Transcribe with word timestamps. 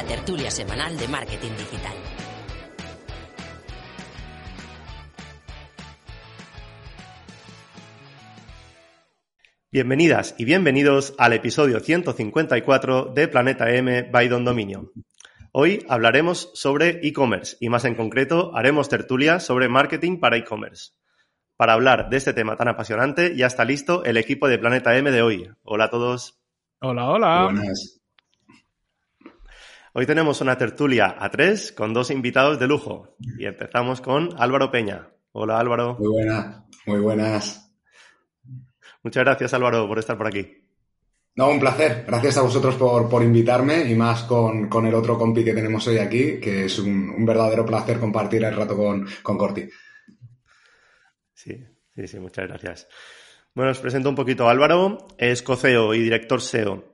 La 0.00 0.06
tertulia 0.06 0.50
semanal 0.50 0.96
de 0.96 1.06
marketing 1.08 1.50
digital. 1.58 1.92
Bienvenidas 9.70 10.34
y 10.38 10.46
bienvenidos 10.46 11.14
al 11.18 11.34
episodio 11.34 11.80
154 11.80 13.12
de 13.14 13.28
Planeta 13.28 13.70
M 13.74 14.04
by 14.04 14.28
Don 14.28 14.46
Dominio. 14.46 14.90
Hoy 15.52 15.84
hablaremos 15.86 16.50
sobre 16.54 17.06
e-commerce 17.06 17.58
y 17.60 17.68
más 17.68 17.84
en 17.84 17.94
concreto 17.94 18.56
haremos 18.56 18.88
tertulia 18.88 19.38
sobre 19.38 19.68
marketing 19.68 20.18
para 20.18 20.38
e-commerce. 20.38 20.92
Para 21.58 21.74
hablar 21.74 22.08
de 22.08 22.16
este 22.16 22.32
tema 22.32 22.56
tan 22.56 22.68
apasionante 22.68 23.36
ya 23.36 23.46
está 23.46 23.66
listo 23.66 24.02
el 24.04 24.16
equipo 24.16 24.48
de 24.48 24.58
Planeta 24.58 24.96
M 24.96 25.10
de 25.10 25.20
hoy. 25.20 25.50
Hola 25.62 25.84
a 25.84 25.90
todos. 25.90 26.40
Hola, 26.80 27.10
hola. 27.10 27.44
Buenas. 27.52 27.99
Hoy 29.92 30.06
tenemos 30.06 30.40
una 30.40 30.56
tertulia 30.56 31.16
a 31.18 31.30
tres 31.30 31.72
con 31.72 31.92
dos 31.92 32.12
invitados 32.12 32.60
de 32.60 32.68
lujo 32.68 33.16
y 33.38 33.44
empezamos 33.44 34.00
con 34.00 34.30
Álvaro 34.38 34.70
Peña. 34.70 35.08
Hola 35.32 35.58
Álvaro. 35.58 35.96
Muy 35.98 36.08
buenas, 36.08 36.62
muy 36.86 37.00
buenas. 37.00 37.74
Muchas 39.02 39.24
gracias 39.24 39.52
Álvaro 39.52 39.88
por 39.88 39.98
estar 39.98 40.16
por 40.16 40.28
aquí. 40.28 40.64
No, 41.34 41.48
un 41.48 41.58
placer. 41.58 42.04
Gracias 42.06 42.36
a 42.36 42.42
vosotros 42.42 42.76
por, 42.76 43.08
por 43.08 43.24
invitarme 43.24 43.82
y 43.90 43.96
más 43.96 44.22
con, 44.22 44.68
con, 44.68 44.86
el 44.86 44.94
otro 44.94 45.18
compi 45.18 45.42
que 45.42 45.54
tenemos 45.54 45.84
hoy 45.88 45.98
aquí, 45.98 46.38
que 46.38 46.66
es 46.66 46.78
un, 46.78 47.10
un 47.10 47.26
verdadero 47.26 47.66
placer 47.66 47.98
compartir 47.98 48.44
el 48.44 48.54
rato 48.54 48.76
con, 48.76 49.04
con 49.22 49.36
Corti. 49.36 49.68
Sí, 51.34 51.64
sí, 51.96 52.06
sí, 52.06 52.20
muchas 52.20 52.46
gracias. 52.46 52.88
Bueno, 53.54 53.72
os 53.72 53.78
presento 53.80 54.08
un 54.08 54.14
poquito 54.14 54.46
a 54.46 54.52
Álvaro. 54.52 55.08
Es 55.18 55.42
co-CEO 55.42 55.94
y 55.94 56.00
director 56.00 56.40
SEO 56.40 56.84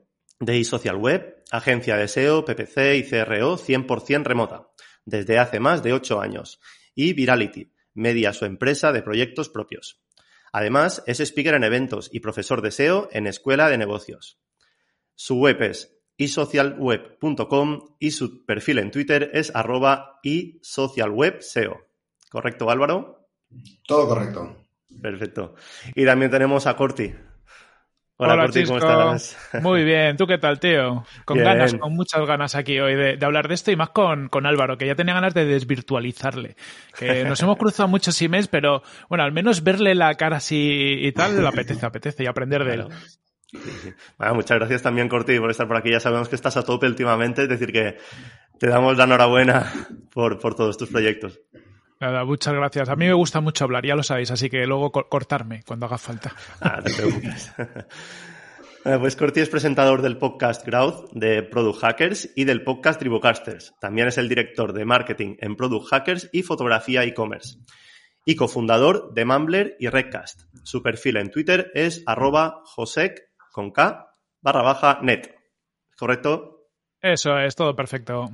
de 0.41 0.60
eSocial 0.60 0.97
Web, 0.97 1.36
agencia 1.50 1.97
de 1.97 2.08
SEO, 2.08 2.44
PPC 2.44 2.97
y 2.97 3.05
CRO 3.05 3.56
100% 3.56 4.25
remota, 4.25 4.69
desde 5.05 5.39
hace 5.39 5.61
más 5.61 5.83
de 5.83 5.92
ocho 5.92 6.20
años. 6.20 6.61
Y 6.94 7.12
Virality, 7.12 7.72
media 7.94 8.33
su 8.33 8.44
empresa 8.44 8.92
de 8.92 9.03
proyectos 9.03 9.48
propios. 9.48 10.03
Además, 10.53 11.03
es 11.06 11.20
speaker 11.20 11.55
en 11.55 11.64
eventos 11.64 12.08
y 12.12 12.20
profesor 12.20 12.62
de 12.62 12.70
SEO 12.70 13.08
en 13.12 13.27
Escuela 13.27 13.69
de 13.69 13.78
Negocios. 13.78 14.41
Su 15.14 15.38
web 15.38 15.62
es 15.62 15.98
isocialweb.com 16.16 17.97
y 17.98 18.10
su 18.12 18.44
perfil 18.47 18.78
en 18.78 18.91
Twitter 18.91 19.31
es 19.34 19.55
arroba 19.55 20.19
isocialwebseo. 20.22 21.86
¿Correcto, 22.31 22.70
Álvaro? 22.70 23.28
Todo 23.86 24.08
correcto. 24.08 24.66
Perfecto. 25.00 25.55
Y 25.94 26.05
también 26.05 26.31
tenemos 26.31 26.66
a 26.66 26.77
Corti. 26.77 27.12
Hola, 28.19 28.33
Hola 28.33 28.50
¿cómo 28.64 28.78
estás? 28.78 29.36
Muy 29.61 29.84
bien, 29.84 30.17
¿tú 30.17 30.27
qué 30.27 30.39
tal, 30.39 30.59
tío? 30.59 31.05
Con 31.27 31.34
bien. 31.34 31.45
ganas, 31.45 31.75
con 31.75 31.95
muchas 31.95 32.27
ganas 32.27 32.55
aquí 32.55 32.81
hoy 32.81 32.95
de, 32.95 33.19
de 33.19 33.27
hablar 33.27 33.47
de 33.47 33.53
esto 33.55 33.71
y 33.71 33.77
más 33.77 33.91
con, 33.91 34.31
con, 34.31 34.47
Álvaro, 34.47 34.78
que 34.78 34.87
ya 34.87 34.94
tenía 34.94 35.12
ganas 35.12 35.34
de 35.34 35.44
desvirtualizarle. 35.44 36.56
Que 36.99 37.25
nos 37.28 37.43
hemos 37.43 37.59
cruzado 37.59 37.88
muchos 37.88 38.21
emails, 38.22 38.49
pero 38.49 38.82
bueno, 39.10 39.22
al 39.22 39.32
menos 39.32 39.62
verle 39.62 39.94
la 39.94 40.15
cara 40.15 40.38
así 40.38 40.97
y 40.99 41.12
tal, 41.12 41.38
le 41.38 41.47
apetece, 41.47 41.84
apetece 41.84 42.25
y 42.25 42.27
aprender 42.27 42.65
de 42.65 42.75
él. 42.75 42.88
Sí, 43.53 43.59
sí. 43.82 43.93
Bueno, 44.16 44.37
muchas 44.37 44.59
gracias 44.59 44.81
también, 44.81 45.10
Corti, 45.10 45.38
por 45.38 45.50
estar 45.50 45.69
por 45.69 45.77
aquí. 45.77 45.91
Ya 45.91 46.00
sabemos 46.00 46.31
que 46.31 46.37
estás 46.37 46.56
a 46.56 46.65
tope 46.65 46.87
últimamente, 46.87 47.43
es 47.43 47.48
decir, 47.50 47.71
que 47.71 47.98
te 48.59 48.66
damos 48.69 48.97
la 48.97 49.04
enhorabuena 49.04 49.71
por, 50.10 50.38
por 50.38 50.54
todos 50.54 50.78
tus 50.78 50.88
proyectos. 50.88 51.38
Nada, 52.01 52.25
muchas 52.25 52.55
gracias. 52.55 52.89
A 52.89 52.97
mí 52.97 53.07
me 53.07 53.15
gusta 53.15 53.41
mucho 53.41 53.65
hablar, 53.65 53.84
ya 53.87 53.95
lo 53.95 54.03
sabéis, 54.03 54.31
así 54.31 54.51
que 54.51 54.67
luego 54.67 54.91
cortarme 54.93 55.62
cuando 55.67 55.87
haga 55.87 55.99
falta. 55.99 56.34
Ah, 56.61 56.77
no 56.79 56.83
te 56.83 56.93
preocupes. 56.93 57.53
Pues 59.01 59.17
Corti 59.17 59.41
es 59.41 59.49
presentador 59.49 60.01
del 60.01 60.17
podcast 60.17 60.65
Growth 60.65 61.11
de 61.11 61.43
Product 61.43 61.81
Hackers 61.81 62.31
y 62.37 62.45
del 62.45 62.62
podcast 62.62 63.01
Tribocasters. 63.01 63.75
También 63.81 64.07
es 64.07 64.17
el 64.17 64.29
director 64.29 64.73
de 64.73 64.84
marketing 64.84 65.34
en 65.41 65.57
Product 65.57 65.89
Hackers 65.89 66.31
y 66.33 66.45
fotografía 66.45 67.03
e-commerce. 67.03 67.59
Y 68.25 68.37
cofundador 68.37 69.13
de 69.13 69.25
Mumbler 69.25 69.77
y 69.81 69.89
Redcast. 69.89 70.43
Su 70.63 70.84
perfil 70.84 71.17
en 71.17 71.33
Twitter 71.33 71.73
es 71.75 72.05
arroba 72.07 72.61
josec 72.65 73.25
con 73.51 73.73
K 73.73 74.07
barra 74.41 74.63
baja 74.63 75.01
net. 75.03 75.34
¿Correcto? 75.99 76.69
Eso 77.01 77.37
es, 77.41 77.57
todo 77.57 77.75
perfecto. 77.75 78.31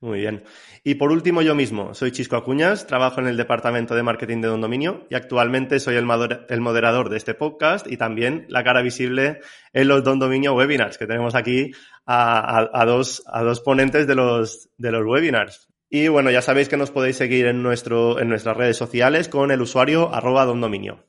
Muy 0.00 0.20
bien. 0.20 0.44
Y 0.84 0.96
por 0.96 1.10
último, 1.10 1.40
yo 1.40 1.54
mismo. 1.54 1.94
Soy 1.94 2.12
Chisco 2.12 2.36
Acuñas, 2.36 2.86
trabajo 2.86 3.20
en 3.20 3.28
el 3.28 3.38
departamento 3.38 3.94
de 3.94 4.02
marketing 4.02 4.42
de 4.42 4.48
Don 4.48 4.60
Dominio 4.60 5.06
y 5.08 5.14
actualmente 5.14 5.80
soy 5.80 5.96
el, 5.96 6.04
moderador 6.04 7.08
de 7.08 7.16
este 7.16 7.32
podcast 7.32 7.90
y 7.90 7.96
también 7.96 8.44
la 8.50 8.62
cara 8.62 8.82
visible 8.82 9.40
en 9.72 9.88
los 9.88 10.04
Don 10.04 10.18
Dominio 10.18 10.54
webinars, 10.54 10.98
que 10.98 11.06
tenemos 11.06 11.34
aquí 11.34 11.72
a, 12.04 12.84
dos, 12.86 13.22
a 13.26 13.42
dos 13.42 13.60
ponentes 13.60 14.06
de 14.06 14.14
los, 14.14 14.68
de 14.76 14.92
los 14.92 15.02
webinars. 15.02 15.68
Y 15.88 16.08
bueno, 16.08 16.30
ya 16.30 16.42
sabéis 16.42 16.68
que 16.68 16.76
nos 16.76 16.90
podéis 16.90 17.16
seguir 17.16 17.46
en, 17.46 17.62
nuestro, 17.62 18.20
en 18.20 18.28
nuestras 18.28 18.56
redes 18.56 18.76
sociales 18.76 19.28
con 19.28 19.50
el 19.50 19.62
usuario 19.62 20.14
arroba 20.14 20.44
Don 20.44 20.60
Dominio. 20.60 21.06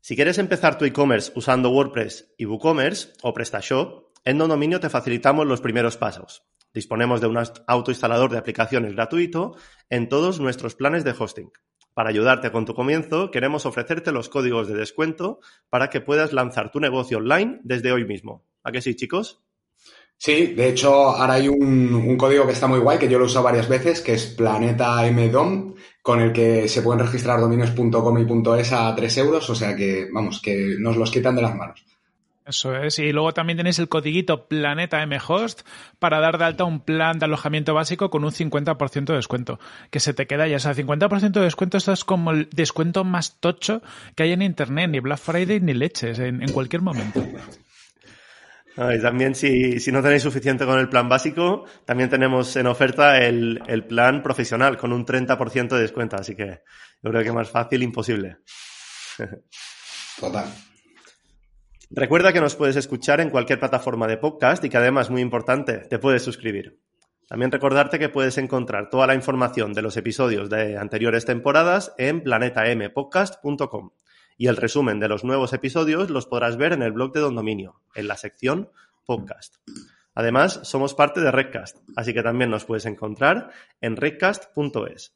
Si 0.00 0.16
quieres 0.16 0.38
empezar 0.38 0.78
tu 0.78 0.86
e-commerce 0.86 1.32
usando 1.34 1.70
WordPress 1.70 2.34
y 2.38 2.46
WooCommerce 2.46 3.12
o 3.22 3.34
PrestaShop, 3.34 4.03
en 4.24 4.38
Dominio 4.38 4.80
te 4.80 4.88
facilitamos 4.88 5.46
los 5.46 5.60
primeros 5.60 5.96
pasos. 5.96 6.44
Disponemos 6.72 7.20
de 7.20 7.28
un 7.28 7.38
autoinstalador 7.66 8.30
de 8.30 8.38
aplicaciones 8.38 8.94
gratuito 8.94 9.56
en 9.90 10.08
todos 10.08 10.40
nuestros 10.40 10.74
planes 10.74 11.04
de 11.04 11.14
hosting. 11.16 11.52
Para 11.94 12.10
ayudarte 12.10 12.50
con 12.50 12.64
tu 12.64 12.74
comienzo, 12.74 13.30
queremos 13.30 13.66
ofrecerte 13.66 14.10
los 14.10 14.28
códigos 14.28 14.66
de 14.66 14.74
descuento 14.74 15.38
para 15.70 15.90
que 15.90 16.00
puedas 16.00 16.32
lanzar 16.32 16.72
tu 16.72 16.80
negocio 16.80 17.18
online 17.18 17.60
desde 17.62 17.92
hoy 17.92 18.04
mismo. 18.04 18.44
¿A 18.64 18.72
qué 18.72 18.80
sí, 18.80 18.96
chicos? 18.96 19.44
Sí, 20.16 20.54
de 20.54 20.70
hecho, 20.70 20.92
ahora 21.10 21.34
hay 21.34 21.48
un, 21.48 22.16
código 22.16 22.46
que 22.46 22.52
está 22.52 22.66
muy 22.66 22.78
guay, 22.78 22.98
que 22.98 23.08
yo 23.08 23.18
lo 23.18 23.26
uso 23.26 23.42
varias 23.42 23.68
veces, 23.68 24.00
que 24.00 24.14
es 24.14 24.26
Planeta 24.26 25.02
MDOM, 25.10 25.74
con 26.02 26.20
el 26.20 26.32
que 26.32 26.66
se 26.68 26.82
pueden 26.82 27.04
registrar 27.04 27.40
dominios.com 27.40 28.18
y 28.18 28.60
.es 28.60 28.72
a 28.72 28.94
3 28.94 29.18
euros, 29.18 29.50
o 29.50 29.54
sea 29.54 29.76
que, 29.76 30.08
vamos, 30.12 30.40
que 30.40 30.76
nos 30.78 30.96
los 30.96 31.10
quitan 31.10 31.36
de 31.36 31.42
las 31.42 31.54
manos. 31.54 31.84
Eso 32.46 32.76
es. 32.76 32.98
Y 32.98 33.12
luego 33.12 33.32
también 33.32 33.56
tenéis 33.56 33.78
el 33.78 33.88
codiguito 33.88 34.46
Planeta 34.48 35.04
Mhost 35.06 35.62
para 35.98 36.20
dar 36.20 36.36
de 36.36 36.44
alta 36.44 36.64
un 36.64 36.80
plan 36.80 37.18
de 37.18 37.24
alojamiento 37.24 37.72
básico 37.72 38.10
con 38.10 38.22
un 38.24 38.32
50% 38.32 39.06
de 39.06 39.14
descuento. 39.14 39.58
Que 39.90 40.00
se 40.00 40.12
te 40.12 40.26
queda 40.26 40.46
ya. 40.46 40.56
O 40.56 40.60
sea, 40.60 40.74
50% 40.74 41.32
de 41.32 41.40
descuento, 41.40 41.78
esto 41.78 41.92
es 41.92 42.04
como 42.04 42.32
el 42.32 42.50
descuento 42.50 43.02
más 43.04 43.40
tocho 43.40 43.82
que 44.14 44.24
hay 44.24 44.32
en 44.32 44.42
Internet. 44.42 44.90
Ni 44.90 45.00
Black 45.00 45.18
Friday 45.18 45.60
ni 45.60 45.72
leches, 45.72 46.18
en, 46.18 46.42
en 46.42 46.52
cualquier 46.52 46.82
momento. 46.82 47.24
y 48.76 49.00
también 49.00 49.34
si, 49.34 49.80
si, 49.80 49.90
no 49.90 50.02
tenéis 50.02 50.22
suficiente 50.22 50.66
con 50.66 50.78
el 50.78 50.90
plan 50.90 51.08
básico, 51.08 51.64
también 51.86 52.10
tenemos 52.10 52.54
en 52.56 52.66
oferta 52.66 53.24
el, 53.24 53.62
el 53.68 53.84
plan 53.84 54.22
profesional 54.22 54.76
con 54.76 54.92
un 54.92 55.06
30% 55.06 55.68
de 55.68 55.80
descuento. 55.80 56.16
Así 56.16 56.36
que 56.36 56.60
yo 57.02 57.10
creo 57.10 57.22
que 57.22 57.32
más 57.32 57.48
fácil, 57.48 57.82
imposible. 57.82 58.36
Total. 60.20 60.46
Recuerda 61.96 62.32
que 62.32 62.40
nos 62.40 62.56
puedes 62.56 62.74
escuchar 62.74 63.20
en 63.20 63.30
cualquier 63.30 63.60
plataforma 63.60 64.08
de 64.08 64.16
podcast 64.16 64.64
y 64.64 64.68
que 64.68 64.78
además, 64.78 65.10
muy 65.10 65.20
importante, 65.20 65.78
te 65.78 66.00
puedes 66.00 66.24
suscribir. 66.24 66.80
También 67.28 67.52
recordarte 67.52 68.00
que 68.00 68.08
puedes 68.08 68.36
encontrar 68.36 68.90
toda 68.90 69.06
la 69.06 69.14
información 69.14 69.72
de 69.74 69.82
los 69.82 69.96
episodios 69.96 70.50
de 70.50 70.76
anteriores 70.76 71.24
temporadas 71.24 71.94
en 71.96 72.20
planetampodcast.com 72.20 73.90
y 74.36 74.48
el 74.48 74.56
resumen 74.56 74.98
de 74.98 75.06
los 75.06 75.22
nuevos 75.22 75.52
episodios 75.52 76.10
los 76.10 76.26
podrás 76.26 76.56
ver 76.56 76.72
en 76.72 76.82
el 76.82 76.90
blog 76.90 77.12
de 77.12 77.20
Don 77.20 77.36
Dominio, 77.36 77.80
en 77.94 78.08
la 78.08 78.16
sección 78.16 78.70
podcast. 79.06 79.58
Además, 80.16 80.62
somos 80.64 80.94
parte 80.94 81.20
de 81.20 81.30
Redcast, 81.30 81.78
así 81.94 82.12
que 82.12 82.24
también 82.24 82.50
nos 82.50 82.64
puedes 82.64 82.86
encontrar 82.86 83.50
en 83.80 83.94
redcast.es. 83.94 85.14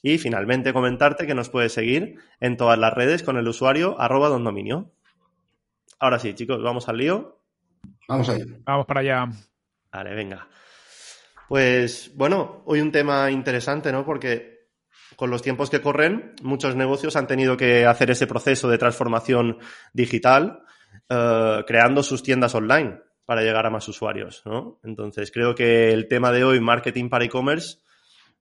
Y 0.00 0.18
finalmente 0.18 0.72
comentarte 0.72 1.26
que 1.26 1.34
nos 1.34 1.48
puedes 1.48 1.72
seguir 1.72 2.20
en 2.38 2.56
todas 2.56 2.78
las 2.78 2.94
redes 2.94 3.24
con 3.24 3.36
el 3.36 3.48
usuario 3.48 4.00
arroba 4.00 4.28
Don 4.28 4.44
Dominio. 4.44 4.92
Ahora 6.00 6.18
sí, 6.18 6.34
chicos, 6.34 6.62
vamos 6.62 6.88
al 6.88 6.96
lío. 6.96 7.38
Vamos 8.08 8.28
allá. 8.28 8.44
Vamos 8.64 8.86
para 8.86 9.00
allá. 9.00 9.26
Vale, 9.92 10.14
venga. 10.14 10.48
Pues 11.48 12.12
bueno, 12.16 12.62
hoy 12.64 12.80
un 12.80 12.90
tema 12.90 13.30
interesante, 13.30 13.92
¿no? 13.92 14.04
Porque 14.04 14.70
con 15.16 15.30
los 15.30 15.42
tiempos 15.42 15.68
que 15.68 15.82
corren, 15.82 16.34
muchos 16.42 16.74
negocios 16.74 17.16
han 17.16 17.26
tenido 17.26 17.56
que 17.56 17.84
hacer 17.84 18.10
ese 18.10 18.26
proceso 18.26 18.68
de 18.68 18.78
transformación 18.78 19.58
digital, 19.92 20.62
eh, 21.08 21.64
creando 21.66 22.02
sus 22.02 22.22
tiendas 22.22 22.54
online 22.54 23.00
para 23.26 23.42
llegar 23.42 23.66
a 23.66 23.70
más 23.70 23.86
usuarios, 23.86 24.42
¿no? 24.46 24.80
Entonces, 24.82 25.30
creo 25.30 25.54
que 25.54 25.92
el 25.92 26.08
tema 26.08 26.32
de 26.32 26.44
hoy, 26.44 26.60
marketing 26.60 27.08
para 27.08 27.24
e-commerce, 27.24 27.78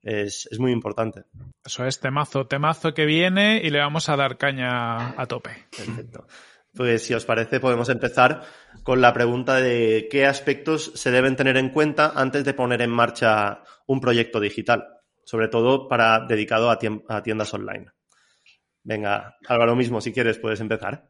es, 0.02 0.48
muy 0.60 0.72
importante. 0.72 1.26
Eso 1.66 1.86
es 1.86 2.00
temazo, 2.00 2.48
temazo 2.48 2.94
que 2.94 3.06
viene 3.06 3.62
y 3.64 3.70
le 3.70 3.80
vamos 3.80 4.08
a 4.08 4.16
dar 4.16 4.38
caña 4.38 5.10
a 5.20 5.26
tope. 5.26 5.68
Perfecto. 5.76 6.26
Pues 6.76 7.04
si 7.04 7.14
os 7.14 7.26
parece, 7.26 7.60
podemos 7.60 7.90
empezar 7.90 8.44
con 8.84 9.02
la 9.02 9.14
pregunta 9.14 9.56
de 9.56 10.08
qué 10.10 10.26
aspectos 10.26 10.92
se 10.96 11.12
deben 11.12 11.36
tener 11.36 11.58
en 11.58 11.70
cuenta 11.70 12.14
antes 12.16 12.46
de 12.46 12.54
poner 12.54 12.82
en 12.82 12.92
marcha 12.92 13.64
un 13.88 14.00
proyecto 14.00 14.40
digital, 14.40 14.88
sobre 15.24 15.48
todo 15.48 15.88
para 15.88 16.26
dedicado 16.28 16.70
a, 16.70 16.78
tiendas 16.78 17.54
online. 17.54 17.88
Venga, 18.84 19.36
Álvaro 19.48 19.76
mismo, 19.76 20.00
si 20.00 20.14
quieres, 20.14 20.38
puedes 20.38 20.60
empezar. 20.62 21.10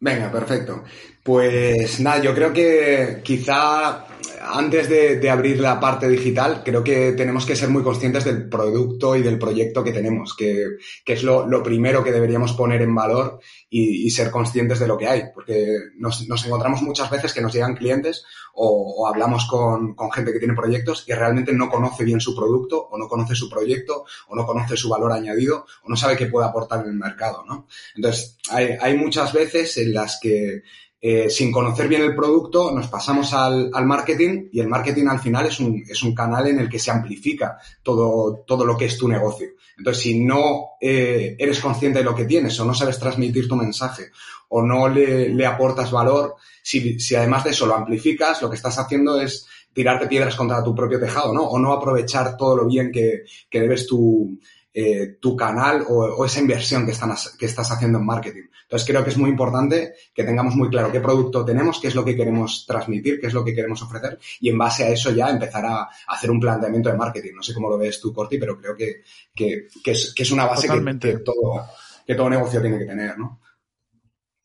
Venga, 0.00 0.30
perfecto. 0.32 0.84
Pues 1.24 2.00
nada, 2.00 2.22
yo 2.22 2.34
creo 2.34 2.52
que 2.52 3.22
quizá 3.24 4.06
antes 4.42 4.90
de, 4.90 5.30
abrir 5.30 5.58
la 5.58 5.80
parte 5.80 6.06
digital, 6.06 6.62
creo 6.62 6.84
que 6.84 7.12
tenemos 7.12 7.46
que 7.46 7.56
ser 7.56 7.70
muy 7.70 7.82
conscientes 7.82 8.24
del 8.24 8.46
producto 8.50 9.16
y 9.16 9.22
del 9.22 9.38
proyecto 9.38 9.82
que 9.82 9.92
tenemos, 9.92 10.36
que, 10.36 10.76
es 11.06 11.22
lo, 11.22 11.62
primero 11.62 12.04
que 12.04 12.12
deberíamos 12.12 12.52
poner 12.52 12.82
en 12.82 12.94
valor 12.94 13.40
y, 13.70 14.10
ser 14.10 14.30
conscientes 14.30 14.78
de 14.78 14.86
lo 14.86 14.98
que 14.98 15.08
hay, 15.08 15.22
porque 15.32 15.66
nos, 15.96 16.20
encontramos 16.44 16.82
muchas 16.82 17.10
veces 17.10 17.32
que 17.32 17.40
nos 17.40 17.54
llegan 17.54 17.74
clientes 17.74 18.22
o, 18.52 19.08
hablamos 19.08 19.46
con, 19.46 19.96
gente 20.12 20.30
que 20.30 20.38
tiene 20.38 20.54
proyectos 20.54 21.04
y 21.08 21.14
realmente 21.14 21.54
no 21.54 21.70
conoce 21.70 22.04
bien 22.04 22.20
su 22.20 22.36
producto 22.36 22.86
o 22.90 22.98
no 22.98 23.08
conoce 23.08 23.34
su 23.34 23.48
proyecto 23.48 24.04
o 24.28 24.36
no 24.36 24.44
conoce 24.44 24.76
su 24.76 24.90
valor 24.90 25.10
añadido 25.10 25.64
o 25.84 25.88
no 25.88 25.96
sabe 25.96 26.18
qué 26.18 26.26
puede 26.26 26.46
aportar 26.46 26.84
en 26.84 26.90
el 26.90 26.96
mercado, 26.98 27.44
¿no? 27.46 27.66
Entonces, 27.96 28.36
hay, 28.50 28.76
hay 28.78 28.98
muchas 28.98 29.32
veces 29.32 29.78
en 29.78 29.94
las 29.94 30.18
que 30.20 30.62
eh, 31.06 31.28
sin 31.28 31.52
conocer 31.52 31.86
bien 31.86 32.00
el 32.00 32.14
producto, 32.14 32.70
nos 32.70 32.88
pasamos 32.88 33.34
al, 33.34 33.70
marketing 33.84 34.48
y 34.50 34.60
el 34.60 34.68
marketing 34.68 35.04
al 35.08 35.20
final 35.20 35.44
es 35.44 35.60
un, 35.60 35.84
es 35.86 36.02
un, 36.02 36.14
canal 36.14 36.46
en 36.46 36.60
el 36.60 36.70
que 36.70 36.78
se 36.78 36.90
amplifica 36.90 37.58
todo, 37.82 38.42
todo 38.46 38.64
lo 38.64 38.74
que 38.74 38.86
es 38.86 38.96
tu 38.96 39.06
negocio. 39.06 39.48
Entonces, 39.76 40.02
si 40.02 40.24
no 40.24 40.78
eh, 40.80 41.36
eres 41.38 41.60
consciente 41.60 41.98
de 41.98 42.06
lo 42.06 42.14
que 42.14 42.24
tienes 42.24 42.58
o 42.58 42.64
no 42.64 42.72
sabes 42.72 42.98
transmitir 42.98 43.46
tu 43.46 43.54
mensaje 43.54 44.04
o 44.48 44.62
no 44.62 44.88
le, 44.88 45.28
le 45.28 45.44
aportas 45.44 45.90
valor, 45.90 46.36
si, 46.62 46.98
si, 46.98 47.14
además 47.14 47.44
de 47.44 47.50
eso 47.50 47.66
lo 47.66 47.74
amplificas, 47.74 48.40
lo 48.40 48.48
que 48.48 48.56
estás 48.56 48.78
haciendo 48.78 49.20
es 49.20 49.46
tirarte 49.74 50.06
piedras 50.06 50.34
contra 50.34 50.64
tu 50.64 50.74
propio 50.74 50.98
tejado, 50.98 51.34
¿no? 51.34 51.42
O 51.42 51.58
no 51.58 51.74
aprovechar 51.74 52.34
todo 52.34 52.56
lo 52.56 52.66
bien 52.66 52.90
que, 52.90 53.24
que 53.50 53.60
debes 53.60 53.86
tu, 53.86 54.38
eh, 54.76 55.18
tu 55.20 55.36
canal 55.36 55.84
o, 55.88 56.26
esa 56.26 56.40
inversión 56.40 56.84
que, 56.84 56.90
están, 56.90 57.14
que 57.38 57.46
estás 57.46 57.70
haciendo 57.70 57.98
en 57.98 58.06
marketing. 58.06 58.42
Entonces 58.62 58.88
creo 58.88 59.04
que 59.04 59.10
es 59.10 59.16
muy 59.16 59.30
importante 59.30 59.94
que 60.12 60.24
tengamos 60.24 60.56
muy 60.56 60.68
claro 60.68 60.90
qué 60.90 60.98
producto 61.00 61.44
tenemos, 61.44 61.78
qué 61.80 61.86
es 61.86 61.94
lo 61.94 62.04
que 62.04 62.16
queremos 62.16 62.66
transmitir, 62.66 63.20
qué 63.20 63.28
es 63.28 63.34
lo 63.34 63.44
que 63.44 63.54
queremos 63.54 63.80
ofrecer 63.82 64.18
y 64.40 64.48
en 64.48 64.58
base 64.58 64.82
a 64.82 64.88
eso 64.88 65.12
ya 65.12 65.30
empezar 65.30 65.64
a, 65.64 65.88
hacer 66.08 66.28
un 66.28 66.40
planteamiento 66.40 66.90
de 66.90 66.96
marketing. 66.96 67.34
No 67.36 67.42
sé 67.44 67.54
cómo 67.54 67.70
lo 67.70 67.78
ves 67.78 68.00
tú, 68.00 68.12
Corti, 68.12 68.36
pero 68.36 68.58
creo 68.58 68.76
que, 68.76 69.02
que, 69.32 69.68
es, 69.84 70.30
una 70.32 70.46
base 70.46 70.68
que, 70.68 71.18
todo, 71.18 71.66
que 72.04 72.14
todo 72.16 72.28
negocio 72.28 72.60
tiene 72.60 72.78
que 72.78 72.86
tener, 72.86 73.16
¿no? 73.16 73.40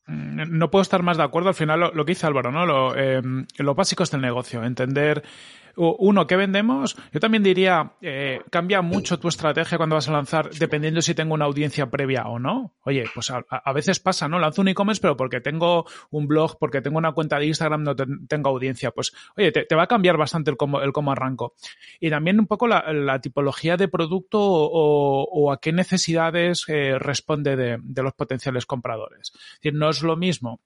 Mm, 0.06 0.58
no 0.58 0.70
puedo 0.70 0.84
estar 0.84 1.02
más 1.02 1.18
de 1.18 1.24
acuerdo. 1.24 1.50
Al 1.50 1.56
final, 1.56 1.80
lo, 1.80 2.06
que 2.06 2.12
dice 2.12 2.28
Álvaro, 2.28 2.52
¿no? 2.52 2.66
Lo, 2.66 2.96
eh, 2.96 3.22
lo 3.58 3.76
básico 3.76 4.04
es 4.04 4.12
del 4.12 4.22
negocio. 4.22 4.64
Entender 4.64 5.24
uno, 5.76 6.28
¿qué 6.28 6.36
vendemos? 6.36 6.96
Yo 7.12 7.20
también 7.20 7.44
diría, 7.44 7.94
eh, 8.02 8.42
cambia 8.50 8.82
mucho 8.82 9.20
tu 9.20 9.28
estrategia 9.28 9.78
cuando 9.78 9.96
vas 9.96 10.08
a 10.10 10.12
lanzar, 10.12 10.50
dependiendo 10.52 11.02
si 11.02 11.14
tengo 11.14 11.34
una 11.34 11.46
audiencia 11.46 11.90
previa 11.90 12.28
o 12.28 12.40
no. 12.40 12.76
Oye, 12.84 13.06
pues 13.14 13.32
a, 13.32 13.74
veces 13.74 14.00
pasa, 14.00 14.28
¿no? 14.28 14.40
Lanzo 14.40 14.62
un 14.62 14.70
e-commerce, 14.70 15.02
pero 15.02 15.16
porque 15.16 15.42
tengo 15.42 15.86
un 16.12 16.28
blog, 16.28 16.58
porque 16.60 16.82
tengo 16.82 16.98
una 16.98 17.12
cuenta 17.14 17.40
de 17.40 17.48
Instagram, 17.48 17.84
no 17.84 17.96
tengo 17.96 18.50
audiencia. 18.50 18.92
Pues, 18.92 19.14
oye, 19.38 19.52
te, 19.52 19.76
va 19.76 19.84
a 19.84 19.88
cambiar 19.88 20.18
bastante 20.18 20.52
el 20.52 20.58
cómo, 20.58 20.82
el 20.82 20.92
cómo 20.92 21.12
arranco. 21.12 21.56
Y 22.00 22.10
también 22.10 22.40
un 22.40 22.48
poco 22.48 22.68
la, 22.68 23.20
tipología 23.22 23.76
de 23.76 23.88
producto 23.88 24.40
o, 24.42 25.52
a 25.52 25.60
qué 25.60 25.74
necesidades 25.74 26.64
eh, 26.68 26.98
responde 27.00 27.56
de, 27.56 27.78
de 27.82 28.04
los 28.04 28.14
potenciales 28.14 28.66
compradores. 28.66 29.32
Es 29.34 29.60
decir, 29.62 29.74
no 29.74 29.90
es 29.90 30.02
lo 30.02 30.16
mismo 30.16 30.62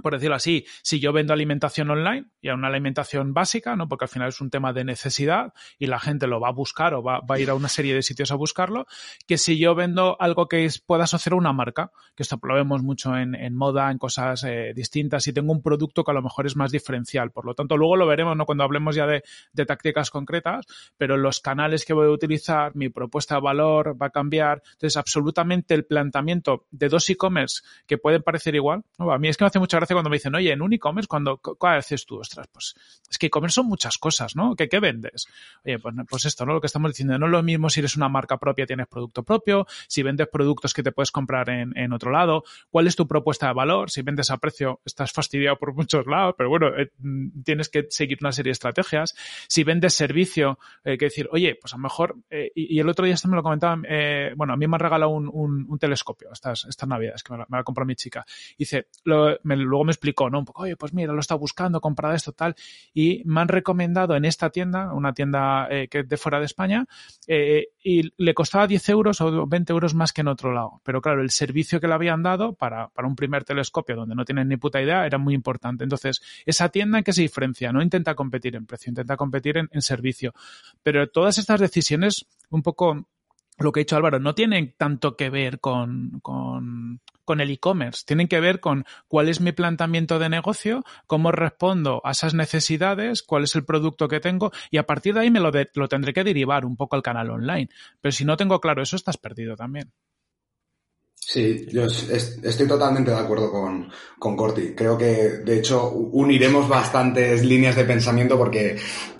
por 0.00 0.14
decirlo 0.14 0.36
así, 0.36 0.64
si 0.82 1.00
yo 1.00 1.12
vendo 1.12 1.32
alimentación 1.32 1.90
online 1.90 2.26
y 2.40 2.48
a 2.48 2.54
una 2.54 2.68
alimentación 2.68 3.34
básica, 3.34 3.76
¿no? 3.76 3.88
Porque 3.88 4.06
al 4.06 4.08
final 4.08 4.28
es 4.28 4.40
un 4.40 4.50
tema 4.50 4.72
de 4.72 4.84
necesidad 4.84 5.52
y 5.78 5.86
la 5.86 5.98
gente 5.98 6.26
lo 6.26 6.40
va 6.40 6.48
a 6.48 6.52
buscar 6.52 6.94
o 6.94 7.02
va, 7.02 7.20
a 7.28 7.38
ir 7.38 7.50
a 7.50 7.54
una 7.54 7.68
serie 7.68 7.94
de 7.94 8.02
sitios 8.02 8.32
a 8.32 8.36
buscarlo, 8.36 8.86
que 9.26 9.36
si 9.36 9.58
yo 9.58 9.74
vendo 9.74 10.16
algo 10.18 10.48
que 10.48 10.68
pueda 10.86 11.04
asociar 11.04 11.34
a 11.34 11.36
una 11.36 11.52
marca, 11.52 11.90
que 12.14 12.22
esto 12.22 12.40
lo 12.42 12.54
vemos 12.54 12.82
mucho 12.82 13.16
en, 13.16 13.54
moda, 13.54 13.90
en 13.90 13.98
cosas 13.98 14.44
eh, 14.44 14.72
distintas, 14.74 15.26
y 15.26 15.32
tengo 15.32 15.52
un 15.52 15.62
producto 15.62 16.04
que 16.04 16.10
a 16.10 16.14
lo 16.14 16.22
mejor 16.22 16.46
es 16.46 16.56
más 16.56 16.72
diferencial. 16.72 17.30
Por 17.30 17.44
lo 17.44 17.54
tanto, 17.54 17.76
luego 17.76 17.96
lo 17.96 18.06
veremos, 18.06 18.36
¿no? 18.36 18.46
Cuando 18.46 18.64
hablemos 18.64 18.96
ya 18.96 19.06
de, 19.06 19.22
de 19.52 19.66
tácticas 19.66 20.10
concretas, 20.10 20.66
pero 20.96 21.16
los 21.16 21.40
canales 21.40 21.84
que 21.84 21.92
voy 21.92 22.06
a 22.06 22.10
utilizar, 22.10 22.74
mi 22.74 22.88
propuesta 22.88 23.34
de 23.34 23.42
valor 23.42 24.00
va 24.00 24.06
a 24.06 24.10
cambiar. 24.10 24.62
Entonces, 24.72 24.96
absolutamente 24.96 25.74
el 25.74 25.84
planteamiento 25.84 26.66
de 26.70 26.88
dos 26.88 27.08
e-commerce 27.10 27.62
que 27.86 27.98
pueden 27.98 28.22
parecer 28.22 28.54
igual. 28.54 28.82
A 28.98 29.18
mí 29.18 29.28
es 29.28 29.36
que 29.36 29.44
me 29.44 29.48
hace 29.48 29.58
mucha 29.58 29.78
cuando 29.88 30.10
me 30.10 30.16
dicen, 30.16 30.34
oye, 30.34 30.52
en 30.52 30.62
un 30.62 30.72
e-commerce, 30.72 31.08
cuando, 31.08 31.38
¿cuál 31.38 31.78
haces 31.78 32.06
tú? 32.06 32.18
Ostras, 32.18 32.48
pues 32.52 32.74
es 33.10 33.18
que 33.18 33.26
e-commerce 33.26 33.54
son 33.54 33.66
muchas 33.66 33.98
cosas, 33.98 34.36
¿no? 34.36 34.54
¿Qué, 34.56 34.68
¿Qué, 34.68 34.80
vendes? 34.80 35.26
Oye, 35.64 35.78
pues, 35.78 35.94
pues 36.08 36.24
esto, 36.24 36.46
¿no? 36.46 36.54
Lo 36.54 36.60
que 36.60 36.66
estamos 36.66 36.90
diciendo, 36.90 37.18
no 37.18 37.26
es 37.26 37.32
lo 37.32 37.42
mismo 37.42 37.70
si 37.70 37.80
eres 37.80 37.96
una 37.96 38.08
marca 38.08 38.38
propia, 38.38 38.66
tienes 38.66 38.86
producto 38.86 39.22
propio, 39.22 39.66
si 39.88 40.02
vendes 40.02 40.28
productos 40.28 40.74
que 40.74 40.82
te 40.82 40.92
puedes 40.92 41.10
comprar 41.10 41.50
en, 41.50 41.76
en 41.76 41.92
otro 41.92 42.10
lado, 42.10 42.44
cuál 42.70 42.86
es 42.86 42.96
tu 42.96 43.06
propuesta 43.06 43.48
de 43.48 43.54
valor, 43.54 43.90
si 43.90 44.02
vendes 44.02 44.30
a 44.30 44.38
precio, 44.38 44.80
estás 44.84 45.12
fastidiado 45.12 45.56
por 45.58 45.74
muchos 45.74 46.06
lados, 46.06 46.34
pero 46.36 46.48
bueno, 46.48 46.68
eh, 46.76 46.90
tienes 47.44 47.68
que 47.68 47.86
seguir 47.90 48.18
una 48.20 48.32
serie 48.32 48.50
de 48.50 48.52
estrategias. 48.52 49.14
Si 49.48 49.64
vendes 49.64 49.94
servicio, 49.94 50.58
eh, 50.84 50.98
que 50.98 51.06
decir, 51.06 51.28
oye, 51.32 51.56
pues 51.60 51.72
a 51.74 51.76
lo 51.76 51.82
mejor, 51.82 52.16
eh, 52.30 52.50
y, 52.54 52.78
el 52.78 52.88
otro 52.88 53.04
día 53.04 53.14
esto 53.14 53.28
me 53.28 53.36
lo 53.36 53.42
comentaba, 53.42 53.80
eh, 53.88 54.32
bueno, 54.36 54.52
a 54.52 54.56
mí 54.56 54.66
me 54.66 54.76
han 54.76 54.80
regalado 54.80 55.10
un, 55.10 55.28
un, 55.28 55.78
telescopio 55.78 56.30
estas, 56.32 56.64
estas 56.68 56.88
navidades, 56.88 57.22
que 57.22 57.32
me, 57.32 57.44
me 57.48 57.58
lo 57.58 57.84
mi 57.84 57.96
chica. 57.96 58.24
Dice, 58.58 58.88
lo, 59.04 59.38
me, 59.42 59.56
luego 59.72 59.84
me 59.84 59.92
explicó, 59.92 60.30
¿no? 60.30 60.38
Un 60.38 60.44
poco, 60.44 60.62
oye, 60.62 60.76
pues 60.76 60.92
mira, 60.92 61.12
lo 61.12 61.20
está 61.20 61.34
buscando, 61.34 61.80
comprado 61.80 62.14
esto, 62.14 62.32
tal. 62.32 62.54
Y 62.94 63.22
me 63.24 63.40
han 63.40 63.48
recomendado 63.48 64.14
en 64.14 64.24
esta 64.24 64.50
tienda, 64.50 64.92
una 64.92 65.12
tienda 65.12 65.66
eh, 65.70 65.88
que 65.88 66.00
es 66.00 66.08
de 66.08 66.16
fuera 66.16 66.38
de 66.38 66.44
España, 66.44 66.86
eh, 67.26 67.68
y 67.82 68.12
le 68.22 68.34
costaba 68.34 68.66
10 68.66 68.88
euros 68.90 69.20
o 69.20 69.46
20 69.46 69.72
euros 69.72 69.94
más 69.94 70.12
que 70.12 70.20
en 70.20 70.28
otro 70.28 70.52
lado. 70.52 70.80
Pero 70.84 71.00
claro, 71.00 71.22
el 71.22 71.30
servicio 71.30 71.80
que 71.80 71.88
le 71.88 71.94
habían 71.94 72.22
dado 72.22 72.54
para, 72.54 72.88
para 72.88 73.08
un 73.08 73.16
primer 73.16 73.44
telescopio 73.44 73.96
donde 73.96 74.14
no 74.14 74.24
tienen 74.24 74.48
ni 74.48 74.56
puta 74.56 74.80
idea 74.80 75.06
era 75.06 75.18
muy 75.18 75.34
importante. 75.34 75.84
Entonces, 75.84 76.20
esa 76.44 76.68
tienda 76.68 76.98
en 76.98 77.04
qué 77.04 77.12
se 77.12 77.22
diferencia, 77.22 77.72
no 77.72 77.82
intenta 77.82 78.14
competir 78.14 78.54
en 78.54 78.66
precio, 78.66 78.90
intenta 78.90 79.16
competir 79.16 79.56
en 79.56 79.82
servicio. 79.82 80.34
Pero 80.82 81.08
todas 81.08 81.38
estas 81.38 81.60
decisiones, 81.60 82.26
un 82.50 82.62
poco 82.62 83.06
lo 83.62 83.72
que 83.72 83.80
ha 83.80 83.82
dicho 83.82 83.96
Álvaro, 83.96 84.18
no 84.18 84.34
tienen 84.34 84.74
tanto 84.76 85.16
que 85.16 85.30
ver 85.30 85.60
con, 85.60 86.20
con, 86.20 87.00
con 87.24 87.40
el 87.40 87.50
e-commerce, 87.50 88.04
tienen 88.06 88.28
que 88.28 88.40
ver 88.40 88.60
con 88.60 88.84
cuál 89.08 89.28
es 89.28 89.40
mi 89.40 89.52
planteamiento 89.52 90.18
de 90.18 90.28
negocio, 90.28 90.84
cómo 91.06 91.32
respondo 91.32 92.00
a 92.04 92.12
esas 92.12 92.34
necesidades, 92.34 93.22
cuál 93.22 93.44
es 93.44 93.54
el 93.54 93.64
producto 93.64 94.08
que 94.08 94.20
tengo 94.20 94.52
y 94.70 94.78
a 94.78 94.86
partir 94.86 95.14
de 95.14 95.20
ahí 95.20 95.30
me 95.30 95.40
lo, 95.40 95.50
lo 95.74 95.88
tendré 95.88 96.12
que 96.12 96.24
derivar 96.24 96.64
un 96.64 96.76
poco 96.76 96.96
al 96.96 97.02
canal 97.02 97.30
online. 97.30 97.68
Pero 98.00 98.12
si 98.12 98.24
no 98.24 98.36
tengo 98.36 98.60
claro 98.60 98.82
eso, 98.82 98.96
estás 98.96 99.16
perdido 99.16 99.56
también. 99.56 99.92
Sí, 101.32 101.64
yo 101.72 101.86
estoy 101.86 102.68
totalmente 102.68 103.10
de 103.10 103.16
acuerdo 103.16 103.50
con, 103.50 103.90
con 104.18 104.36
Corti. 104.36 104.74
Creo 104.74 104.98
que, 104.98 105.40
de 105.42 105.58
hecho, 105.60 105.90
uniremos 105.90 106.68
bastantes 106.68 107.42
líneas 107.42 107.74
de 107.74 107.84
pensamiento 107.84 108.36
porque 108.36 108.76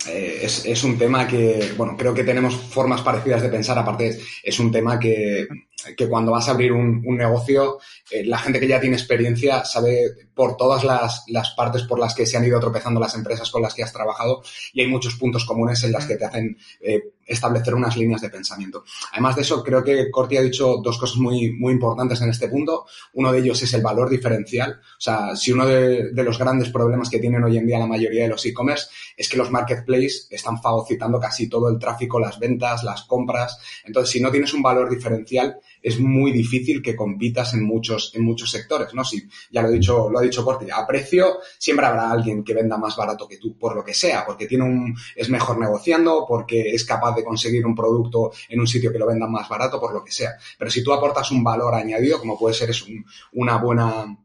eh, 0.07 0.39
es, 0.43 0.63
es, 0.63 0.83
un 0.83 0.95
tema 0.95 1.25
que, 1.25 1.73
bueno, 1.75 1.97
creo 1.97 2.13
que 2.13 2.23
tenemos 2.23 2.55
formas 2.55 3.01
parecidas 3.01 3.41
de 3.41 3.49
pensar. 3.49 3.79
Aparte, 3.79 4.19
es, 4.43 4.59
un 4.59 4.71
tema 4.71 4.99
que, 4.99 5.47
que, 5.95 6.07
cuando 6.07 6.31
vas 6.31 6.47
a 6.47 6.51
abrir 6.51 6.71
un, 6.71 7.03
un 7.05 7.17
negocio, 7.17 7.79
eh, 8.09 8.25
la 8.25 8.37
gente 8.37 8.59
que 8.59 8.67
ya 8.67 8.79
tiene 8.79 8.95
experiencia 8.95 9.63
sabe 9.65 10.11
por 10.33 10.57
todas 10.57 10.83
las, 10.83 11.23
las, 11.27 11.51
partes 11.51 11.83
por 11.83 11.99
las 11.99 12.13
que 12.15 12.25
se 12.25 12.37
han 12.37 12.45
ido 12.45 12.59
tropezando 12.59 12.99
las 12.99 13.15
empresas 13.15 13.49
con 13.51 13.61
las 13.61 13.73
que 13.73 13.83
has 13.83 13.93
trabajado 13.93 14.41
y 14.73 14.81
hay 14.81 14.87
muchos 14.87 15.15
puntos 15.15 15.45
comunes 15.45 15.83
en 15.83 15.91
las 15.91 16.05
que 16.05 16.15
te 16.15 16.25
hacen 16.25 16.57
eh, 16.81 17.13
establecer 17.25 17.73
unas 17.73 17.95
líneas 17.95 18.21
de 18.21 18.29
pensamiento. 18.29 18.83
Además 19.11 19.35
de 19.35 19.43
eso, 19.43 19.63
creo 19.63 19.83
que 19.83 20.09
Corti 20.11 20.37
ha 20.37 20.41
dicho 20.41 20.77
dos 20.83 20.97
cosas 20.97 21.17
muy, 21.17 21.51
muy 21.53 21.73
importantes 21.73 22.21
en 22.21 22.29
este 22.29 22.49
punto. 22.49 22.85
Uno 23.13 23.31
de 23.31 23.39
ellos 23.39 23.61
es 23.61 23.73
el 23.73 23.81
valor 23.81 24.09
diferencial. 24.09 24.79
O 24.97 25.01
sea, 25.01 25.35
si 25.35 25.51
uno 25.51 25.65
de, 25.65 26.11
los 26.13 26.37
grandes 26.37 26.69
problemas 26.69 27.09
que 27.09 27.19
tienen 27.19 27.43
hoy 27.43 27.57
en 27.57 27.67
día 27.67 27.79
la 27.79 27.87
mayoría 27.87 28.23
de 28.23 28.29
los 28.29 28.45
e-commerce 28.45 28.87
es 29.15 29.29
que 29.29 29.37
los 29.37 29.51
marketplaces 29.51 30.27
están 30.29 30.61
fagocitando 30.61 31.19
casi 31.19 31.47
todo 31.47 31.69
el 31.69 31.79
tráfico, 31.79 32.19
las 32.19 32.39
ventas, 32.39 32.83
las 32.83 33.03
compras. 33.03 33.57
Entonces, 33.85 34.11
si 34.11 34.19
no 34.19 34.31
tienes 34.31 34.53
un 34.53 34.61
valor 34.61 34.89
diferencial, 34.89 35.57
es 35.83 35.99
muy 35.99 36.31
difícil 36.31 36.81
que 36.81 36.95
compitas 36.95 37.53
en 37.53 37.63
muchos, 37.63 38.11
en 38.15 38.23
muchos 38.23 38.49
sectores, 38.49 38.93
¿no? 38.93 39.03
Si, 39.03 39.27
ya 39.51 39.61
lo 39.61 39.67
he 39.67 39.73
dicho, 39.73 40.09
lo 40.09 40.19
ha 40.19 40.21
dicho 40.21 40.43
Corti, 40.45 40.67
a 40.71 40.87
precio 40.87 41.39
siempre 41.57 41.85
habrá 41.85 42.09
alguien 42.09 42.43
que 42.43 42.53
venda 42.53 42.77
más 42.77 42.95
barato 42.95 43.27
que 43.27 43.37
tú, 43.37 43.57
por 43.57 43.75
lo 43.75 43.83
que 43.83 43.93
sea, 43.93 44.25
porque 44.25 44.47
tiene 44.47 44.63
un, 44.63 44.95
es 45.15 45.29
mejor 45.29 45.59
negociando, 45.59 46.25
porque 46.27 46.69
es 46.69 46.85
capaz 46.85 47.15
de 47.15 47.23
conseguir 47.23 47.65
un 47.65 47.75
producto 47.75 48.31
en 48.47 48.59
un 48.59 48.67
sitio 48.67 48.91
que 48.91 48.97
lo 48.97 49.05
venda 49.05 49.27
más 49.27 49.47
barato, 49.49 49.79
por 49.79 49.93
lo 49.93 50.03
que 50.03 50.11
sea. 50.11 50.31
Pero 50.57 50.71
si 50.71 50.83
tú 50.83 50.93
aportas 50.93 51.29
un 51.31 51.43
valor 51.43 51.75
añadido, 51.75 52.19
como 52.19 52.39
puede 52.39 52.55
ser 52.55 52.69
es 52.69 52.85
una 53.33 53.57
buena, 53.57 54.17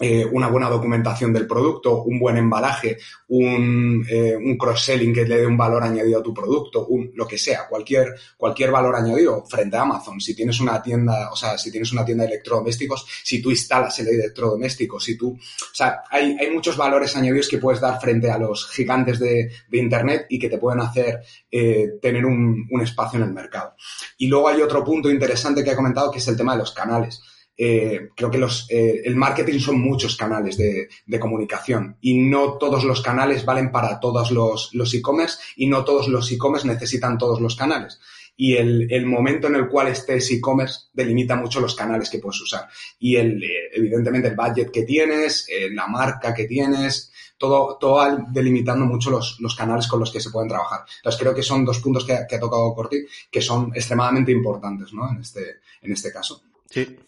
eh, 0.00 0.24
una 0.24 0.48
buena 0.48 0.68
documentación 0.68 1.32
del 1.32 1.46
producto, 1.46 2.02
un 2.02 2.18
buen 2.18 2.36
embalaje, 2.36 2.98
un, 3.28 4.04
eh, 4.08 4.36
un 4.36 4.56
cross-selling 4.56 5.12
que 5.12 5.24
le 5.24 5.38
dé 5.38 5.46
un 5.46 5.56
valor 5.56 5.82
añadido 5.82 6.20
a 6.20 6.22
tu 6.22 6.34
producto, 6.34 6.86
un, 6.86 7.12
lo 7.14 7.26
que 7.26 7.38
sea, 7.38 7.68
cualquier, 7.68 8.14
cualquier 8.36 8.70
valor 8.70 8.96
añadido 8.96 9.44
frente 9.44 9.76
a 9.76 9.82
Amazon. 9.82 10.20
Si 10.20 10.34
tienes 10.34 10.60
una 10.60 10.82
tienda, 10.82 11.30
o 11.30 11.36
sea, 11.36 11.56
si 11.58 11.70
tienes 11.70 11.92
una 11.92 12.04
tienda 12.04 12.24
de 12.24 12.30
electrodomésticos, 12.30 13.06
si 13.22 13.40
tú 13.40 13.50
instalas 13.50 13.98
el 14.00 14.08
electrodoméstico, 14.08 14.98
si 14.98 15.16
tú, 15.16 15.30
o 15.32 15.74
sea, 15.74 16.02
hay, 16.10 16.36
hay 16.38 16.50
muchos 16.50 16.76
valores 16.76 17.16
añadidos 17.16 17.48
que 17.48 17.58
puedes 17.58 17.80
dar 17.80 18.00
frente 18.00 18.30
a 18.30 18.38
los 18.38 18.68
gigantes 18.70 19.18
de, 19.18 19.50
de 19.68 19.78
Internet 19.78 20.26
y 20.28 20.38
que 20.38 20.48
te 20.48 20.58
pueden 20.58 20.80
hacer 20.80 21.20
eh, 21.50 21.92
tener 22.00 22.26
un, 22.26 22.66
un 22.70 22.80
espacio 22.80 23.18
en 23.18 23.26
el 23.26 23.32
mercado. 23.32 23.74
Y 24.18 24.26
luego 24.26 24.48
hay 24.48 24.60
otro 24.60 24.84
punto 24.84 25.10
interesante 25.10 25.62
que 25.62 25.70
he 25.70 25.76
comentado 25.76 26.10
que 26.10 26.18
es 26.18 26.28
el 26.28 26.36
tema 26.36 26.52
de 26.52 26.58
los 26.58 26.72
canales. 26.72 27.22
Eh, 27.56 28.08
creo 28.16 28.30
que 28.30 28.38
los, 28.38 28.66
eh, 28.68 29.02
el 29.04 29.14
marketing 29.14 29.60
son 29.60 29.80
muchos 29.80 30.16
canales 30.16 30.56
de, 30.56 30.88
de, 31.06 31.20
comunicación 31.20 31.96
y 32.00 32.14
no 32.14 32.54
todos 32.58 32.82
los 32.82 33.00
canales 33.00 33.44
valen 33.44 33.70
para 33.70 34.00
todos 34.00 34.32
los, 34.32 34.74
los 34.74 34.92
e-commerce 34.92 35.38
y 35.54 35.68
no 35.68 35.84
todos 35.84 36.08
los 36.08 36.32
e-commerce 36.32 36.66
necesitan 36.66 37.16
todos 37.16 37.40
los 37.40 37.54
canales. 37.54 38.00
Y 38.36 38.54
el, 38.54 38.92
el 38.92 39.06
momento 39.06 39.46
en 39.46 39.54
el 39.54 39.68
cual 39.68 39.86
estés 39.86 40.32
e-commerce 40.32 40.88
delimita 40.92 41.36
mucho 41.36 41.60
los 41.60 41.76
canales 41.76 42.10
que 42.10 42.18
puedes 42.18 42.40
usar. 42.40 42.68
Y 42.98 43.14
el, 43.14 43.40
eh, 43.44 43.70
evidentemente 43.72 44.28
el 44.28 44.34
budget 44.34 44.72
que 44.72 44.82
tienes, 44.82 45.46
la 45.70 45.86
marca 45.86 46.34
que 46.34 46.46
tienes, 46.46 47.12
todo, 47.38 47.76
todo 47.78 48.04
delimitando 48.30 48.84
mucho 48.84 49.10
los, 49.10 49.38
los, 49.38 49.54
canales 49.54 49.86
con 49.86 50.00
los 50.00 50.10
que 50.10 50.20
se 50.20 50.30
pueden 50.30 50.48
trabajar. 50.48 50.80
Entonces 50.96 51.20
creo 51.20 51.34
que 51.34 51.42
son 51.44 51.64
dos 51.64 51.78
puntos 51.78 52.04
que, 52.04 52.18
que 52.28 52.34
ha 52.34 52.40
tocado 52.40 52.74
Corti 52.74 53.06
que 53.30 53.40
son 53.40 53.70
extremadamente 53.72 54.32
importantes 54.32 54.92
¿no? 54.92 55.08
en, 55.08 55.20
este, 55.20 55.60
en 55.82 55.92
este 55.92 56.12
caso. 56.12 56.42
Sí, 56.68 56.98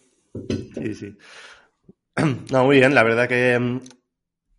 Sí, 0.75 0.95
sí. 0.95 1.17
No, 2.51 2.65
muy 2.65 2.79
bien. 2.79 2.95
La 2.95 3.03
verdad 3.03 3.29
que 3.29 3.59
mm, 3.59 3.81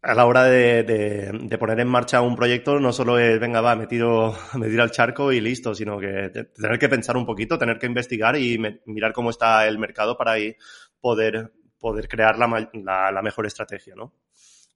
a 0.01 0.13
la 0.13 0.25
hora 0.25 0.43
de, 0.43 1.57
poner 1.59 1.79
en 1.79 1.87
marcha 1.87 2.21
un 2.21 2.35
proyecto 2.35 2.79
no 2.79 2.93
solo 2.93 3.19
es, 3.19 3.39
venga, 3.39 3.61
va, 3.61 3.75
me 3.75 3.87
tiro, 3.87 4.35
al 4.53 4.91
charco 4.91 5.31
y 5.31 5.41
listo, 5.41 5.73
sino 5.75 5.99
que 5.99 6.29
tener 6.29 6.79
que 6.79 6.89
pensar 6.89 7.17
un 7.17 7.25
poquito, 7.25 7.57
tener 7.57 7.77
que 7.77 7.87
investigar 7.87 8.37
y 8.37 8.57
mirar 8.85 9.11
cómo 9.13 9.29
está 9.29 9.67
el 9.67 9.77
mercado 9.79 10.17
para 10.17 10.33
ahí 10.33 10.55
poder, 10.99 11.51
poder 11.79 12.07
crear 12.07 12.37
la, 12.37 12.69
la, 12.73 13.11
la 13.11 13.21
mejor 13.21 13.45
estrategia, 13.45 13.95
¿no? 13.95 14.13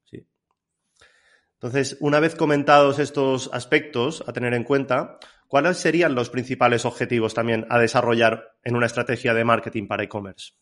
Sí. 0.04 0.26
Entonces, 1.54 1.98
una 2.00 2.20
vez 2.20 2.36
comentados 2.36 3.00
estos 3.00 3.50
aspectos 3.54 4.24
a 4.28 4.34
tener 4.34 4.54
en 4.54 4.64
cuenta, 4.64 5.20
¿cuáles 5.48 5.78
serían 5.78 6.16
los 6.16 6.30
principales 6.30 6.86
objetivos 6.86 7.34
también 7.34 7.68
a 7.70 7.80
desarrollar 7.80 8.58
en 8.64 8.76
una 8.76 8.88
estrategia 8.88 9.34
de 9.34 9.46
marketing 9.46 9.88
para 9.88 10.04
e-commerce? 10.04 10.54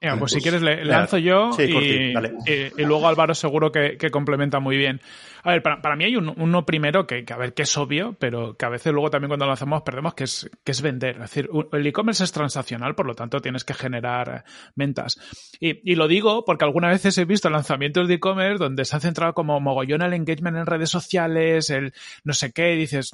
Pues, 0.00 0.30
si 0.30 0.40
quieres 0.40 0.62
le, 0.62 0.84
lanzo 0.84 1.18
yo 1.18 1.52
sí, 1.52 1.64
y, 1.64 2.14
y, 2.46 2.72
y, 2.76 2.84
luego 2.84 3.08
Álvaro 3.08 3.34
seguro 3.34 3.72
que, 3.72 3.96
que, 3.96 4.10
complementa 4.10 4.60
muy 4.60 4.76
bien. 4.76 5.00
A 5.42 5.50
ver, 5.50 5.62
para, 5.62 5.82
para 5.82 5.96
mí 5.96 6.04
hay 6.04 6.14
un, 6.14 6.32
uno 6.36 6.64
primero 6.64 7.04
que, 7.04 7.24
que, 7.24 7.32
a 7.32 7.36
ver, 7.36 7.52
que 7.52 7.62
es 7.62 7.76
obvio, 7.76 8.14
pero 8.16 8.56
que 8.56 8.64
a 8.64 8.68
veces 8.68 8.92
luego 8.92 9.10
también 9.10 9.28
cuando 9.28 9.46
lo 9.46 9.52
hacemos 9.52 9.82
perdemos, 9.82 10.14
que 10.14 10.24
es, 10.24 10.48
que 10.62 10.70
es 10.70 10.82
vender. 10.82 11.16
Es 11.16 11.22
decir, 11.22 11.50
el 11.72 11.86
e-commerce 11.86 12.22
es 12.22 12.30
transaccional, 12.30 12.94
por 12.94 13.06
lo 13.06 13.14
tanto 13.14 13.40
tienes 13.40 13.64
que 13.64 13.74
generar 13.74 14.44
ventas. 14.76 15.18
Y, 15.58 15.90
y 15.90 15.96
lo 15.96 16.06
digo 16.06 16.44
porque 16.44 16.64
algunas 16.64 16.92
veces 16.92 17.18
he 17.18 17.24
visto 17.24 17.50
lanzamientos 17.50 18.06
de 18.06 18.14
e-commerce 18.14 18.62
donde 18.62 18.84
se 18.84 18.96
ha 18.96 19.00
centrado 19.00 19.34
como 19.34 19.58
mogollón 19.58 20.02
el 20.02 20.14
engagement 20.14 20.58
en 20.58 20.66
redes 20.66 20.90
sociales, 20.90 21.70
el 21.70 21.92
no 22.22 22.34
sé 22.34 22.52
qué, 22.52 22.74
y 22.74 22.78
dices, 22.78 23.10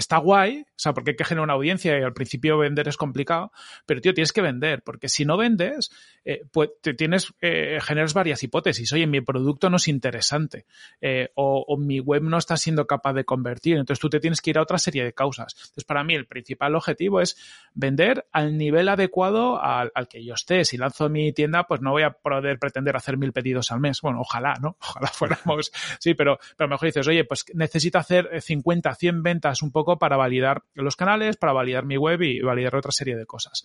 está 0.00 0.18
guay, 0.18 0.62
o 0.62 0.66
sea, 0.76 0.92
porque 0.92 1.12
hay 1.12 1.16
que 1.16 1.24
generar 1.24 1.44
una 1.44 1.52
audiencia 1.54 1.98
y 1.98 2.02
al 2.02 2.12
principio 2.12 2.58
vender 2.58 2.88
es 2.88 2.96
complicado, 2.96 3.52
pero 3.86 4.00
tío, 4.00 4.12
tienes 4.14 4.32
que 4.32 4.42
vender, 4.42 4.82
porque 4.82 5.08
si 5.08 5.24
no 5.24 5.36
vendes, 5.36 5.90
eh, 6.24 6.42
pues 6.52 6.70
te 6.82 6.94
tienes, 6.94 7.32
eh, 7.40 7.78
generas 7.80 8.14
varias 8.14 8.42
hipótesis. 8.42 8.92
Oye, 8.92 9.06
mi 9.06 9.20
producto 9.20 9.70
no 9.70 9.76
es 9.76 9.88
interesante, 9.88 10.66
eh, 11.00 11.30
o, 11.34 11.64
o, 11.66 11.76
mi 11.76 12.00
web 12.00 12.22
no 12.22 12.38
está 12.38 12.56
siendo 12.56 12.86
capaz 12.86 13.12
de 13.14 13.24
convertir, 13.24 13.76
entonces 13.76 14.00
tú 14.00 14.10
te 14.10 14.20
tienes 14.20 14.40
que 14.40 14.50
ir 14.50 14.58
a 14.58 14.62
otra 14.62 14.78
serie 14.78 15.04
de 15.04 15.12
causas. 15.12 15.54
Entonces, 15.54 15.84
para 15.84 16.04
mí 16.04 16.14
el 16.14 16.26
principal 16.26 16.74
objetivo 16.74 17.20
es 17.20 17.36
vender 17.74 18.26
al 18.32 18.56
nivel 18.56 18.88
adecuado 18.88 19.62
al, 19.62 19.92
al 19.94 20.08
que 20.08 20.24
yo 20.24 20.34
esté. 20.34 20.64
Si 20.64 20.76
lanzo 20.76 21.08
mi 21.08 21.32
tienda, 21.32 21.64
pues 21.64 21.80
no 21.80 21.92
voy 21.92 22.02
a 22.02 22.10
poder 22.10 22.58
pretender 22.58 22.96
hacer 22.96 23.16
mil 23.16 23.32
pedidos 23.32 23.70
al 23.70 23.80
mes. 23.80 24.00
Bueno, 24.00 24.20
ojalá, 24.20 24.54
¿no? 24.60 24.76
Ojalá 24.90 25.08
fuéramos, 25.08 25.72
sí, 25.98 26.14
pero, 26.14 26.38
pero 26.56 26.68
mejor 26.68 26.86
dices, 26.86 27.06
oye, 27.06 27.24
pues 27.24 27.44
necesito 27.54 27.98
hacer 27.98 28.40
50, 28.40 28.94
100 28.94 29.22
ventas 29.22 29.62
un 29.62 29.70
poco 29.70 29.89
para 29.98 30.16
validar 30.16 30.62
los 30.74 30.96
canales, 30.96 31.36
para 31.36 31.52
validar 31.52 31.84
mi 31.84 31.96
web 31.96 32.22
y 32.22 32.40
validar 32.40 32.76
otra 32.76 32.92
serie 32.92 33.16
de 33.16 33.26
cosas. 33.26 33.64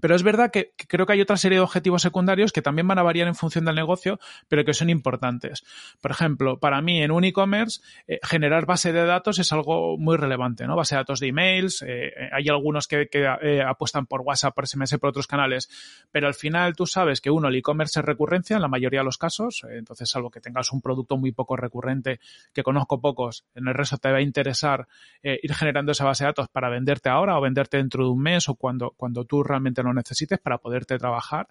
Pero 0.00 0.14
es 0.14 0.22
verdad 0.22 0.50
que, 0.50 0.72
creo 0.88 1.06
que 1.06 1.14
hay 1.14 1.20
otra 1.20 1.36
serie 1.36 1.58
de 1.58 1.62
objetivos 1.62 2.02
secundarios 2.02 2.52
que 2.52 2.62
también 2.62 2.86
van 2.86 2.98
a 2.98 3.02
variar 3.02 3.28
en 3.28 3.34
función 3.34 3.64
del 3.64 3.74
negocio, 3.74 4.20
pero 4.48 4.64
que 4.64 4.74
son 4.74 4.90
importantes. 4.90 5.64
Por 6.00 6.10
ejemplo, 6.10 6.58
para 6.58 6.80
mí 6.80 7.02
en 7.02 7.10
un 7.10 7.24
e-commerce, 7.24 7.80
eh, 8.06 8.20
generar 8.22 8.66
base 8.66 8.92
de 8.92 9.04
datos 9.04 9.38
es 9.38 9.52
algo 9.52 9.98
muy 9.98 10.16
relevante, 10.16 10.66
¿no? 10.66 10.76
Base 10.76 10.94
de 10.94 11.00
datos 11.00 11.20
de 11.20 11.28
emails, 11.28 11.82
eh, 11.86 12.12
hay 12.32 12.48
algunos 12.48 12.86
que, 12.86 13.08
eh, 13.12 13.62
apuestan 13.62 14.06
por 14.06 14.20
WhatsApp, 14.20 14.54
por 14.54 14.66
SMS, 14.66 14.98
por 14.98 15.10
otros 15.10 15.26
canales, 15.26 15.68
pero 16.10 16.26
al 16.26 16.34
final 16.34 16.74
tú 16.76 16.86
sabes 16.86 17.20
que 17.20 17.30
uno, 17.30 17.48
el 17.48 17.56
e-commerce 17.56 18.00
es 18.00 18.04
recurrencia 18.04 18.56
en 18.56 18.62
la 18.62 18.68
mayoría 18.68 19.00
de 19.00 19.04
los 19.04 19.18
casos, 19.18 19.64
eh, 19.68 19.78
entonces 19.78 20.08
salvo 20.10 20.30
que 20.30 20.40
tengas 20.40 20.72
un 20.72 20.80
producto 20.80 21.16
muy 21.16 21.32
poco 21.32 21.56
recurrente, 21.56 22.20
que 22.52 22.62
conozco 22.62 23.00
pocos, 23.00 23.44
en 23.54 23.68
el 23.68 23.74
resto 23.74 23.98
te 23.98 24.10
va 24.10 24.18
a 24.18 24.22
interesar 24.22 24.86
eh, 25.22 25.38
ir 25.42 25.54
generando 25.54 25.92
esa 25.92 26.04
base 26.04 26.24
de 26.24 26.28
datos 26.28 26.48
para 26.48 26.68
venderte 26.68 27.08
ahora 27.08 27.38
o 27.38 27.40
venderte 27.40 27.76
dentro 27.76 28.04
de 28.04 28.10
un 28.10 28.22
mes 28.22 28.48
o 28.48 28.54
cuando, 28.54 28.92
cuando 28.96 29.24
tú 29.24 29.42
realmente 29.42 29.79
lo 29.82 29.92
necesites 29.94 30.38
para 30.38 30.58
poderte 30.58 30.98
trabajar. 30.98 31.48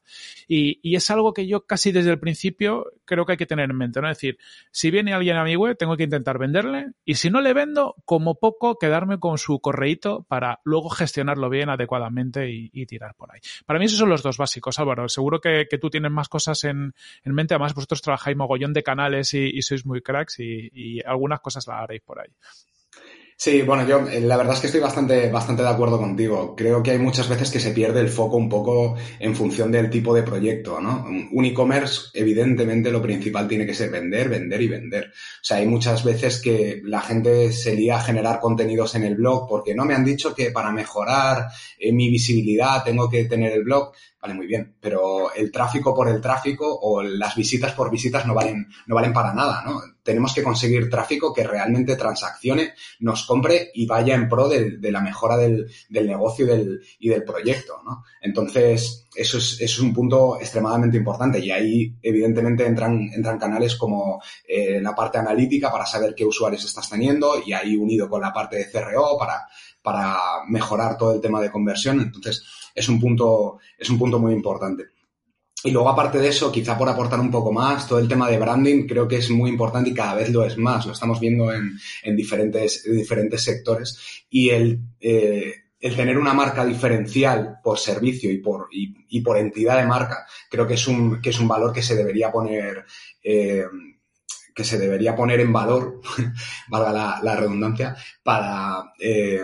Y, 0.48 0.79
es 0.95 1.09
algo 1.09 1.33
que 1.33 1.48
yo 1.48 1.65
casi 1.65 1.91
desde 1.91 2.12
el 2.12 2.19
principio 2.19 2.86
creo 3.05 3.25
que 3.25 3.33
hay 3.33 3.38
que 3.38 3.45
tener 3.45 3.69
en 3.69 3.77
mente, 3.77 4.01
¿no? 4.01 4.09
Es 4.09 4.17
decir, 4.17 4.38
si 4.71 4.91
viene 4.91 5.13
alguien 5.13 5.38
a 5.38 5.43
mi 5.43 5.55
web, 5.55 5.77
tengo 5.77 5.95
que 5.95 6.03
intentar 6.03 6.38
venderle 6.38 6.91
y 7.05 7.15
si 7.15 7.29
no 7.29 7.39
le 7.41 7.53
vendo, 7.53 7.95
como 8.05 8.36
poco, 8.36 8.77
quedarme 8.77 9.19
con 9.19 9.38
su 9.38 9.59
correíto 9.59 10.25
para 10.27 10.59
luego 10.63 10.89
gestionarlo 10.89 11.50
bien, 11.50 11.69
adecuadamente 11.69 12.50
y, 12.50 12.86
tirar 12.86 13.13
por 13.15 13.31
ahí. 13.31 13.39
Para 13.65 13.77
mí 13.77 13.86
esos 13.86 14.00
son 14.00 14.09
los 14.09 14.24
dos 14.24 14.38
básicos, 14.38 14.79
Álvaro. 14.79 15.07
Seguro 15.09 15.39
que, 15.39 15.67
tú 15.79 15.89
tienes 15.89 16.12
más 16.12 16.27
cosas 16.27 16.63
en, 16.63 16.93
en, 17.24 17.33
mente. 17.33 17.53
Además, 17.53 17.75
vosotros 17.75 18.01
trabajáis 18.01 18.36
mogollón 18.36 18.74
de 18.74 18.83
canales 18.83 19.33
y, 19.33 19.50
y 19.53 19.62
sois 19.62 19.86
muy 19.86 20.01
cracks 20.01 20.39
y, 20.39 21.01
algunas 21.05 21.39
cosas 21.39 21.67
las 21.67 21.83
haréis 21.83 22.01
por 22.01 22.19
ahí. 22.19 22.29
Sí, 23.41 23.62
bueno, 23.62 23.88
yo 23.88 24.05
eh, 24.10 24.19
la 24.19 24.36
verdad 24.36 24.55
es 24.55 24.60
que 24.60 24.67
estoy 24.67 24.81
bastante, 24.81 25.29
bastante 25.31 25.62
de 25.63 25.69
acuerdo 25.69 25.98
contigo. 25.98 26.53
Creo 26.58 26.84
que 26.84 26.91
hay 26.91 27.00
muchas 27.00 27.29
veces 27.29 27.50
que 27.50 27.62
se 27.62 27.72
pierde 27.72 28.01
el 28.01 28.10
foco 28.10 28.36
un 28.36 28.50
poco 28.50 28.98
en 29.17 29.34
función 29.34 29.72
del 29.72 29.89
tipo 29.89 30.13
de 30.13 30.24
proyecto, 30.24 30.81
¿no? 30.81 31.05
Un 31.31 31.46
e-commerce, 31.46 32.10
evidentemente, 32.13 32.91
lo 32.91 33.01
principal 33.01 33.48
tiene 33.48 33.65
que 33.65 33.74
ser 33.74 33.91
vender, 33.91 34.27
vender 34.27 34.62
y 34.62 34.67
vender. 34.67 35.05
O 35.05 35.41
sea, 35.41 35.55
hay 35.55 35.67
muchas 35.67 36.03
veces 36.03 36.41
que 36.41 36.81
la 36.84 37.00
gente 37.00 37.53
se 37.53 37.75
lía 37.75 37.96
a 37.96 38.01
generar 38.01 38.41
contenidos 38.41 38.96
en 38.96 39.05
el 39.05 39.15
blog 39.15 39.48
porque 39.48 39.74
no 39.74 39.86
me 39.86 39.96
han 39.96 40.03
dicho 40.03 40.36
que 40.36 40.51
para 40.51 40.74
mejorar 40.74 41.48
eh, 41.79 41.93
mi 41.93 42.10
visibilidad 42.10 42.84
tengo 42.84 43.10
que 43.10 43.24
tener 43.24 43.53
el 43.53 43.63
blog. 43.63 43.93
Vale, 44.21 44.33
muy 44.33 44.47
bien, 44.47 44.75
pero 44.81 45.33
el 45.33 45.49
tráfico 45.49 45.95
por 45.95 46.09
el 46.09 46.19
tráfico 46.19 46.67
o 46.81 47.01
las 47.01 47.35
visitas 47.35 47.71
por 47.71 47.89
visitas 47.89 48.25
no 48.27 48.33
valen, 48.33 48.67
no 48.88 48.95
valen 48.95 49.13
para 49.13 49.33
nada, 49.33 49.63
¿no? 49.65 49.79
Tenemos 50.03 50.33
que 50.33 50.43
conseguir 50.43 50.89
tráfico 50.89 51.33
que 51.33 51.45
realmente 51.45 51.95
transaccione, 51.95 52.73
nos 52.99 53.25
compre 53.25 53.71
y 53.73 53.85
vaya 53.85 54.15
en 54.15 54.27
pro 54.27 54.49
de, 54.49 54.77
la 54.91 54.99
mejora 54.99 55.38
del, 55.38 55.71
del 55.88 56.07
negocio 56.07 56.43
y 56.43 56.49
del, 56.49 56.81
y 56.99 57.07
del 57.07 57.23
proyecto, 57.23 57.81
¿no? 57.85 58.03
Entonces, 58.21 59.07
eso 59.15 59.38
es, 59.38 59.53
eso 59.53 59.63
es 59.63 59.79
un 59.79 59.93
punto 59.93 60.38
extremadamente 60.38 60.97
importante 60.97 61.39
y 61.39 61.51
ahí 61.51 61.95
evidentemente 62.01 62.65
entran, 62.65 63.09
entran 63.13 63.39
canales 63.39 63.77
como 63.77 64.21
eh, 64.45 64.81
la 64.81 64.93
parte 64.93 65.17
analítica 65.17 65.71
para 65.71 65.85
saber 65.85 66.13
qué 66.13 66.25
usuarios 66.25 66.65
estás 66.65 66.89
teniendo 66.89 67.41
y 67.45 67.53
ahí 67.53 67.77
unido 67.77 68.09
con 68.09 68.21
la 68.21 68.33
parte 68.33 68.57
de 68.57 68.69
CRO 68.69 69.17
para, 69.17 69.47
para 69.81 70.17
mejorar 70.47 70.97
todo 70.97 71.13
el 71.13 71.21
tema 71.21 71.39
de 71.39 71.51
conversión. 71.51 72.01
Entonces, 72.01 72.43
es 72.73 72.89
un 72.89 72.99
punto, 72.99 73.59
es 73.77 73.89
un 73.89 73.97
punto 73.97 74.19
muy 74.19 74.33
importante. 74.33 74.85
Y 75.63 75.71
luego, 75.71 75.89
aparte 75.89 76.19
de 76.19 76.29
eso, 76.29 76.51
quizá 76.51 76.77
por 76.77 76.88
aportar 76.88 77.19
un 77.19 77.31
poco 77.31 77.51
más, 77.51 77.88
todo 77.88 77.99
el 77.99 78.07
tema 78.07 78.29
de 78.29 78.39
branding 78.39 78.88
creo 78.88 79.07
que 79.07 79.17
es 79.17 79.29
muy 79.29 79.49
importante 79.49 79.89
y 79.89 79.93
cada 79.93 80.15
vez 80.15 80.29
lo 80.29 80.45
es 80.45 80.57
más. 80.57 80.85
Lo 80.85 80.93
estamos 80.93 81.19
viendo 81.19 81.51
en, 81.53 81.77
en 82.03 82.15
diferentes, 82.15 82.85
en 82.85 82.95
diferentes 82.95 83.43
sectores. 83.43 84.25
Y 84.29 84.49
el, 84.49 84.79
eh, 85.01 85.53
el 85.79 85.95
tener 85.95 86.17
una 86.17 86.33
marca 86.33 86.65
diferencial 86.65 87.59
por 87.61 87.77
servicio 87.77 88.31
y 88.31 88.38
por, 88.38 88.67
y, 88.71 88.93
y, 89.09 89.21
por 89.21 89.38
entidad 89.38 89.77
de 89.77 89.85
marca, 89.85 90.25
creo 90.49 90.65
que 90.65 90.75
es 90.75 90.88
un, 90.88 91.21
que 91.21 91.29
es 91.29 91.39
un 91.39 91.47
valor 91.47 91.73
que 91.73 91.83
se 91.83 91.95
debería 91.95 92.31
poner, 92.31 92.85
eh, 93.23 93.65
que 94.53 94.63
se 94.63 94.77
debería 94.77 95.15
poner 95.15 95.39
en 95.39 95.53
valor, 95.53 96.01
valga 96.69 96.91
la, 96.91 97.19
la 97.21 97.35
redundancia, 97.35 97.95
para, 98.23 98.93
eh, 98.99 99.41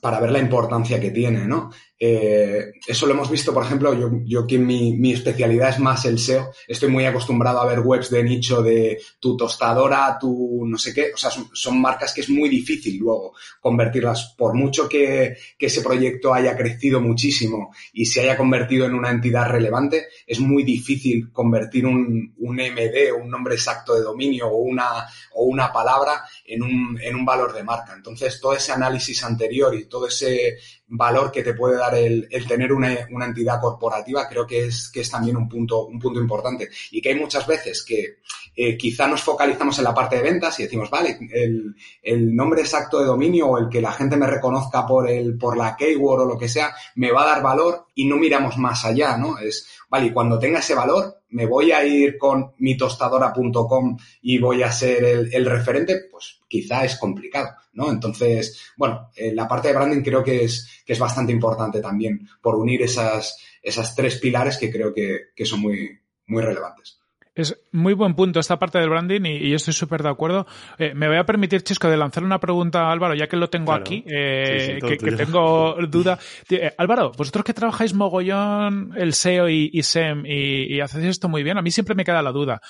para 0.00 0.20
ver 0.20 0.32
la 0.32 0.38
importancia 0.38 1.00
que 1.00 1.10
tiene, 1.10 1.46
¿no? 1.46 1.70
Eh, 2.04 2.72
eso 2.84 3.06
lo 3.06 3.12
hemos 3.12 3.30
visto, 3.30 3.54
por 3.54 3.64
ejemplo, 3.64 3.94
yo, 3.94 4.10
yo 4.24 4.44
que 4.44 4.58
mi, 4.58 4.96
mi, 4.96 5.12
especialidad 5.12 5.68
es 5.68 5.78
más 5.78 6.04
el 6.04 6.18
SEO, 6.18 6.50
estoy 6.66 6.88
muy 6.88 7.04
acostumbrado 7.04 7.60
a 7.60 7.66
ver 7.66 7.78
webs 7.78 8.10
de 8.10 8.24
nicho 8.24 8.60
de 8.60 9.00
tu 9.20 9.36
tostadora, 9.36 10.18
tu 10.20 10.64
no 10.66 10.76
sé 10.78 10.92
qué, 10.92 11.12
o 11.14 11.16
sea, 11.16 11.30
son, 11.30 11.50
son 11.52 11.80
marcas 11.80 12.12
que 12.12 12.22
es 12.22 12.28
muy 12.28 12.48
difícil 12.48 12.98
luego 12.98 13.34
convertirlas, 13.60 14.34
por 14.36 14.52
mucho 14.54 14.88
que, 14.88 15.36
que, 15.56 15.66
ese 15.66 15.80
proyecto 15.80 16.34
haya 16.34 16.56
crecido 16.56 17.00
muchísimo 17.00 17.72
y 17.92 18.04
se 18.06 18.22
haya 18.22 18.36
convertido 18.36 18.86
en 18.86 18.94
una 18.94 19.10
entidad 19.10 19.48
relevante, 19.48 20.08
es 20.26 20.40
muy 20.40 20.64
difícil 20.64 21.30
convertir 21.30 21.86
un, 21.86 22.34
un 22.36 22.56
MD, 22.56 23.12
un 23.16 23.30
nombre 23.30 23.54
exacto 23.54 23.94
de 23.94 24.02
dominio 24.02 24.48
o 24.48 24.56
una, 24.56 25.06
o 25.34 25.44
una 25.44 25.72
palabra 25.72 26.24
en 26.44 26.64
un, 26.64 26.98
en 27.00 27.14
un 27.14 27.24
valor 27.24 27.52
de 27.54 27.62
marca. 27.62 27.94
Entonces, 27.94 28.40
todo 28.40 28.54
ese 28.54 28.72
análisis 28.72 29.22
anterior 29.22 29.72
y 29.76 29.84
todo 29.84 30.08
ese 30.08 30.56
valor 30.94 31.32
que 31.32 31.42
te 31.42 31.54
puede 31.54 31.78
dar 31.78 31.94
el, 31.94 32.28
el 32.30 32.46
tener 32.46 32.72
una, 32.72 32.94
una, 33.10 33.24
entidad 33.24 33.60
corporativa, 33.60 34.28
creo 34.28 34.46
que 34.46 34.66
es, 34.66 34.90
que 34.90 35.00
es 35.00 35.10
también 35.10 35.36
un 35.36 35.48
punto, 35.48 35.86
un 35.86 35.98
punto 35.98 36.20
importante. 36.20 36.68
Y 36.90 37.00
que 37.00 37.10
hay 37.10 37.14
muchas 37.14 37.46
veces 37.46 37.82
que 37.82 38.18
eh, 38.54 38.76
quizá 38.76 39.06
nos 39.06 39.22
focalizamos 39.22 39.78
en 39.78 39.84
la 39.84 39.94
parte 39.94 40.16
de 40.16 40.22
ventas 40.22 40.60
y 40.60 40.64
decimos, 40.64 40.90
vale, 40.90 41.18
el, 41.32 41.74
el, 42.02 42.34
nombre 42.34 42.60
exacto 42.60 43.00
de 43.00 43.06
dominio 43.06 43.46
o 43.48 43.58
el 43.58 43.70
que 43.70 43.80
la 43.80 43.92
gente 43.92 44.16
me 44.16 44.26
reconozca 44.26 44.86
por, 44.86 45.08
el, 45.08 45.38
por 45.38 45.56
la 45.56 45.76
keyword 45.76 46.20
o 46.20 46.26
lo 46.26 46.38
que 46.38 46.48
sea, 46.48 46.74
me 46.96 47.10
va 47.10 47.22
a 47.22 47.34
dar 47.34 47.42
valor 47.42 47.86
y 47.94 48.04
no 48.04 48.16
miramos 48.16 48.58
más 48.58 48.84
allá, 48.84 49.16
¿no? 49.16 49.38
Es, 49.38 49.66
vale, 49.88 50.06
y 50.06 50.12
cuando 50.12 50.38
tenga 50.38 50.58
ese 50.58 50.74
valor, 50.74 51.21
me 51.32 51.46
voy 51.46 51.72
a 51.72 51.84
ir 51.84 52.16
con 52.16 52.52
mitostadora.com 52.58 53.96
y 54.22 54.38
voy 54.38 54.62
a 54.62 54.72
ser 54.72 55.04
el, 55.04 55.46
referente, 55.46 56.02
pues 56.10 56.40
quizá 56.48 56.84
es 56.84 56.96
complicado. 56.96 57.50
¿no? 57.72 57.90
Entonces, 57.90 58.72
bueno, 58.76 59.10
eh, 59.16 59.32
la 59.34 59.48
parte 59.48 59.68
de 59.68 59.74
branding 59.74 60.02
creo 60.02 60.22
que 60.22 60.44
es, 60.44 60.82
que 60.86 60.92
es 60.92 60.98
bastante 60.98 61.32
importante 61.32 61.80
también 61.80 62.28
por 62.40 62.54
unir 62.54 62.82
esas, 62.82 63.38
esas 63.62 63.94
tres 63.94 64.18
pilares 64.18 64.56
que 64.58 64.70
creo 64.70 64.92
que, 64.94 65.30
que 65.34 65.46
son 65.46 65.60
muy, 65.60 65.98
muy 66.26 66.42
relevantes. 66.42 67.01
Es 67.34 67.58
muy 67.72 67.94
buen 67.94 68.14
punto 68.14 68.40
esta 68.40 68.58
parte 68.58 68.78
del 68.78 68.90
branding 68.90 69.22
y, 69.24 69.48
yo 69.48 69.56
estoy 69.56 69.72
súper 69.72 70.02
de 70.02 70.10
acuerdo. 70.10 70.46
Eh, 70.78 70.92
me 70.94 71.08
voy 71.08 71.16
a 71.16 71.24
permitir, 71.24 71.62
Chisco, 71.62 71.88
de 71.88 71.96
lanzar 71.96 72.24
una 72.24 72.38
pregunta 72.38 72.82
a 72.82 72.92
Álvaro, 72.92 73.14
ya 73.14 73.26
que 73.26 73.38
lo 73.38 73.48
tengo 73.48 73.66
claro. 73.66 73.80
aquí, 73.80 74.04
eh, 74.06 74.78
sí, 74.80 74.86
sí, 74.86 74.86
que, 74.86 74.98
que, 74.98 75.16
tengo 75.16 75.76
duda. 75.88 76.18
Eh, 76.50 76.74
Álvaro, 76.76 77.12
vosotros 77.16 77.44
que 77.44 77.54
trabajáis 77.54 77.94
mogollón 77.94 78.92
el 78.96 79.14
SEO 79.14 79.48
y, 79.48 79.70
y 79.72 79.82
SEM 79.82 80.26
y, 80.26 80.74
y 80.74 80.80
hacéis 80.80 81.06
esto 81.06 81.30
muy 81.30 81.42
bien, 81.42 81.56
a 81.56 81.62
mí 81.62 81.70
siempre 81.70 81.94
me 81.94 82.04
queda 82.04 82.20
la 82.20 82.32
duda. 82.32 82.60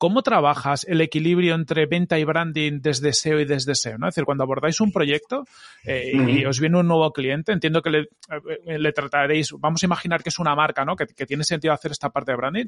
¿Cómo 0.00 0.22
trabajas 0.22 0.86
el 0.88 1.02
equilibrio 1.02 1.54
entre 1.54 1.84
venta 1.84 2.18
y 2.18 2.24
branding 2.24 2.80
desde 2.80 3.12
SEO 3.12 3.38
y 3.38 3.44
desde 3.44 3.74
SEO? 3.74 3.98
¿no? 3.98 4.08
Es 4.08 4.14
decir, 4.14 4.24
cuando 4.24 4.44
abordáis 4.44 4.80
un 4.80 4.92
proyecto 4.92 5.44
eh, 5.84 6.12
y 6.14 6.42
os 6.46 6.58
viene 6.58 6.78
un 6.78 6.88
nuevo 6.88 7.12
cliente, 7.12 7.52
entiendo 7.52 7.82
que 7.82 7.90
le, 7.90 7.98
eh, 8.66 8.78
le, 8.78 8.92
trataréis, 8.92 9.52
vamos 9.58 9.82
a 9.82 9.86
imaginar 9.86 10.22
que 10.22 10.30
es 10.30 10.38
una 10.38 10.54
marca, 10.54 10.86
¿no? 10.86 10.96
Que, 10.96 11.06
que 11.06 11.26
tiene 11.26 11.44
sentido 11.44 11.74
hacer 11.74 11.90
esta 11.90 12.08
parte 12.08 12.32
de 12.32 12.38
branding. 12.38 12.66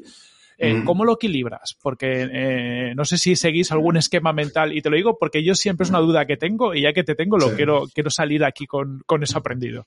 Eh, 0.59 0.75
mm. 0.75 0.85
¿Cómo 0.85 1.07
lo 1.07 1.15
equilibras? 1.15 1.75
Porque 1.81 2.29
eh, 2.31 2.93
no 2.95 3.07
sé 3.07 3.17
si 3.17 3.35
seguís 3.35 3.73
algún 3.73 3.97
esquema 3.97 4.35
mental 4.35 4.77
y 4.77 4.83
te 4.83 4.91
lo 4.91 4.97
digo 4.97 5.17
porque 5.19 5.43
yo 5.43 5.55
siempre 5.55 5.85
es 5.85 5.91
una 5.91 6.01
duda 6.01 6.27
que 6.27 6.37
tengo 6.37 6.75
y 6.75 6.83
ya 6.83 6.93
que 6.93 7.03
te 7.03 7.15
tengo 7.15 7.39
lo 7.39 7.49
sí. 7.49 7.57
quiero, 7.57 7.85
quiero 7.95 8.11
salir 8.11 8.45
aquí 8.45 8.67
con, 8.67 9.03
con 9.07 9.23
eso 9.23 9.39
aprendido. 9.39 9.87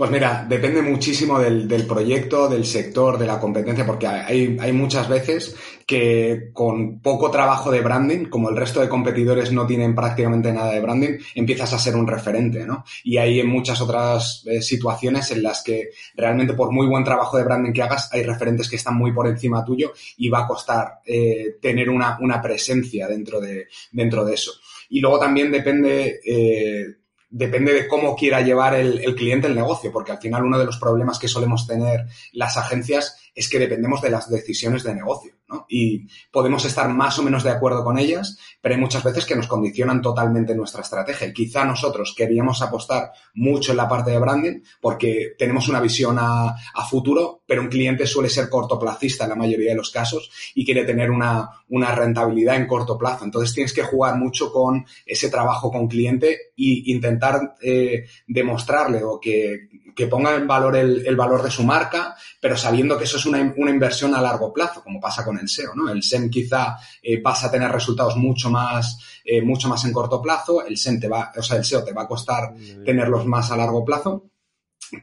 Pues 0.00 0.10
mira, 0.10 0.46
depende 0.48 0.80
muchísimo 0.80 1.38
del, 1.38 1.68
del, 1.68 1.86
proyecto, 1.86 2.48
del 2.48 2.64
sector, 2.64 3.18
de 3.18 3.26
la 3.26 3.38
competencia, 3.38 3.84
porque 3.84 4.06
hay, 4.06 4.56
hay, 4.58 4.72
muchas 4.72 5.06
veces 5.10 5.54
que 5.90 6.50
con 6.52 7.00
poco 7.00 7.32
trabajo 7.32 7.68
de 7.68 7.80
branding, 7.80 8.26
como 8.26 8.48
el 8.48 8.56
resto 8.56 8.80
de 8.80 8.88
competidores 8.88 9.50
no 9.50 9.66
tienen 9.66 9.92
prácticamente 9.92 10.52
nada 10.52 10.70
de 10.70 10.80
branding, 10.80 11.18
empiezas 11.34 11.72
a 11.72 11.80
ser 11.80 11.96
un 11.96 12.06
referente, 12.06 12.64
¿no? 12.64 12.84
Y 13.02 13.16
hay 13.16 13.40
en 13.40 13.48
muchas 13.48 13.80
otras 13.80 14.44
eh, 14.46 14.62
situaciones 14.62 15.32
en 15.32 15.42
las 15.42 15.64
que 15.64 15.88
realmente 16.14 16.54
por 16.54 16.70
muy 16.70 16.86
buen 16.86 17.02
trabajo 17.02 17.36
de 17.36 17.42
branding 17.42 17.72
que 17.72 17.82
hagas, 17.82 18.08
hay 18.12 18.22
referentes 18.22 18.70
que 18.70 18.76
están 18.76 18.94
muy 18.94 19.10
por 19.12 19.26
encima 19.26 19.64
tuyo 19.64 19.92
y 20.16 20.28
va 20.28 20.44
a 20.44 20.46
costar 20.46 21.00
eh, 21.04 21.56
tener 21.60 21.90
una, 21.90 22.18
una 22.20 22.40
presencia 22.40 23.08
dentro 23.08 23.40
de, 23.40 23.66
dentro 23.90 24.24
de 24.24 24.34
eso. 24.34 24.52
Y 24.90 25.00
luego 25.00 25.18
también 25.18 25.50
depende 25.50 26.20
eh, 26.24 26.86
depende 27.30 27.72
de 27.72 27.88
cómo 27.88 28.14
quiera 28.14 28.42
llevar 28.42 28.74
el, 28.74 29.00
el, 29.04 29.16
cliente 29.16 29.48
el 29.48 29.56
negocio, 29.56 29.90
porque 29.90 30.12
al 30.12 30.18
final 30.18 30.44
uno 30.44 30.58
de 30.58 30.66
los 30.66 30.78
problemas 30.78 31.18
que 31.18 31.28
solemos 31.28 31.66
tener 31.66 32.06
las 32.32 32.56
agencias 32.56 33.29
es 33.34 33.48
que 33.48 33.58
dependemos 33.58 34.00
de 34.02 34.10
las 34.10 34.28
decisiones 34.28 34.82
de 34.82 34.94
negocio, 34.94 35.34
¿no? 35.48 35.66
Y 35.68 36.06
podemos 36.30 36.64
estar 36.64 36.88
más 36.88 37.18
o 37.18 37.22
menos 37.22 37.42
de 37.44 37.50
acuerdo 37.50 37.84
con 37.84 37.98
ellas, 37.98 38.38
pero 38.60 38.74
hay 38.74 38.80
muchas 38.80 39.02
veces 39.04 39.24
que 39.24 39.36
nos 39.36 39.46
condicionan 39.46 40.02
totalmente 40.02 40.54
nuestra 40.54 40.82
estrategia. 40.82 41.28
Y 41.28 41.32
quizá 41.32 41.64
nosotros 41.64 42.14
queríamos 42.16 42.62
apostar 42.62 43.12
mucho 43.34 43.72
en 43.72 43.76
la 43.76 43.88
parte 43.88 44.10
de 44.10 44.18
branding 44.18 44.60
porque 44.80 45.34
tenemos 45.38 45.68
una 45.68 45.80
visión 45.80 46.16
a, 46.18 46.56
futuro, 46.90 47.42
pero 47.46 47.62
un 47.62 47.68
cliente 47.68 48.04
suele 48.04 48.28
ser 48.28 48.48
cortoplacista 48.48 49.24
en 49.24 49.30
la 49.30 49.36
mayoría 49.36 49.70
de 49.70 49.76
los 49.76 49.90
casos 49.90 50.28
y 50.56 50.64
quiere 50.64 50.84
tener 50.84 51.10
una, 51.10 51.48
una 51.68 51.94
rentabilidad 51.94 52.56
en 52.56 52.66
corto 52.66 52.98
plazo. 52.98 53.24
Entonces 53.24 53.54
tienes 53.54 53.72
que 53.72 53.84
jugar 53.84 54.16
mucho 54.16 54.50
con 54.52 54.84
ese 55.06 55.30
trabajo 55.30 55.70
con 55.70 55.86
cliente 55.86 56.32
e 56.56 56.82
intentar 56.86 57.54
eh, 57.62 58.06
demostrarle 58.26 59.04
o 59.04 59.20
que, 59.20 59.68
que 59.94 60.08
ponga 60.08 60.34
en 60.34 60.48
valor 60.48 60.76
el, 60.76 61.06
el, 61.06 61.14
valor 61.14 61.44
de 61.44 61.50
su 61.50 61.62
marca, 61.62 62.16
pero 62.40 62.56
sabiendo 62.56 62.98
que 62.98 63.04
eso 63.04 63.19
es 63.20 63.26
una, 63.26 63.54
una, 63.56 63.70
inversión 63.70 64.14
a 64.14 64.20
largo 64.20 64.52
plazo, 64.52 64.82
como 64.82 65.00
pasa 65.00 65.24
con 65.24 65.38
el 65.38 65.48
SEO, 65.48 65.74
¿no? 65.74 65.88
El 65.90 66.02
SEM 66.02 66.28
quizá 66.28 66.76
eh, 67.02 67.20
pasa 67.20 67.46
a 67.46 67.50
tener 67.50 67.70
resultados 67.70 68.16
mucho 68.16 68.50
más, 68.50 68.98
eh, 69.24 69.42
mucho 69.42 69.68
más 69.68 69.84
en 69.84 69.92
corto 69.92 70.20
plazo, 70.20 70.66
el 70.66 70.76
SEM 70.76 70.98
te 70.98 71.08
va, 71.08 71.30
o 71.36 71.42
sea, 71.42 71.58
el 71.58 71.64
SEO 71.64 71.84
te 71.84 71.92
va 71.92 72.02
a 72.02 72.08
costar 72.08 72.54
tenerlos 72.84 73.26
más 73.26 73.50
a 73.50 73.56
largo 73.56 73.84
plazo, 73.84 74.30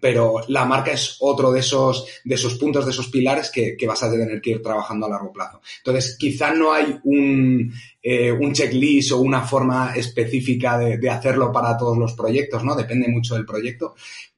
pero 0.02 0.42
la 0.48 0.66
marca 0.66 0.92
es 0.92 1.18
otro 1.20 1.52
de 1.52 1.62
esos, 1.62 2.06
de 2.24 2.36
esos 2.36 2.56
puntos, 2.56 2.86
de 2.86 2.92
esos 2.92 3.08
pilares 3.08 3.50
que, 3.50 3.76
que, 3.78 3.88
vas 3.88 4.04
a 4.04 4.12
tener 4.12 4.42
que 4.42 4.52
ir 4.52 4.62
trabajando 4.62 5.06
a 5.06 5.10
largo 5.10 5.32
plazo. 5.32 5.62
Entonces, 5.78 6.18
quizá 6.18 6.54
no 6.54 6.74
hay 6.74 7.00
un, 7.04 7.72
eh, 8.02 8.32
un 8.32 8.54
checklist 8.54 9.14
o 9.14 9.20
una 9.20 9.42
forma 9.42 9.94
específica 9.96 10.78
de, 10.78 10.98
de, 10.98 11.10
hacerlo 11.10 11.52
para 11.52 11.78
todos 11.78 11.98
los 11.98 12.14
proyectos, 12.14 12.64
¿no? 12.64 12.76
Depende 12.76 13.08
mucho 13.08 13.36
del 13.36 13.46
proyecto, 13.46 13.96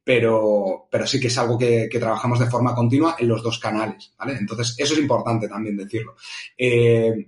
pero, 0.10 0.88
pero 0.90 1.06
sí 1.06 1.20
que 1.20 1.28
es 1.28 1.38
algo 1.38 1.56
que, 1.56 1.88
trabajamos 1.88 2.40
de 2.40 2.48
forma 2.48 2.74
continua 2.74 3.16
en 3.20 3.28
los 3.28 3.44
dos 3.44 3.60
canales, 3.60 4.12
¿vale? 4.18 4.38
Entonces, 4.40 4.74
eso 4.80 4.96
es 4.96 5.00
importante 5.00 5.48
también 5.48 5.78
decirlo. 5.78 6.16
Eh, 6.58 7.28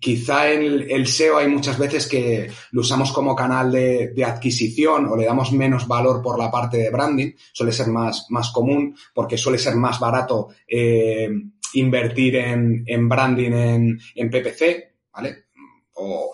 quizá 0.00 0.48
el, 0.48 0.90
el, 0.90 1.06
SEO 1.06 1.36
hay 1.36 1.48
muchas 1.48 1.76
veces 1.76 2.08
que 2.08 2.50
lo 2.70 2.80
usamos 2.80 3.12
como 3.12 3.36
canal 3.36 3.70
de, 3.70 4.24
adquisición 4.24 5.08
o 5.08 5.14
le 5.14 5.26
damos 5.26 5.52
menos 5.52 5.86
valor 5.86 6.22
por 6.22 6.38
la 6.38 6.50
parte 6.50 6.78
de 6.78 6.88
branding, 6.88 7.32
suele 7.52 7.70
ser 7.70 7.88
más, 7.88 8.24
más 8.30 8.50
común 8.50 8.96
porque 9.12 9.36
suele 9.36 9.58
ser 9.58 9.74
más 9.74 10.00
barato 10.00 10.48
eh, 10.66 11.28
invertir 11.74 12.36
en, 12.36 12.82
en 12.86 13.08
branding 13.10 13.52
en, 13.52 14.00
en, 14.14 14.30
PPC, 14.30 14.94
¿vale? 15.12 15.48
O 15.96 16.32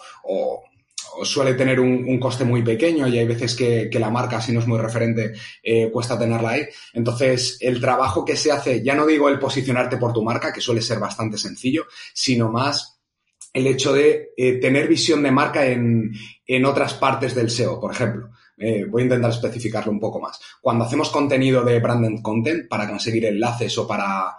suele 1.24 1.54
tener 1.54 1.80
un, 1.80 2.04
un, 2.08 2.18
coste 2.18 2.44
muy 2.44 2.62
pequeño 2.62 3.06
y 3.08 3.18
hay 3.18 3.26
veces 3.26 3.54
que, 3.54 3.88
que, 3.90 3.98
la 3.98 4.10
marca, 4.10 4.40
si 4.40 4.52
no 4.52 4.60
es 4.60 4.66
muy 4.66 4.78
referente, 4.78 5.32
eh, 5.62 5.90
cuesta 5.90 6.18
tenerla 6.18 6.50
ahí. 6.50 6.66
Entonces, 6.92 7.58
el 7.60 7.80
trabajo 7.80 8.24
que 8.24 8.36
se 8.36 8.52
hace, 8.52 8.82
ya 8.82 8.94
no 8.94 9.06
digo 9.06 9.28
el 9.28 9.38
posicionarte 9.38 9.96
por 9.96 10.12
tu 10.12 10.22
marca, 10.22 10.52
que 10.52 10.60
suele 10.60 10.82
ser 10.82 10.98
bastante 10.98 11.38
sencillo, 11.38 11.86
sino 12.14 12.50
más 12.50 13.00
el 13.52 13.66
hecho 13.66 13.92
de 13.92 14.30
eh, 14.36 14.54
tener 14.54 14.88
visión 14.88 15.22
de 15.22 15.30
marca 15.30 15.66
en, 15.66 16.12
en, 16.46 16.64
otras 16.64 16.94
partes 16.94 17.34
del 17.34 17.50
SEO, 17.50 17.80
por 17.80 17.92
ejemplo. 17.92 18.30
Eh, 18.60 18.84
voy 18.84 19.02
a 19.02 19.04
intentar 19.04 19.30
especificarlo 19.30 19.92
un 19.92 20.00
poco 20.00 20.20
más. 20.20 20.40
Cuando 20.60 20.84
hacemos 20.84 21.10
contenido 21.10 21.64
de 21.64 21.78
branded 21.78 22.20
content 22.22 22.68
para 22.68 22.88
conseguir 22.88 23.24
enlaces 23.24 23.78
o 23.78 23.86
para, 23.86 24.36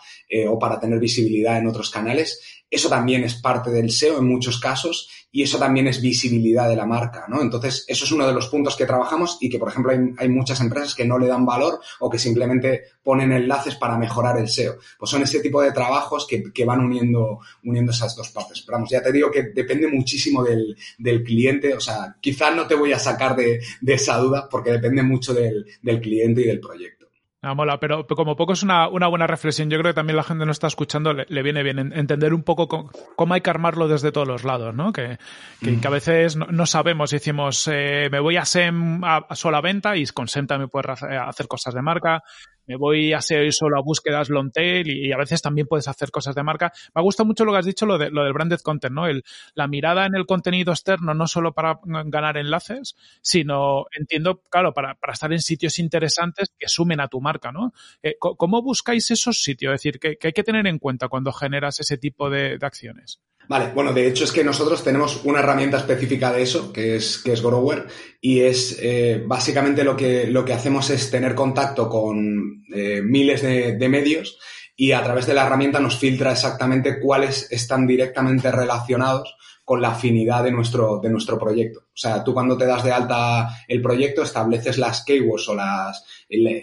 o 0.50 0.60
para 0.60 0.80
tener 0.80 1.00
visibilidad 1.00 1.58
en 1.58 1.68
otros 1.68 1.89
canales, 1.89 2.65
eso 2.70 2.89
también 2.89 3.24
es 3.24 3.36
parte 3.36 3.72
del 3.72 3.92
SEO 3.92 4.20
en 4.20 4.28
muchos 4.28 4.60
casos 4.60 5.10
y 5.32 5.44
eso 5.44 5.60
también 5.60 5.88
es 5.88 6.02
visibilidad 6.02 6.68
de 6.68 6.76
la 6.76 6.86
marca, 6.86 7.26
¿no? 7.28 7.42
Entonces, 7.42 7.86
eso 7.88 8.06
es 8.06 8.12
uno 8.12 8.26
de 8.26 8.34
los 8.34 8.48
puntos 8.48 8.76
que 8.76 8.86
trabajamos 8.86 9.38
y 9.39 9.50
que, 9.50 9.60
por 9.60 9.70
ejemplo, 9.70 9.92
hay, 9.92 10.00
hay, 10.18 10.30
muchas 10.30 10.60
empresas 10.62 10.96
que 10.96 11.06
no 11.06 11.20
le 11.20 11.28
dan 11.28 11.46
valor 11.46 11.80
o 12.00 12.10
que 12.10 12.18
simplemente 12.18 12.84
ponen 13.04 13.32
enlaces 13.32 13.76
para 13.76 13.98
mejorar 13.98 14.39
el 14.39 14.48
SEO. 14.48 14.78
Pues 14.98 15.12
son 15.12 15.22
ese 15.22 15.39
tipo 15.39 15.62
de 15.62 15.72
trabajos 15.72 16.28
que, 16.28 16.65
van 16.65 16.80
uniendo, 16.80 17.39
uniendo 17.63 17.92
esas 17.92 18.15
dos 18.15 18.30
partes. 18.30 18.62
Pero 18.62 18.78
vamos, 18.78 18.89
ya 18.89 19.02
te 19.02 19.12
digo 19.12 19.30
que 19.30 19.44
depende 19.44 19.88
muchísimo 19.88 20.44
del, 20.44 20.76
cliente, 21.24 21.74
o 21.74 21.80
sea, 21.80 22.15
quizás 22.20 22.56
no 22.56 22.65
te 22.68 22.76
voy 22.76 22.94
a 22.94 23.00
sacar 23.00 23.36
de, 23.36 23.60
esa 23.86 24.18
duda 24.18 24.48
porque 24.50 24.72
depende 24.72 25.04
mucho 25.04 25.34
del 25.34 25.65
cliente 26.02 26.42
y 26.42 26.46
del 26.46 26.60
proyecto. 26.60 26.99
Ah, 27.41 27.54
mola, 27.54 27.80
pero, 27.80 28.06
como 28.06 28.36
poco 28.36 28.52
es 28.52 28.63
una, 28.63 28.89
una, 28.89 29.08
buena 29.08 29.25
reflexión. 29.25 29.69
Yo 29.69 29.78
creo 29.80 29.91
que 29.91 29.95
también 29.95 30.17
la 30.17 30.23
gente 30.23 30.45
no 30.45 30.52
está 30.52 30.67
escuchando, 30.67 31.13
le, 31.13 31.25
le 31.30 31.41
viene 31.41 31.63
bien 31.63 31.93
entender 31.93 32.34
un 32.34 32.43
poco 32.43 32.67
cómo, 32.67 32.91
cómo, 33.15 33.34
hay 33.34 33.39
que 33.39 33.49
armarlo 33.49 33.88
desde 33.88 34.12
todos 34.12 34.28
los 34.28 34.43
lados, 34.43 34.75
¿no? 34.75 34.91
Que, 34.91 35.17
que, 35.62 35.71
mm. 35.71 35.80
que 35.80 35.88
a 35.88 35.91
veces 35.91 36.36
no, 36.36 36.47
no, 36.47 36.65
sabemos, 36.65 37.12
decimos, 37.12 37.69
eh, 37.71 38.10
me 38.12 38.19
voy 38.19 38.36
a 38.36 38.43
SEM 38.43 39.06
a, 39.06 39.25
a, 39.30 39.36
sola 39.36 39.62
venta 39.62 39.95
y 39.95 40.06
con 40.08 40.28
SEM 40.28 40.47
también 40.47 40.69
puedes 40.69 41.02
hacer 41.02 41.47
cosas 41.47 41.73
de 41.73 41.82
marca, 41.82 42.23
me 42.69 42.75
voy 42.75 43.13
a 43.13 43.21
SEO 43.21 43.51
solo 43.51 43.79
a 43.79 43.82
búsquedas 43.82 44.29
long 44.29 44.51
tail 44.51 44.88
y, 44.88 45.12
a 45.12 45.17
veces 45.17 45.41
también 45.41 45.65
puedes 45.65 45.88
hacer 45.88 46.12
cosas 46.12 46.36
de 46.36 46.43
marca. 46.43 46.71
Me 46.93 46.99
ha 46.99 47.01
gustado 47.01 47.25
mucho 47.25 47.43
lo 47.43 47.51
que 47.51 47.58
has 47.58 47.65
dicho, 47.65 47.88
lo, 47.88 47.97
de, 47.97 48.12
lo 48.12 48.23
del 48.23 48.32
branded 48.32 48.60
content, 48.60 48.93
¿no? 48.93 49.08
El, 49.08 49.23
la 49.55 49.67
mirada 49.67 50.05
en 50.05 50.13
el 50.13 50.27
contenido 50.27 50.71
externo, 50.71 51.15
no 51.15 51.25
solo 51.25 51.51
para 51.53 51.79
ganar 51.84 52.38
enlaces, 52.38 52.95
sino, 53.21 53.88
entiendo, 53.91 54.43
claro, 54.51 54.71
para, 54.71 54.93
para 54.93 55.13
estar 55.13 55.34
en 55.34 55.41
sitios 55.41 55.79
interesantes 55.79 56.53
que 56.60 56.69
sumen 56.69 56.99
a 56.99 57.08
tu 57.08 57.19
marca, 57.21 57.51
¿no? 57.51 57.73
Eh, 58.03 58.17
¿Cómo 58.19 58.62
buscáis 58.62 59.10
esos 59.10 59.41
sitios? 59.41 59.73
Es 59.73 59.82
decir, 59.82 59.99
¿qué, 59.99 60.19
hay 60.21 60.34
que 60.34 60.43
tener 60.43 60.67
en 60.67 60.77
cuenta 60.77 61.08
cuando 61.08 61.34
generas 61.34 61.79
ese 61.79 61.97
tipo 61.97 62.29
de, 62.29 62.60
acciones? 62.62 63.19
Vale, 63.50 63.72
bueno, 63.74 63.94
de 63.94 64.08
hecho 64.08 64.26
es 64.26 64.32
que 64.32 64.44
nosotros 64.44 64.84
tenemos 64.84 65.22
una 65.24 65.40
herramienta 65.40 65.78
específica 65.78 66.32
de 66.32 66.44
eso, 66.44 66.72
que 66.72 66.98
es, 66.98 67.18
que 67.18 67.34
es 67.34 67.42
Grower, 67.42 67.88
y 68.22 68.42
es 68.42 68.78
eh, 68.80 69.24
básicamente 69.26 69.84
lo 69.84 69.98
que, 69.98 70.28
lo 70.28 70.46
que 70.46 70.54
hacemos 70.54 70.92
es 70.92 71.10
tener 71.10 71.34
contacto 71.34 71.90
con 71.90 72.64
eh, 72.72 73.02
miles 73.04 73.42
de, 73.42 73.76
de, 73.76 73.90
medios 73.90 74.38
y 74.76 74.92
a 74.92 75.04
través 75.04 75.26
de 75.26 75.34
la 75.34 75.48
herramienta 75.48 75.80
nos 75.80 75.98
filtra 75.98 76.32
exactamente 76.32 77.00
cuáles 77.00 77.52
están 77.52 77.88
directamente 77.88 78.52
relacionados 78.52 79.36
con 79.70 79.84
la 79.84 79.90
afinidad 79.90 80.44
de 80.44 80.52
nuestro, 80.52 81.00
de 81.00 81.12
nuestro 81.12 81.38
proyecto. 81.38 81.82
O 81.82 81.98
sea, 81.98 82.24
tú 82.24 82.34
cuando 82.34 82.58
te 82.58 82.66
das 82.66 82.84
de 82.84 82.92
alta 82.92 83.50
el 83.68 83.84
proyecto 83.84 84.24
estableces 84.24 84.80
las 84.80 85.04
keywords 85.04 85.48
o 85.48 85.54
las, 85.54 86.04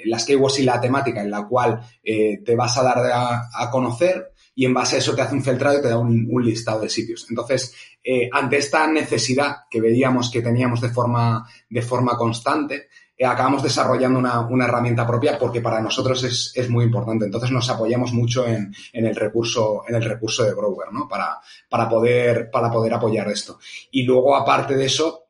las 0.07 0.25
keywords 0.25 0.59
y 0.59 0.65
la 0.65 0.81
temática 0.81 1.23
en 1.23 1.31
la 1.31 1.47
cual 1.47 1.81
eh, 2.03 2.39
te 2.45 2.57
vas 2.57 2.77
a 2.79 2.83
dar 2.83 2.99
a, 3.13 3.71
conocer 3.71 4.33
y 4.59 4.65
en 4.65 4.73
base 4.73 4.97
a 4.97 4.99
eso 4.99 5.15
te 5.15 5.21
hace 5.21 5.35
un 5.35 5.45
filtrado 5.45 5.79
y 5.79 5.83
te 5.83 5.89
da 5.89 5.99
un, 5.99 6.43
listado 6.43 6.81
de 6.81 6.89
sitios. 6.89 7.27
Entonces, 7.29 7.75
eh, 8.03 8.29
ante 8.33 8.57
esta 8.57 8.87
necesidad 8.87 9.57
que 9.71 9.83
veíamos 9.83 10.31
que 10.31 10.41
teníamos 10.41 10.81
de 10.81 10.89
forma, 10.89 11.47
de 11.69 11.83
forma 11.83 12.17
constante, 12.17 12.89
eh, 13.19 13.27
acabamos 13.27 13.63
desarrollando 13.63 14.19
una, 14.19 14.65
herramienta 14.65 15.07
propia 15.07 15.39
porque 15.39 15.61
para 15.61 15.83
nosotros 15.83 16.25
es, 16.25 16.71
muy 16.71 16.87
importante. 16.87 17.27
Entonces 17.27 17.51
nos 17.51 17.69
apoyamos 17.69 18.15
mucho 18.15 18.47
en, 18.47 18.75
el 18.95 19.15
recurso, 19.15 19.83
en 19.87 19.97
el 19.97 20.03
recurso 20.03 20.43
de 20.43 20.55
Grower, 20.55 20.91
¿no? 20.91 21.07
Para, 21.07 21.39
para, 21.69 21.87
poder, 21.87 22.51
para 22.51 22.71
poder 22.71 22.95
apoyar 22.95 23.29
esto. 23.29 23.59
Y 23.91 24.05
luego, 24.05 24.35
aparte 24.35 24.75
de 24.75 24.87
eso, 24.87 25.27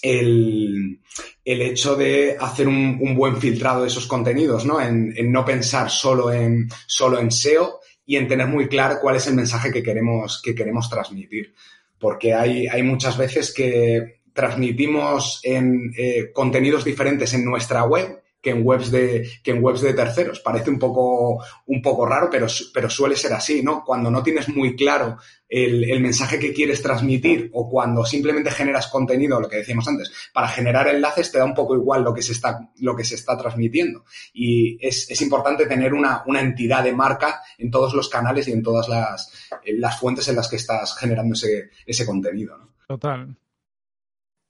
el, 0.00 1.00
hecho 1.44 1.94
de 1.94 2.38
hacer 2.40 2.68
un, 2.68 3.14
buen 3.14 3.36
filtrado 3.36 3.82
de 3.82 3.88
esos 3.88 4.06
contenidos, 4.06 4.64
¿no? 4.64 4.80
En, 4.80 5.14
no 5.30 5.44
pensar 5.44 5.90
solo 5.90 6.32
en, 6.32 6.68
solo 6.86 7.18
en 7.18 7.30
SEO 7.30 7.80
y 8.06 8.16
en 8.16 8.28
tener 8.28 8.46
muy 8.46 8.68
claro 8.68 8.98
cuál 9.02 9.16
es 9.16 9.26
el 9.26 9.34
mensaje 9.34 9.72
que 9.72 9.82
queremos, 9.82 10.40
que 10.42 10.54
queremos 10.54 10.88
transmitir. 10.88 11.54
Porque 11.98 12.32
hay, 12.32 12.66
hay 12.68 12.82
muchas 12.82 13.18
veces 13.18 13.52
que 13.52 14.20
transmitimos 14.32 15.40
en 15.42 15.92
eh, 15.98 16.30
contenidos 16.32 16.84
diferentes 16.84 17.34
en 17.34 17.44
nuestra 17.44 17.84
web 17.84 18.22
que 18.46 18.52
en 18.52 18.64
webs 18.64 18.92
de, 18.92 19.28
que 19.42 19.50
en 19.50 19.60
webs 19.60 19.80
de 19.80 19.92
terceros. 19.92 20.38
Parece 20.38 20.70
un 20.70 20.78
poco, 20.78 21.44
un 21.66 21.82
poco 21.82 22.06
raro, 22.06 22.28
pero, 22.30 22.46
pero 22.72 22.88
suele 22.88 23.16
ser 23.16 23.32
así, 23.32 23.60
¿no? 23.60 23.82
Cuando 23.84 24.08
no 24.08 24.22
tienes 24.22 24.48
muy 24.48 24.76
claro 24.76 25.16
el, 25.48 26.00
mensaje 26.00 26.38
que 26.38 26.52
quieres 26.52 26.80
transmitir 26.80 27.50
o 27.54 27.68
cuando 27.68 28.04
simplemente 28.04 28.52
generas 28.52 28.86
contenido, 28.86 29.40
lo 29.40 29.48
que 29.48 29.56
decíamos 29.56 29.88
antes, 29.88 30.12
para 30.32 30.46
generar 30.46 30.86
enlaces 30.86 31.32
te 31.32 31.38
da 31.38 31.44
un 31.44 31.54
poco 31.54 31.74
igual 31.74 32.04
lo 32.04 32.14
que 32.14 32.22
se 32.22 32.30
está, 32.30 32.70
lo 32.78 32.94
que 32.94 33.02
se 33.02 33.16
está 33.16 33.36
transmitiendo. 33.36 34.04
Y 34.32 34.78
es, 34.80 35.10
es 35.10 35.20
importante 35.22 35.66
tener 35.66 35.92
una, 35.92 36.22
una, 36.26 36.40
entidad 36.40 36.84
de 36.84 36.92
marca 36.92 37.40
en 37.58 37.68
todos 37.68 37.94
los 37.94 38.08
canales 38.08 38.46
y 38.46 38.52
en 38.52 38.62
todas 38.62 38.88
las, 38.88 39.50
las 39.64 39.98
fuentes 39.98 40.28
en 40.28 40.36
las 40.36 40.48
que 40.48 40.54
estás 40.54 40.96
generando 40.96 41.34
ese, 41.34 41.70
ese 41.84 42.06
contenido, 42.06 42.56
¿no? 42.56 42.76
Total. 42.86 43.36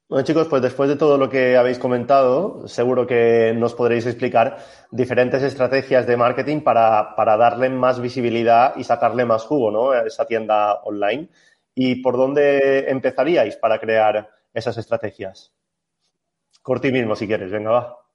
Bueno, 0.08 0.24
chicos, 0.24 0.46
pues 0.46 0.62
después 0.62 0.88
de 0.88 0.94
todo 0.94 1.18
lo 1.18 1.28
que 1.28 1.56
habéis 1.56 1.80
comentado, 1.80 2.68
seguro 2.68 3.08
que 3.08 3.52
nos 3.56 3.74
podréis 3.74 4.06
explicar 4.06 4.58
diferentes 4.92 5.42
estrategias 5.42 6.06
de 6.06 6.16
marketing 6.16 6.60
para, 6.60 7.12
darle 7.16 7.70
más 7.70 8.00
visibilidad 8.00 8.76
y 8.76 8.84
sacarle 8.84 9.24
más 9.24 9.42
jugo 9.42 9.72
¿no? 9.72 9.90
a 9.90 10.06
esa 10.06 10.24
tienda 10.24 10.74
online. 10.84 11.28
¿Y 11.74 12.02
por 12.02 12.16
dónde 12.16 12.88
empezaríais 12.88 13.56
para 13.56 13.80
crear 13.80 14.30
esas 14.54 14.78
estrategias? 14.78 15.52
Corti 16.62 16.92
mismo, 16.92 17.16
si 17.16 17.26
quieres, 17.26 17.50
venga, 17.50 17.70
va. 17.70 18.05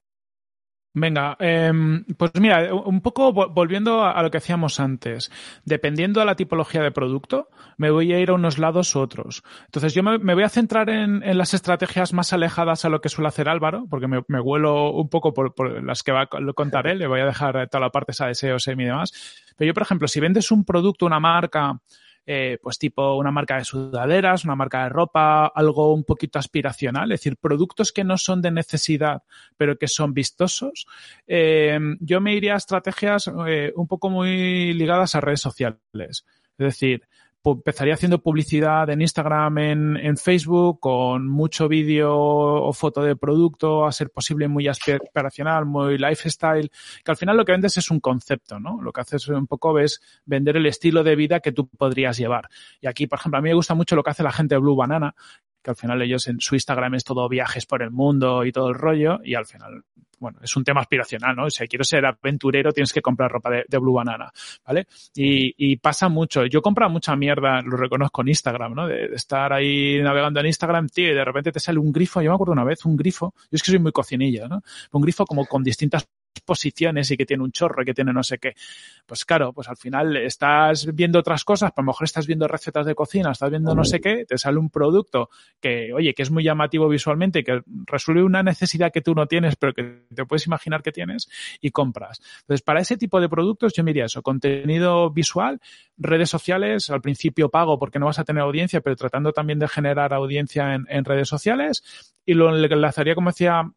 Venga, 0.93 1.37
em, 1.39 2.03
pues 2.17 2.31
mira, 2.37 2.73
un 2.73 2.99
poco 2.99 3.31
volviendo 3.31 4.03
a, 4.03 4.21
lo 4.21 4.29
que 4.29 4.39
hacíamos 4.39 4.79
antes. 4.81 5.31
Dependiendo 5.63 6.19
de 6.19 6.25
la 6.25 6.35
tipología 6.35 6.81
de 6.81 6.91
producto, 6.91 7.47
me 7.77 7.91
voy 7.91 8.11
a 8.11 8.19
ir 8.19 8.29
a 8.29 8.33
unos 8.33 8.57
lados 8.57 8.93
u 8.93 8.99
otros. 8.99 9.41
Entonces, 9.65 9.93
yo 9.93 10.03
me, 10.03 10.17
voy 10.17 10.43
a 10.43 10.49
centrar 10.49 10.89
en, 10.89 11.21
las 11.37 11.53
estrategias 11.53 12.11
más 12.11 12.33
alejadas 12.33 12.83
a 12.83 12.89
lo 12.89 12.99
que 12.99 13.07
suele 13.07 13.29
hacer 13.29 13.47
Álvaro, 13.47 13.85
porque 13.89 14.07
me, 14.07 14.41
huelo 14.41 14.91
un 14.91 15.07
poco 15.07 15.33
por, 15.33 15.81
las 15.81 16.03
que 16.03 16.11
va 16.11 16.23
a 16.23 16.53
contar 16.53 16.87
él. 16.87 16.99
Le 16.99 17.07
voy 17.07 17.21
a 17.21 17.25
dejar 17.25 17.69
toda 17.69 17.81
la 17.85 17.89
parte 17.89 18.11
esa 18.11 18.27
de 18.27 18.35
SEO, 18.35 18.59
SEM 18.59 18.81
y 18.81 18.85
demás. 18.85 19.13
Pero 19.55 19.67
yo, 19.69 19.73
por 19.73 19.83
ejemplo, 19.83 20.09
si 20.09 20.19
vendes 20.19 20.51
un 20.51 20.65
producto, 20.65 21.05
una 21.05 21.21
marca, 21.21 21.79
eh, 22.25 22.59
pues 22.61 22.77
tipo 22.77 23.15
una 23.15 23.31
marca 23.31 23.57
de 23.57 23.65
sudaderas, 23.65 24.45
una 24.45 24.55
marca 24.55 24.83
de 24.83 24.89
ropa, 24.89 25.47
algo 25.47 25.93
un 25.93 26.03
poquito 26.03 26.39
aspiracional, 26.39 27.11
es 27.11 27.19
decir, 27.19 27.37
productos 27.37 27.91
que 27.91 28.03
no 28.03 28.17
son 28.17 28.41
de 28.41 28.51
necesidad, 28.51 29.23
pero 29.57 29.77
que 29.77 29.87
son 29.87 30.13
vistosos, 30.13 30.85
eh, 31.27 31.79
yo 31.99 32.21
me 32.21 32.35
iría 32.35 32.53
a 32.53 32.57
estrategias 32.57 33.29
eh, 33.47 33.73
un 33.75 33.87
poco 33.87 34.09
muy 34.09 34.73
ligadas 34.73 35.15
a 35.15 35.21
redes 35.21 35.41
sociales. 35.41 35.79
Es 35.93 36.25
decir, 36.57 37.07
empezaría 37.43 37.95
haciendo 37.95 38.21
publicidad 38.21 38.89
en 38.89 39.01
Instagram, 39.01 39.57
en, 39.57 39.97
en 39.97 40.17
Facebook, 40.17 40.79
con 40.79 41.27
mucho 41.27 41.67
vídeo 41.67 42.13
o 42.15 42.71
foto 42.73 43.01
de 43.01 43.15
producto, 43.15 43.85
a 43.85 43.91
ser 43.91 44.11
posible 44.11 44.47
muy 44.47 44.67
aspiracional, 44.67 45.65
muy 45.65 45.97
lifestyle, 45.97 46.71
que 47.03 47.11
al 47.11 47.17
final 47.17 47.37
lo 47.37 47.45
que 47.45 47.53
vendes 47.53 47.77
es 47.77 47.89
un 47.89 47.99
concepto, 47.99 48.59
¿no? 48.59 48.81
Lo 48.81 48.91
que 48.91 49.01
haces 49.01 49.27
un 49.29 49.47
poco 49.47 49.79
es 49.79 50.01
vender 50.25 50.57
el 50.57 50.65
estilo 50.67 51.03
de 51.03 51.15
vida 51.15 51.39
que 51.39 51.51
tú 51.51 51.67
podrías 51.67 52.17
llevar. 52.17 52.47
Y 52.79 52.87
aquí, 52.87 53.07
por 53.07 53.19
ejemplo, 53.19 53.39
a 53.39 53.41
mí 53.41 53.49
me 53.49 53.55
gusta 53.55 53.73
mucho 53.73 53.95
lo 53.95 54.03
que 54.03 54.11
hace 54.11 54.23
la 54.23 54.31
gente 54.31 54.55
de 54.55 54.59
Blue 54.59 54.75
Banana, 54.75 55.15
que 55.63 55.71
al 55.71 55.75
final 55.75 56.01
ellos 56.01 56.27
en 56.27 56.39
su 56.39 56.55
Instagram 56.55 56.95
es 56.95 57.03
todo 57.03 57.27
viajes 57.29 57.65
por 57.65 57.81
el 57.83 57.91
mundo 57.91 58.45
y 58.45 58.51
todo 58.51 58.69
el 58.69 58.75
rollo, 58.75 59.19
y 59.23 59.35
al 59.35 59.45
final 59.45 59.83
bueno, 60.21 60.37
es 60.43 60.55
un 60.55 60.63
tema 60.63 60.81
aspiracional, 60.81 61.35
¿no? 61.35 61.49
Si 61.49 61.67
quiero 61.67 61.83
ser 61.83 62.05
aventurero, 62.05 62.71
tienes 62.71 62.93
que 62.93 63.01
comprar 63.01 63.31
ropa 63.31 63.49
de, 63.49 63.77
Blue 63.79 63.93
Banana, 63.93 64.31
¿vale? 64.65 64.85
Y, 65.15 65.77
pasa 65.77 66.09
mucho. 66.09 66.45
Yo 66.45 66.61
compro 66.61 66.87
mucha 66.91 67.15
mierda, 67.15 67.59
lo 67.63 67.75
reconozco 67.75 68.21
en 68.21 68.27
Instagram, 68.27 68.75
¿no? 68.75 68.87
De, 68.87 69.05
estar 69.15 69.51
ahí 69.51 69.99
navegando 69.99 70.39
en 70.39 70.45
Instagram, 70.45 70.89
tío, 70.89 71.11
y 71.11 71.15
de 71.15 71.25
repente 71.25 71.51
te 71.51 71.59
sale 71.59 71.79
un 71.79 71.91
grifo. 71.91 72.21
Yo 72.21 72.29
me 72.29 72.35
acuerdo 72.35 72.53
una 72.53 72.63
vez, 72.63 72.85
un 72.85 72.95
grifo. 72.95 73.33
Yo 73.35 73.55
es 73.55 73.63
que 73.63 73.71
soy 73.71 73.79
muy 73.79 73.91
cocinilla, 73.91 74.47
¿no? 74.47 74.61
Un 74.91 75.01
grifo 75.01 75.25
como 75.25 75.47
con 75.47 75.63
distintas 75.63 76.07
posiciones 76.39 77.11
y 77.11 77.17
que 77.17 77.25
tiene 77.25 77.43
un 77.43 77.51
chorro 77.51 77.81
y 77.81 77.85
que 77.85 77.93
tiene 77.93 78.13
no 78.13 78.23
sé 78.23 78.37
qué. 78.37 78.55
Pues 79.05 79.25
claro, 79.25 79.53
pues 79.53 79.67
al 79.67 79.77
final 79.77 80.17
estás 80.17 80.87
viendo 80.93 81.19
otras 81.19 81.43
cosas, 81.43 81.71
a 81.75 81.81
lo 81.81 81.87
mejor 81.87 82.05
estás 82.05 82.27
viendo 82.27 82.47
recetas 82.47 82.85
de 82.85 82.95
cocina, 82.95 83.31
estás 83.31 83.49
viendo 83.49 83.75
no 83.75 83.83
sé 83.83 83.99
qué, 83.99 84.25
te 84.25 84.37
sale 84.37 84.57
un 84.57 84.69
producto 84.69 85.29
que, 85.59 85.93
oye, 85.93 86.13
que 86.13 86.23
es 86.23 86.31
muy 86.31 86.43
llamativo 86.43 86.87
visualmente 86.87 87.39
y 87.39 87.43
que 87.43 87.61
resuelve 87.85 88.23
una 88.23 88.43
necesidad 88.43 88.91
que 88.91 89.01
tú 89.01 89.13
no 89.13 89.27
tienes, 89.27 89.55
pero 89.55 89.73
que 89.73 90.03
te 90.13 90.25
puedes 90.25 90.47
imaginar 90.47 90.81
que 90.81 90.91
tienes 90.91 91.29
y 91.59 91.71
compras. 91.71 92.21
Entonces, 92.41 92.61
para 92.61 92.79
ese 92.79 92.97
tipo 92.97 93.19
de 93.19 93.29
productos 93.29 93.73
yo 93.73 93.83
me 93.83 93.91
diría 93.91 94.05
eso, 94.05 94.21
contenido 94.21 95.09
visual, 95.11 95.59
redes 95.97 96.29
sociales, 96.29 96.89
al 96.89 97.01
principio 97.01 97.49
pago 97.49 97.77
porque 97.77 97.99
no 97.99 98.05
vas 98.05 98.19
a 98.19 98.23
tener 98.23 98.41
audiencia, 98.41 98.81
pero 98.81 98.95
tratando 98.95 99.33
también 99.33 99.59
de 99.59 99.67
generar 99.67 100.13
audiencia 100.13 100.73
en, 100.75 100.85
en 100.89 101.05
redes 101.05 101.27
sociales 101.27 102.13
y 102.25 102.33
lo 102.33 102.55
enlazaría, 102.55 103.15
como 103.15 103.31
decía 103.31 103.71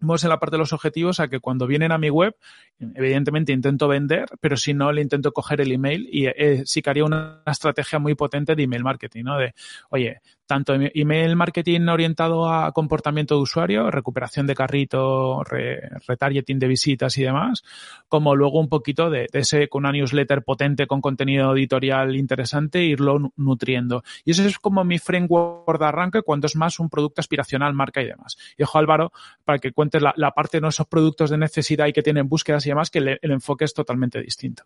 en 0.00 0.28
la 0.28 0.38
parte 0.38 0.56
de 0.56 0.58
los 0.58 0.72
objetivos 0.72 1.20
a 1.20 1.28
que 1.28 1.40
cuando 1.40 1.66
vienen 1.66 1.92
a 1.92 1.98
mi 1.98 2.10
web, 2.10 2.36
evidentemente 2.78 3.52
intento 3.52 3.88
vender, 3.88 4.26
pero 4.40 4.56
si 4.56 4.74
no, 4.74 4.92
le 4.92 5.02
intento 5.02 5.32
coger 5.32 5.60
el 5.60 5.72
email 5.72 6.08
y 6.10 6.26
eh, 6.26 6.62
sí 6.66 6.82
que 6.82 6.90
haría 6.90 7.04
una 7.04 7.42
estrategia 7.46 7.98
muy 7.98 8.14
potente 8.14 8.54
de 8.54 8.62
email 8.62 8.84
marketing, 8.84 9.24
¿no? 9.24 9.38
De, 9.38 9.54
oye, 9.90 10.20
tanto 10.46 10.74
email 10.74 11.36
marketing 11.36 11.88
orientado 11.88 12.48
a 12.48 12.72
comportamiento 12.72 13.34
de 13.34 13.42
usuario, 13.42 13.90
recuperación 13.90 14.46
de 14.46 14.54
carrito, 14.54 15.42
retargeting 15.44 16.58
de 16.58 16.68
visitas 16.68 17.18
y 17.18 17.24
demás, 17.24 17.64
como 18.08 18.34
luego 18.34 18.60
un 18.60 18.68
poquito 18.68 19.10
de, 19.10 19.28
ese 19.32 19.68
con 19.68 19.84
una 19.84 19.92
newsletter 19.92 20.42
potente 20.42 20.86
con 20.86 21.00
contenido 21.00 21.54
editorial 21.54 22.16
interesante, 22.16 22.84
irlo 22.84 23.32
nutriendo. 23.36 24.02
Y 24.24 24.30
eso 24.30 24.44
es 24.44 24.58
como 24.58 24.84
mi 24.84 24.98
framework 24.98 25.78
de 25.78 25.86
arranque 25.86 26.22
cuando 26.22 26.46
es 26.46 26.56
más 26.56 26.78
un 26.78 26.88
producto 26.88 27.20
aspiracional, 27.20 27.74
marca 27.74 28.00
y 28.00 28.06
demás. 28.06 28.36
Y 28.54 28.62
dejo 28.62 28.78
Álvaro 28.78 29.12
para 29.44 29.58
que 29.58 29.72
cuentes 29.72 30.02
la, 30.02 30.30
parte 30.30 30.60
de 30.60 30.68
esos 30.68 30.86
productos 30.86 31.30
de 31.30 31.38
necesidad 31.38 31.86
y 31.86 31.92
que 31.92 32.02
tienen 32.02 32.28
búsquedas 32.28 32.64
y 32.66 32.70
demás, 32.70 32.90
que 32.90 32.98
el 32.98 33.30
enfoque 33.30 33.64
es 33.64 33.74
totalmente 33.74 34.20
distinto. 34.20 34.64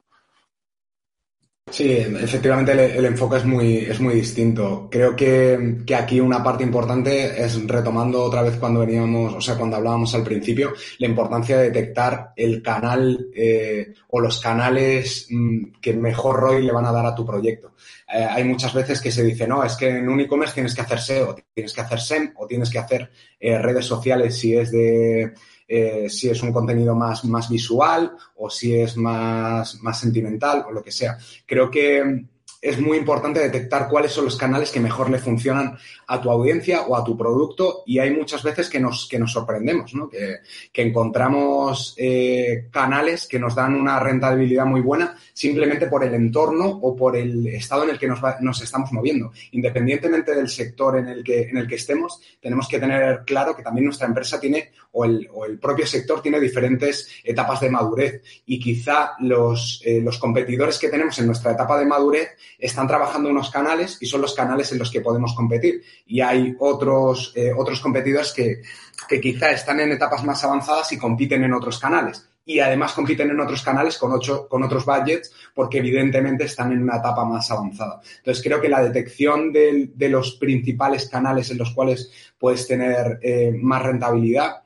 Sí, 1.71 1.93
efectivamente 1.93 2.73
el, 2.73 3.05
enfoque 3.05 3.37
es 3.37 3.45
muy, 3.45 3.77
es 3.77 4.01
muy 4.01 4.15
distinto. 4.15 4.89
Creo 4.91 5.15
que, 5.15 5.77
que, 5.87 5.95
aquí 5.95 6.19
una 6.19 6.43
parte 6.43 6.65
importante 6.65 7.45
es 7.45 7.65
retomando 7.67 8.25
otra 8.25 8.43
vez 8.43 8.57
cuando 8.57 8.81
veníamos, 8.81 9.35
o 9.35 9.41
sea, 9.41 9.57
cuando 9.57 9.77
hablábamos 9.77 10.13
al 10.17 10.25
principio, 10.25 10.73
la 10.99 11.07
importancia 11.07 11.59
de 11.59 11.71
detectar 11.71 12.33
el 12.35 12.61
canal 12.61 13.29
eh, 13.35 13.95
o 14.09 14.21
los 14.21 14.41
canales 14.41 15.29
mm, 15.31 15.81
que 15.81 15.95
mejor 15.95 16.41
ROI 16.41 16.63
le 16.65 16.73
van 16.73 16.87
a 16.87 16.93
dar 16.93 17.07
a 17.07 17.15
tu 17.15 17.25
proyecto. 17.25 17.75
Eh, 18.13 18.27
hay 18.29 18.43
muchas 18.43 18.75
veces 18.75 19.01
que 19.01 19.13
se 19.13 19.23
dice, 19.23 19.47
no, 19.47 19.63
es 19.63 19.77
que 19.77 19.89
en 19.89 20.09
un 20.09 20.21
e-commerce 20.21 20.55
tienes 20.55 20.75
que 20.75 20.81
hacer 20.81 21.01
SEO, 21.01 21.37
tienes 21.55 21.73
que 21.73 21.81
hacer 21.81 22.01
SEM 22.01 22.33
o 22.37 22.47
tienes 22.49 22.69
que 22.69 22.81
hacer 22.81 23.11
eh, 23.39 23.57
redes 23.59 23.87
sociales 23.87 24.37
si 24.37 24.57
es 24.57 24.73
de 24.73 25.33
eh, 25.73 26.11
si 26.11 26.29
es 26.29 26.43
un 26.43 26.53
contenido 26.53 26.97
más, 26.97 27.25
más 27.25 27.49
visual 27.49 28.17
o 28.35 28.51
si 28.51 28.75
es 28.75 28.97
más, 28.97 29.81
más 29.83 30.01
sentimental 30.01 30.65
o 30.67 30.73
lo 30.73 30.83
que 30.83 30.91
sea. 30.91 31.17
Creo 31.47 31.71
que 31.71 32.25
es 32.61 32.79
muy 32.79 32.99
importante 32.99 33.40
detectar 33.40 33.88
cuáles 33.88 34.12
son 34.12 34.27
los 34.27 34.37
canales 34.37 34.70
que 34.70 34.81
mejor 34.81 35.09
le 35.09 35.18
funcionan 35.18 35.79
a 36.07 36.20
tu 36.20 36.31
audiencia 36.31 36.83
o 36.83 36.94
a 36.96 37.03
tu 37.03 37.16
producto 37.16 37.83
y 37.87 37.99
hay 37.99 38.11
muchas 38.11 38.42
veces 38.42 38.68
que 38.68 38.79
nos, 38.79 39.09
que 39.09 39.18
nos 39.18 39.33
sorprendemos, 39.33 39.94
¿no? 39.94 40.11
que, 40.11 40.40
encontramos 40.75 41.94
eh, 41.99 42.68
canales 42.70 43.27
que 43.27 43.38
nos 43.38 43.55
dan 43.55 43.75
una 43.75 44.01
rentabilidad 44.01 44.64
muy 44.64 44.81
buena 44.81 45.16
simplemente 45.33 45.87
por 45.87 46.05
el 46.05 46.14
entorno 46.14 46.66
o 46.66 46.96
por 46.96 47.16
el 47.16 47.46
estado 47.49 47.85
en 47.85 47.90
el 47.90 47.99
que 47.99 48.09
nos, 48.09 48.20
nos 48.40 48.62
estamos 48.62 48.92
moviendo. 48.92 49.33
Independientemente 49.53 50.35
del 50.35 50.49
sector 50.49 50.99
en 50.99 51.09
el, 51.09 51.25
que, 51.25 51.42
en 51.42 51.57
el 51.57 51.68
que 51.68 51.77
estemos, 51.77 52.20
tenemos 52.40 52.68
que 52.68 52.79
tener 52.79 53.25
claro 53.25 53.55
que 53.55 53.62
también 53.62 53.87
nuestra 53.87 54.07
empresa 54.07 54.40
tiene 54.40 54.70
o 54.92 55.05
el, 55.05 55.29
o 55.33 55.44
el 55.44 55.59
propio 55.59 55.87
sector 55.87 56.20
tiene 56.20 56.40
diferentes 56.40 57.09
etapas 57.23 57.61
de 57.61 57.70
madurez 57.70 58.23
y 58.46 58.59
quizá 58.59 59.12
los, 59.20 59.83
eh, 59.85 60.01
los 60.01 60.18
competidores 60.18 60.79
que 60.79 60.88
tenemos 60.88 61.18
en 61.18 61.27
nuestra 61.27 61.53
etapa 61.53 61.79
de 61.79 61.87
madurez 61.87 62.31
están 62.61 62.87
trabajando 62.87 63.29
unos 63.29 63.51
canales 63.51 63.99
y 64.01 64.07
son 64.07 64.20
los 64.20 64.35
canales 64.35 64.70
en 64.73 64.79
los 64.79 64.90
que 64.90 65.01
podemos 65.01 65.35
competir. 65.35 65.83
Y 66.07 66.20
hay 66.20 66.55
otros, 66.59 67.33
eh, 67.35 67.53
otros 67.57 67.81
competidores 67.81 68.33
que, 68.33 68.62
que 69.09 69.20
quizá 69.20 69.51
están 69.51 69.81
en 69.81 69.92
etapas 69.92 70.25
más 70.25 70.42
avanzadas 70.44 70.92
y 70.92 70.99
compiten 70.99 71.44
en 71.44 71.55
otros 71.55 71.79
canales 71.79 72.27
y 72.44 72.59
además 72.59 72.92
compiten 72.92 73.31
en 73.31 73.40
otros 73.40 73.62
canales 73.62 73.96
con, 73.96 74.12
ocho, 74.12 74.49
con 74.49 74.62
otros 74.62 74.85
budgets 74.85 75.33
porque 75.55 75.79
evidentemente 75.79 76.44
están 76.44 76.73
en 76.73 76.83
una 76.83 76.96
etapa 76.96 77.25
más 77.25 77.51
avanzada. 77.51 78.01
Entonces 78.18 78.42
creo 78.42 78.61
que 78.61 78.68
la 78.68 78.83
detección 78.83 79.53
de, 79.53 79.90
de 79.94 80.09
los 80.09 80.33
principales 80.33 81.09
canales 81.09 81.51
en 81.51 81.59
los 81.59 81.70
cuales 81.70 82.11
puedes 82.38 82.66
tener 82.66 83.20
eh, 83.23 83.53
más 83.61 83.83
rentabilidad 83.83 84.62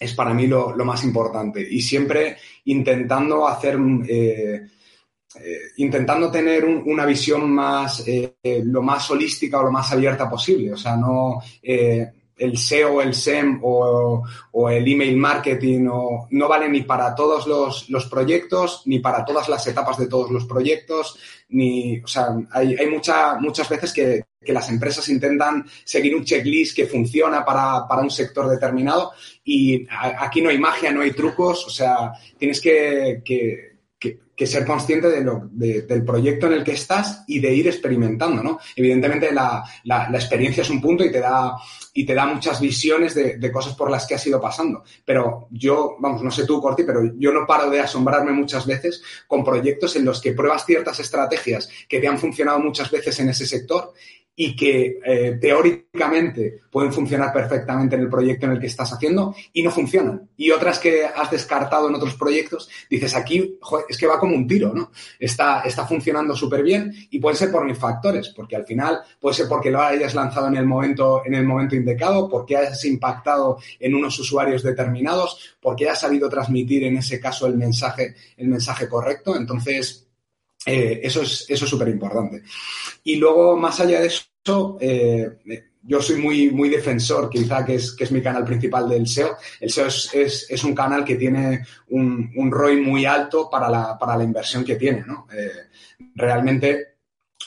es 0.00 0.14
para 0.14 0.34
mí 0.34 0.48
lo, 0.48 0.74
lo, 0.74 0.84
más 0.84 1.04
importante 1.04 1.64
y 1.68 1.80
siempre 1.80 2.38
intentando 2.64 3.46
hacer 3.46 3.78
eh, 4.08 4.62
eh, 5.40 5.72
intentando 5.76 6.30
tener 6.30 6.64
un, 6.64 6.82
una 6.86 7.06
visión 7.06 7.50
más, 7.50 8.04
eh, 8.06 8.34
lo 8.64 8.82
más 8.82 9.10
holística 9.10 9.58
o 9.60 9.64
lo 9.64 9.72
más 9.72 9.90
abierta 9.92 10.28
posible. 10.28 10.72
O 10.72 10.76
sea, 10.76 10.96
no 10.96 11.40
eh, 11.62 12.10
el 12.36 12.58
SEO, 12.58 13.00
el 13.00 13.14
SEM 13.14 13.60
o, 13.62 14.24
el 14.68 14.86
email 14.86 15.16
marketing 15.16 15.88
no 16.30 16.48
vale 16.48 16.68
ni 16.68 16.82
para 16.82 17.14
todos 17.14 17.46
los, 17.46 18.06
proyectos, 18.06 18.82
ni 18.86 18.98
para 18.98 19.24
todas 19.24 19.48
las 19.48 19.66
etapas 19.66 19.96
de 19.98 20.08
todos 20.08 20.30
los 20.30 20.44
proyectos, 20.46 21.18
ni, 21.50 22.00
o 22.00 22.06
sea, 22.06 22.28
hay, 22.50 22.74
hay 22.74 22.86
mucha, 22.88 23.36
muchas 23.36 23.68
veces 23.68 23.92
que, 23.92 24.24
las 24.44 24.68
empresas 24.70 25.08
intentan 25.08 25.64
seguir 25.84 26.16
un 26.16 26.24
checklist 26.24 26.74
que 26.74 26.86
funciona 26.86 27.44
para, 27.44 27.86
para 27.86 28.02
un 28.02 28.10
sector 28.10 28.48
determinado 28.48 29.12
y 29.44 29.86
aquí 29.88 30.42
no 30.42 30.50
hay 30.50 30.58
magia, 30.58 30.90
no 30.90 31.02
hay 31.02 31.12
trucos, 31.12 31.64
o 31.64 31.70
sea, 31.70 32.12
tienes 32.36 32.60
que 32.60 33.71
que 34.42 34.46
ser 34.48 34.66
consciente 34.66 35.08
de 35.08 35.20
lo, 35.20 35.48
de, 35.52 35.82
del 35.82 36.04
proyecto 36.04 36.48
en 36.48 36.54
el 36.54 36.64
que 36.64 36.72
estás 36.72 37.22
y 37.28 37.38
de 37.38 37.54
ir 37.54 37.68
experimentando, 37.68 38.42
¿no? 38.42 38.58
Evidentemente 38.74 39.30
la, 39.32 39.62
la, 39.84 40.10
la 40.10 40.18
experiencia 40.18 40.62
es 40.62 40.70
un 40.70 40.80
punto 40.80 41.04
y 41.04 41.12
te 41.12 41.20
da, 41.20 41.54
y 41.94 42.04
te 42.04 42.12
da 42.12 42.26
muchas 42.26 42.60
visiones 42.60 43.14
de, 43.14 43.36
de, 43.36 43.52
cosas 43.52 43.76
por 43.76 43.88
las 43.88 44.04
que 44.04 44.16
has 44.16 44.26
ido 44.26 44.40
pasando. 44.40 44.82
Pero 45.04 45.46
yo, 45.52 45.94
vamos, 46.00 46.24
no 46.24 46.30
sé 46.32 46.44
tú, 46.44 46.60
Corti, 46.60 46.82
pero 46.82 47.02
yo 47.16 47.32
no 47.32 47.46
paro 47.46 47.70
de 47.70 47.78
asombrarme 47.78 48.32
muchas 48.32 48.66
veces 48.66 49.00
con 49.28 49.44
proyectos 49.44 49.94
en 49.94 50.06
los 50.06 50.20
que 50.20 50.32
pruebas 50.32 50.66
ciertas 50.66 50.98
estrategias 50.98 51.68
que 51.88 52.00
te 52.00 52.08
han 52.08 52.18
funcionado 52.18 52.58
muchas 52.58 52.90
veces 52.90 53.20
en 53.20 53.28
ese 53.28 53.46
sector 53.46 53.92
y 54.34 54.56
que 54.56 54.98
eh, 55.04 55.38
teóricamente 55.40 56.60
pueden 56.70 56.92
funcionar 56.92 57.32
perfectamente 57.32 57.96
en 57.96 58.02
el 58.02 58.08
proyecto 58.08 58.46
en 58.46 58.52
el 58.52 58.60
que 58.60 58.66
estás 58.66 58.92
haciendo 58.92 59.34
y 59.52 59.62
no 59.62 59.70
funcionan. 59.70 60.30
Y 60.36 60.50
otras 60.50 60.78
que 60.78 61.04
has 61.04 61.30
descartado 61.30 61.88
en 61.88 61.94
otros 61.94 62.14
proyectos, 62.14 62.68
dices 62.88 63.14
aquí, 63.14 63.58
es 63.88 63.98
que 63.98 64.06
va 64.06 64.18
como 64.18 64.34
un 64.34 64.46
tiro, 64.46 64.72
¿no? 64.72 64.90
Está, 65.18 65.60
está 65.60 65.86
funcionando 65.86 66.34
súper 66.34 66.62
bien 66.62 66.92
y 67.10 67.18
pueden 67.18 67.36
ser 67.36 67.50
por 67.50 67.64
mil 67.64 67.76
factores, 67.76 68.30
porque 68.30 68.56
al 68.56 68.64
final 68.64 69.00
puede 69.20 69.36
ser 69.36 69.48
porque 69.48 69.70
lo 69.70 69.82
hayas 69.82 70.14
lanzado 70.14 70.48
en 70.48 70.56
el 70.56 70.66
momento, 70.66 71.22
en 71.26 71.34
el 71.34 71.44
momento 71.44 71.76
indicado, 71.76 72.28
porque 72.28 72.56
hayas 72.56 72.84
impactado 72.86 73.58
en 73.78 73.94
unos 73.94 74.18
usuarios 74.18 74.62
determinados, 74.62 75.56
porque 75.60 75.84
hayas 75.84 76.00
sabido 76.00 76.28
transmitir 76.30 76.84
en 76.84 76.96
ese 76.96 77.20
caso 77.20 77.46
el 77.46 77.56
mensaje, 77.56 78.14
el 78.38 78.48
mensaje 78.48 78.88
correcto. 78.88 79.36
Entonces, 79.36 80.08
eh, 80.66 81.00
eso 81.02 81.22
es 81.22 81.46
eso 81.48 81.64
es 81.64 81.70
súper 81.70 81.88
importante. 81.88 82.42
Y 83.04 83.16
luego, 83.16 83.56
más 83.56 83.80
allá 83.80 84.00
de 84.00 84.06
eso, 84.06 84.78
eh, 84.80 85.30
yo 85.84 86.00
soy 86.00 86.16
muy, 86.16 86.50
muy 86.50 86.68
defensor, 86.68 87.28
quizá 87.28 87.64
que 87.64 87.74
es, 87.74 87.92
que 87.92 88.04
es 88.04 88.12
mi 88.12 88.22
canal 88.22 88.44
principal 88.44 88.88
del 88.88 89.06
SEO. 89.06 89.36
El 89.60 89.70
SEO 89.70 89.86
es, 89.86 90.14
es, 90.14 90.46
es 90.48 90.64
un 90.64 90.74
canal 90.74 91.04
que 91.04 91.16
tiene 91.16 91.64
un, 91.88 92.30
un, 92.36 92.50
ROI 92.50 92.80
muy 92.80 93.04
alto 93.04 93.50
para 93.50 93.68
la, 93.68 93.98
para 93.98 94.16
la 94.16 94.24
inversión 94.24 94.64
que 94.64 94.76
tiene. 94.76 95.04
¿no? 95.04 95.26
Eh, 95.32 95.68
realmente 96.14 96.91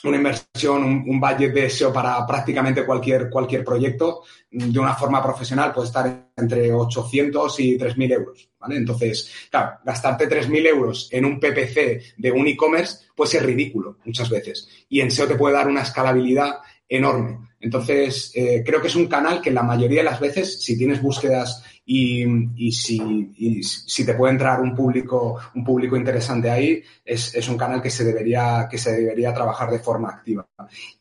una 0.07 0.17
inversión, 0.17 0.83
un, 0.83 1.19
budget 1.19 1.53
de 1.53 1.69
SEO 1.69 1.91
para 1.91 2.25
prácticamente 2.25 2.85
cualquier, 2.85 3.29
cualquier 3.29 3.63
proyecto 3.63 4.23
de 4.49 4.79
una 4.79 4.95
forma 4.95 5.21
profesional 5.21 5.73
puede 5.73 5.87
estar 5.87 6.29
entre 6.35 6.71
800 6.71 7.59
y 7.59 7.77
3.000 7.77 8.13
euros. 8.13 8.49
¿vale? 8.59 8.77
Entonces, 8.77 9.31
claro, 9.49 9.79
gastarte 9.83 10.29
3.000 10.29 10.67
euros 10.67 11.09
en 11.11 11.25
un 11.25 11.39
PPC 11.39 12.15
de 12.17 12.31
un 12.31 12.47
e-commerce 12.47 13.05
puede 13.15 13.31
ser 13.31 13.45
ridículo 13.45 13.97
muchas 14.05 14.29
veces. 14.29 14.67
Y 14.89 15.01
en 15.01 15.11
SEO 15.11 15.27
te 15.27 15.35
puede 15.35 15.55
dar 15.55 15.67
una 15.67 15.81
escalabilidad 15.81 16.59
enorme. 16.87 17.39
Entonces, 17.65 18.31
eh, 18.35 18.61
creo 18.63 18.79
que 18.79 18.89
es 18.89 18.95
un 18.95 19.07
canal 19.07 19.41
que 19.41 19.49
la 19.49 19.63
mayoría 19.63 20.01
de 20.01 20.11
las 20.11 20.19
veces, 20.19 20.61
si 20.61 20.77
tienes 20.77 21.01
búsquedas 21.01 21.63
y, 21.83 22.23
si, 22.71 24.05
te 24.05 24.13
puede 24.13 24.33
entrar 24.33 24.61
un 24.61 24.75
público, 24.75 25.39
un 25.55 25.63
público 25.63 25.97
interesante 25.97 26.47
ahí, 26.51 26.83
es, 27.03 27.49
un 27.49 27.57
canal 27.57 27.81
que 27.81 27.89
se, 27.89 28.03
debería, 28.03 28.67
que 28.69 28.77
se 28.77 28.91
debería 28.91 29.33
trabajar 29.33 29.71
de 29.71 29.79
forma 29.79 30.09
activa. 30.09 30.47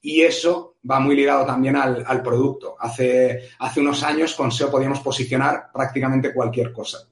Y 0.01 0.23
eso 0.23 0.77
va 0.91 1.01
muy 1.01 1.15
ligado 1.17 1.45
también 1.45 1.77
al, 1.77 2.23
producto. 2.23 2.77
Hace, 2.81 3.51
hace 3.59 3.81
unos 3.81 4.03
años 4.03 4.35
con 4.35 4.51
SEO 4.51 4.71
podíamos 4.71 5.01
posicionar 5.01 5.67
prácticamente 5.71 6.33
cualquier 6.33 6.73
cosa. 6.73 7.07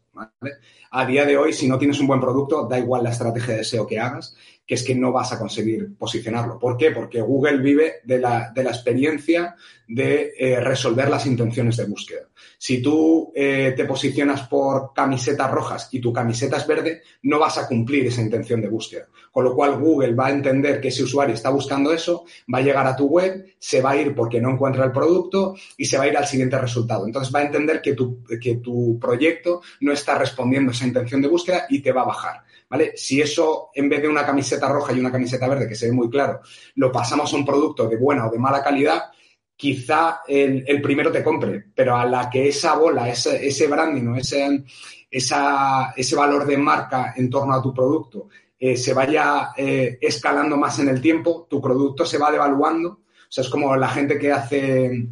A 0.95 1.07
día 1.07 1.25
de 1.25 1.39
hoy, 1.39 1.55
si 1.55 1.67
no 1.67 1.79
tienes 1.79 1.99
un 2.01 2.07
buen 2.07 2.21
producto, 2.21 2.67
da 2.69 2.79
igual 2.79 3.03
la 3.03 3.11
estrategia 3.11 3.57
de 3.57 3.65
SEO 3.65 3.87
que 3.87 3.99
hagas, 3.99 4.37
que 4.67 4.75
es 4.75 4.83
que 4.83 4.95
no 4.95 5.11
vas 5.11 5.33
a 5.33 5.39
conseguir 5.39 5.97
posicionarlo. 5.97 6.59
¿Por 6.59 6.77
qué? 6.77 6.91
Porque 6.91 7.21
Google 7.21 7.59
vive 7.59 7.95
de 8.05 8.19
la, 8.19 8.53
de 8.55 8.63
la 8.63 8.71
experiencia 8.71 9.57
de 9.89 10.33
eh, 10.39 10.61
resolver 10.61 11.11
las 11.11 11.27
intenciones 11.27 11.77
de 11.77 11.85
búsqueda. 11.85 12.29
Si 12.57 12.81
tú 12.81 13.33
eh, 13.35 13.75
te 13.77 13.85
posicionas 13.85 14.49
por 14.49 14.93
camisetas 14.95 15.51
rojas 15.51 15.89
y 15.93 16.01
tu 16.01 16.13
camiseta 16.13 16.57
es 16.57 16.67
verde, 16.67 17.03
no 17.23 17.39
vas 17.39 17.59
a 17.59 17.67
cumplir 17.67 18.07
esa 18.07 18.23
intención 18.23 18.61
de 18.61 18.69
búsqueda. 18.69 19.09
Con 19.31 19.45
lo 19.45 19.55
cual 19.55 19.79
Google 19.79 20.15
va 20.15 20.29
a 20.29 20.33
entender 20.33 20.81
que 20.81 20.89
ese 20.89 21.03
usuario 21.03 21.35
está 21.35 21.51
buscando 21.51 21.93
eso, 21.93 22.25
va 22.53 22.59
a 22.59 22.63
llegar 22.63 22.87
a 22.87 22.97
tu 22.97 23.07
web, 23.07 23.45
se 23.59 23.83
va 23.83 23.91
a 23.91 23.97
ir 23.97 24.15
porque 24.15 24.41
no 24.41 24.51
encuentra 24.51 24.85
el 24.85 24.93
producto 24.93 25.55
y 25.77 25.85
se 25.85 25.99
va 25.99 26.05
a 26.05 26.09
ir 26.09 26.17
al 26.17 26.27
siguiente 26.27 26.59
resultado. 26.59 27.05
Entonces 27.05 27.35
va 27.35 27.41
a 27.41 27.45
entender 27.45 27.83
que 27.83 27.95
tu, 27.95 28.23
que 28.41 28.57
tu 28.57 28.99
proyecto 29.01 29.61
no 29.81 29.93
está 29.93 30.17
respondiendo 30.17 30.73
intención 30.87 31.21
de 31.21 31.29
búsqueda 31.29 31.67
y 31.69 31.81
te 31.81 31.93
va 31.93 32.03
a 32.03 32.07
bajar. 32.07 32.43
¿Vale? 32.69 32.93
Si 32.97 33.21
eso, 33.21 33.69
en 33.75 33.89
vez 33.89 34.01
de 34.01 34.09
una 34.09 34.25
camiseta 34.25 34.67
roja 34.67 34.95
y 34.95 35.01
una 35.01 35.13
camiseta 35.13 35.47
verde, 35.47 35.69
que 35.69 35.75
se 35.75 35.87
ve 35.87 35.93
muy 35.93 36.09
claro, 36.09 36.41
lo 36.77 36.91
pasamos 36.91 37.33
a 37.33 37.37
un 37.37 37.45
producto 37.45 37.87
de 37.87 37.99
buena 37.99 38.27
o 38.27 38.31
de 38.31 38.39
mala 38.39 38.63
calidad, 38.63 39.11
quizá 39.55 40.23
el, 40.27 40.81
primero 40.81 41.13
te 41.13 41.23
compre, 41.23 41.67
pero 41.75 41.97
a 41.97 42.07
la 42.07 42.31
que 42.31 42.49
esa 42.49 42.75
bola, 42.75 43.11
ese, 43.11 43.67
branding 43.67 44.09
o 44.09 44.17
ese, 44.17 44.65
ese 45.11 46.17
valor 46.17 46.47
de 46.47 46.57
marca 46.57 47.13
en 47.15 47.29
torno 47.29 47.55
a 47.55 47.63
tu 47.63 47.75
producto 47.75 48.29
eh, 48.59 48.77
se 48.77 48.95
vaya 48.95 49.51
eh, 49.57 49.99
escalando 50.01 50.57
más 50.57 50.79
en 50.79 50.89
el 50.89 51.01
tiempo, 51.01 51.47
tu 51.51 51.61
producto 51.61 52.07
se 52.07 52.17
va 52.17 52.33
devaluando. 52.33 52.89
O 52.89 53.29
sea, 53.29 53.45
es 53.45 53.51
como 53.51 53.77
la 53.77 53.89
gente 53.89 54.19
que 54.19 54.33
hace, 54.33 55.09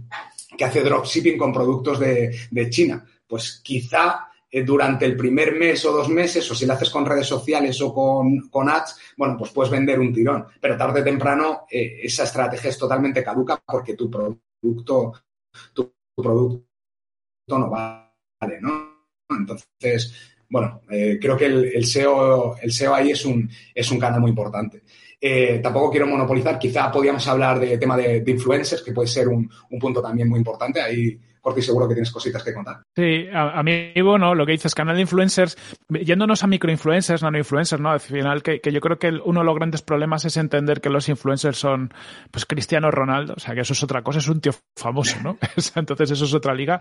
que 0.57 0.65
hace 0.65 0.83
dropshipping 0.83 1.37
con 1.37 1.53
productos 1.53 2.01
de 2.01 2.71
China. 2.71 3.05
Pues 3.27 3.61
quizá 3.63 4.30
eh, 4.53 4.65
durante 4.65 5.07
el 5.07 5.17
primer 5.17 5.55
mes 5.55 5.85
o 5.85 5.93
dos 5.93 6.09
meses, 6.09 6.51
o 6.51 6.57
si 6.57 6.67
lo 6.67 6.73
haces 6.73 6.91
con 6.91 7.07
redes 7.07 7.27
sociales 7.27 7.81
o 7.83 7.95
con, 7.95 8.49
con 8.49 8.69
ads, 8.69 8.99
bueno, 9.17 9.37
pues 9.39 9.53
puedes 9.53 9.71
vender 9.71 10.01
un 10.01 10.13
tirón. 10.13 10.45
Pero 10.61 10.77
tarde 10.77 11.03
o 11.03 11.05
temprano 11.05 11.67
eh, 11.71 12.01
esa 12.03 12.25
estrategia 12.25 12.71
es 12.71 12.79
totalmente 12.79 13.23
caduca 13.23 13.63
porque 13.65 13.95
tu 13.95 14.11
producto, 14.11 15.13
tu, 15.73 15.95
producto 16.17 16.67
no 17.47 17.71
vale, 17.71 18.61
¿no? 18.61 18.91
Entonces, 19.31 20.13
bueno, 20.49 20.83
eh, 20.91 21.17
creo 21.21 21.37
que 21.37 21.47
el, 21.47 21.67
el, 21.67 21.87
SEO, 21.87 22.57
el 22.61 22.73
SEO 22.73 22.93
ahí 22.93 23.13
es 23.13 23.25
un, 23.25 23.49
es 23.73 23.89
un 23.93 24.01
canal 24.01 24.21
muy 24.21 24.31
importante. 24.31 24.83
Tampoco 25.63 25.91
quiero 25.91 26.07
monopolizar, 26.07 26.59
quizá 26.59 26.91
podíamos 26.91 27.27
hablar 27.29 27.61
de 27.61 27.79
tema 27.79 27.97
de, 27.97 28.23
de 28.23 28.31
influencers, 28.33 28.83
que 28.83 28.93
puede 28.93 29.07
ser 29.07 29.29
un, 29.29 29.49
un, 29.71 29.79
punto 29.79 30.01
también 30.01 30.29
muy 30.29 30.39
importante. 30.39 30.81
Ahí 30.81 31.21
Corti, 31.40 31.62
seguro 31.62 31.88
que 31.88 31.94
tienes 31.94 32.11
cositas 32.11 32.42
que 32.42 32.53
contar. 32.53 32.83
Sí, 32.94 33.26
a, 33.33 33.62
mí, 33.62 33.92
bueno, 34.03 34.35
lo 34.35 34.44
que 34.44 34.53
dices, 34.53 34.74
canal 34.74 34.96
de 34.96 35.03
influencers, 35.03 35.57
yéndonos 35.88 36.44
a 36.44 36.46
microinfluencers, 36.46 37.22
nanoinfluencers, 37.22 37.81
¿no? 37.81 37.90
Al 37.90 38.00
final, 38.00 38.42
que, 38.42 38.61
yo 38.70 38.81
creo 38.81 38.98
que 38.98 39.09
uno 39.24 39.40
de 39.40 39.46
los 39.46 39.55
grandes 39.55 39.83
problemas 39.83 40.24
es 40.24 40.37
entender 40.37 40.81
que 40.81 40.90
los 40.90 41.09
influencers 41.09 41.59
son, 41.59 41.92
pues, 42.31 42.44
Cristiano 42.46 42.90
Ronaldo, 42.90 43.35
o 43.37 43.40
sea, 43.40 43.55
que 43.55 43.62
eso 43.62 43.72
es 43.72 43.83
otra 43.83 44.03
cosa, 44.03 44.18
es 44.18 44.29
un 44.29 44.40
tío 44.40 44.53
famoso, 44.76 45.18
¿no? 45.22 45.38
Entonces, 45.74 46.11
eso 46.11 46.24
es 46.24 46.35
otra 46.35 46.55
liga. 46.55 46.81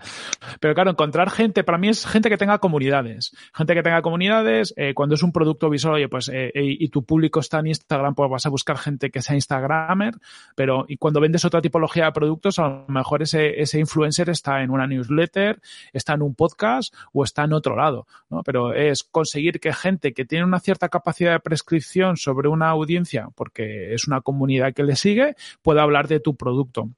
Pero 0.60 0.74
claro, 0.74 0.90
encontrar 0.90 1.30
gente, 1.30 1.64
para 1.64 1.78
mí 1.78 1.88
es 1.88 2.06
gente 2.06 2.28
que 2.28 2.36
tenga 2.36 2.58
comunidades. 2.58 3.32
Gente 3.54 3.74
que 3.74 3.82
tenga 3.82 4.02
comunidades, 4.02 4.74
eh, 4.76 4.94
cuando 4.94 5.14
es 5.14 5.22
un 5.22 5.32
producto 5.32 5.70
visual, 5.70 5.94
oye, 5.94 6.08
pues, 6.08 6.30
eh, 6.32 6.50
y, 6.54 6.88
tu 6.90 7.04
público 7.04 7.40
está 7.40 7.60
en 7.60 7.68
Instagram, 7.68 8.14
pues 8.14 8.30
vas 8.30 8.46
a 8.46 8.48
buscar 8.48 8.76
gente 8.76 9.10
que 9.10 9.22
sea 9.22 9.36
Instagramer, 9.36 10.14
pero 10.56 10.84
y 10.88 10.96
cuando 10.96 11.20
vendes 11.20 11.44
otra 11.44 11.62
tipología 11.62 12.06
de 12.06 12.12
productos, 12.12 12.58
a 12.58 12.68
lo 12.68 12.84
mejor 12.88 13.22
ese, 13.22 13.60
ese 13.60 13.78
influencer 13.78 14.28
está 14.28 14.49
en 14.58 14.70
una 14.70 14.86
newsletter, 14.86 15.60
está 15.92 16.14
en 16.14 16.22
un 16.22 16.34
podcast 16.34 16.94
o 17.12 17.24
está 17.24 17.44
en 17.44 17.52
otro 17.52 17.76
lado, 17.76 18.06
¿no? 18.28 18.42
Pero 18.42 18.74
es 18.74 19.04
conseguir 19.04 19.60
que 19.60 19.72
gente 19.72 20.12
que 20.12 20.24
tiene 20.24 20.44
una 20.44 20.60
cierta 20.60 20.88
capacidad 20.88 21.32
de 21.32 21.40
prescripción 21.40 22.16
sobre 22.16 22.48
una 22.48 22.68
audiencia, 22.68 23.28
porque 23.34 23.94
es 23.94 24.06
una 24.06 24.20
comunidad 24.20 24.74
que 24.74 24.82
le 24.82 24.96
sigue, 24.96 25.36
pueda 25.62 25.82
hablar 25.82 26.08
de 26.08 26.20
tu 26.20 26.36
producto. 26.36 26.90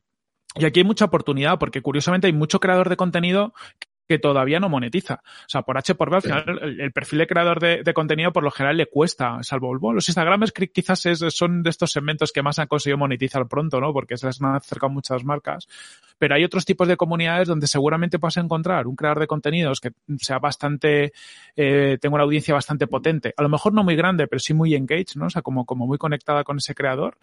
Y 0.55 0.65
aquí 0.65 0.81
hay 0.81 0.85
mucha 0.85 1.07
oportunidad 1.07 1.59
porque 1.59 1.81
curiosamente 1.81 2.27
hay 2.27 2.33
mucho 2.33 2.61
creador 2.61 2.89
de 2.89 2.97
contenido 2.97 3.55
que 4.09 4.19
todavía 4.19 4.61
no 4.61 4.69
monetiza. 4.69 5.23
O 5.25 5.49
sea, 5.49 5.63
por 5.63 5.79
H 5.79 5.95
por 5.95 6.11
B, 6.11 6.17
al 6.17 6.23
final, 6.23 6.45
el, 6.81 6.93
perfil 6.93 7.21
de 7.21 7.27
creador 7.27 7.61
de, 7.61 7.95
contenido 7.95 8.33
por 8.33 8.43
lo 8.43 8.51
general 8.51 8.77
le 8.77 8.87
cuesta, 8.87 9.39
salvo 9.43 9.75
los 9.75 10.09
Instagrams 10.09 10.53
quizás 10.53 11.09
son 11.29 11.63
de 11.63 11.71
estos 11.71 11.93
segmentos 11.93 12.33
que 12.33 12.43
más 12.43 12.59
han 12.59 12.67
conseguido 12.67 12.99
monetizar 12.99 13.47
pronto, 13.49 13.81
¿no? 13.81 13.93
Porque 13.93 14.17
se 14.17 14.27
les 14.27 14.41
han 14.43 14.55
acercado 14.55 14.93
muchas 14.93 15.25
marcas. 15.25 15.69
Pero 16.19 16.35
hay 16.35 16.45
otros 16.45 16.65
tipos 16.65 16.87
de 16.89 16.97
comunidades 16.97 17.49
donde 17.49 17.67
seguramente 17.67 18.19
puedas 18.19 18.37
encontrar 18.37 18.87
un 18.87 18.97
creador 18.97 19.21
de 19.21 19.27
contenidos 19.27 19.81
que 19.81 19.93
sea 20.19 20.39
bastante, 20.39 21.13
eh, 21.57 21.99
tenga 22.01 22.15
una 22.15 22.25
audiencia 22.25 22.55
bastante 22.55 22.87
potente. 22.87 23.35
A 23.37 23.43
lo 23.43 23.49
mejor 23.49 23.73
no 23.73 23.83
muy 23.83 23.97
grande, 23.97 24.27
pero 24.27 24.41
sí 24.41 24.55
muy 24.55 24.75
engaged, 24.75 25.17
¿no? 25.17 25.27
O 25.27 25.31
sea, 25.31 25.43
como, 25.43 25.65
como 25.65 25.87
muy 25.87 25.99
conectada 25.99 26.45
con 26.45 26.59
ese 26.59 26.75
creador. 26.75 27.19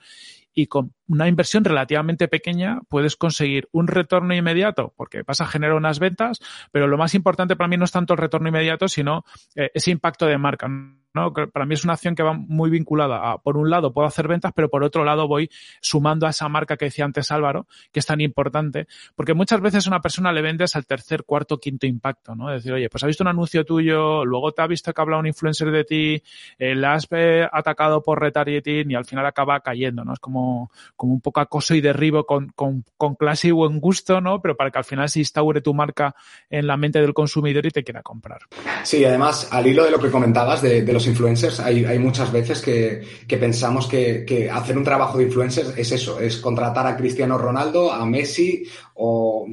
Y 0.53 0.67
con 0.67 0.93
una 1.07 1.27
inversión 1.27 1.63
relativamente 1.63 2.27
pequeña 2.27 2.79
puedes 2.89 3.15
conseguir 3.15 3.67
un 3.71 3.87
retorno 3.87 4.33
inmediato, 4.33 4.93
porque 4.95 5.23
vas 5.23 5.41
a 5.41 5.47
generar 5.47 5.75
unas 5.75 5.99
ventas, 5.99 6.39
pero 6.71 6.87
lo 6.87 6.97
más 6.97 7.15
importante 7.15 7.55
para 7.55 7.67
mí 7.67 7.77
no 7.77 7.85
es 7.85 7.91
tanto 7.91 8.13
el 8.13 8.19
retorno 8.19 8.49
inmediato, 8.49 8.87
sino 8.87 9.23
eh, 9.55 9.71
ese 9.73 9.91
impacto 9.91 10.25
de 10.25 10.37
marca. 10.37 10.67
¿No? 11.13 11.33
Para 11.33 11.65
mí 11.65 11.73
es 11.73 11.83
una 11.83 11.93
acción 11.93 12.15
que 12.15 12.23
va 12.23 12.33
muy 12.33 12.69
vinculada 12.69 13.31
a, 13.31 13.37
por 13.39 13.57
un 13.57 13.69
lado, 13.69 13.93
puedo 13.93 14.07
hacer 14.07 14.27
ventas, 14.27 14.51
pero 14.55 14.69
por 14.69 14.83
otro 14.83 15.03
lado 15.03 15.27
voy 15.27 15.49
sumando 15.81 16.27
a 16.27 16.29
esa 16.29 16.47
marca 16.49 16.77
que 16.77 16.85
decía 16.85 17.05
antes 17.05 17.31
Álvaro, 17.31 17.67
que 17.91 17.99
es 17.99 18.05
tan 18.05 18.21
importante, 18.21 18.87
porque 19.15 19.33
muchas 19.33 19.61
veces 19.61 19.85
a 19.87 19.89
una 19.89 20.01
persona 20.01 20.31
le 20.31 20.41
vendes 20.41 20.75
al 20.75 20.85
tercer, 20.85 21.23
cuarto, 21.23 21.57
quinto 21.57 21.87
impacto, 21.87 22.35
¿no? 22.35 22.49
Decir, 22.49 22.73
oye, 22.73 22.89
pues 22.89 23.03
ha 23.03 23.07
visto 23.07 23.23
un 23.23 23.29
anuncio 23.29 23.65
tuyo, 23.65 24.25
luego 24.25 24.51
te 24.51 24.61
ha 24.61 24.67
visto 24.67 24.93
que 24.93 25.01
ha 25.01 25.03
hablado 25.03 25.21
un 25.21 25.27
influencer 25.27 25.71
de 25.71 25.83
ti, 25.83 26.23
eh, 26.57 26.75
la 26.75 26.93
has 26.93 27.07
eh, 27.11 27.47
atacado 27.51 28.01
por 28.03 28.19
retargeting 28.19 28.91
y 28.91 28.95
al 28.95 29.05
final 29.05 29.25
acaba 29.25 29.59
cayendo, 29.61 30.03
¿no? 30.03 30.13
Es 30.13 30.19
como, 30.19 30.71
como 30.95 31.13
un 31.13 31.21
poco 31.21 31.41
acoso 31.41 31.75
y 31.75 31.81
derribo 31.81 32.25
con, 32.25 32.49
con, 32.49 32.83
con 32.97 33.15
clase 33.15 33.49
y 33.49 33.51
buen 33.51 33.79
gusto, 33.79 34.21
¿no? 34.21 34.41
Pero 34.41 34.55
para 34.55 34.71
que 34.71 34.77
al 34.77 34.85
final 34.85 35.09
se 35.09 35.19
instaure 35.19 35.61
tu 35.61 35.73
marca 35.73 36.15
en 36.49 36.67
la 36.67 36.77
mente 36.77 37.01
del 37.01 37.13
consumidor 37.13 37.65
y 37.65 37.71
te 37.71 37.83
quiera 37.83 38.01
comprar. 38.03 38.41
Sí, 38.83 39.03
además, 39.03 39.49
al 39.51 39.67
hilo 39.67 39.83
de 39.83 39.91
lo 39.91 39.99
que 39.99 40.11
comentabas 40.11 40.61
de, 40.61 40.83
de 40.83 40.93
los 40.93 40.98
influencers, 41.07 41.59
hay, 41.59 41.99
muchas 41.99 42.31
veces 42.31 42.61
que, 42.61 43.03
pensamos 43.27 43.87
que, 43.87 44.49
hacer 44.51 44.77
un 44.77 44.83
trabajo 44.83 45.17
de 45.17 45.25
influencers 45.25 45.77
es 45.77 45.91
eso, 45.91 46.19
es 46.19 46.37
contratar 46.37 46.87
a 46.87 46.97
Cristiano 46.97 47.37
Ronaldo, 47.37 47.91
a 47.91 48.05
Messi 48.05 48.63
o, 48.95 49.47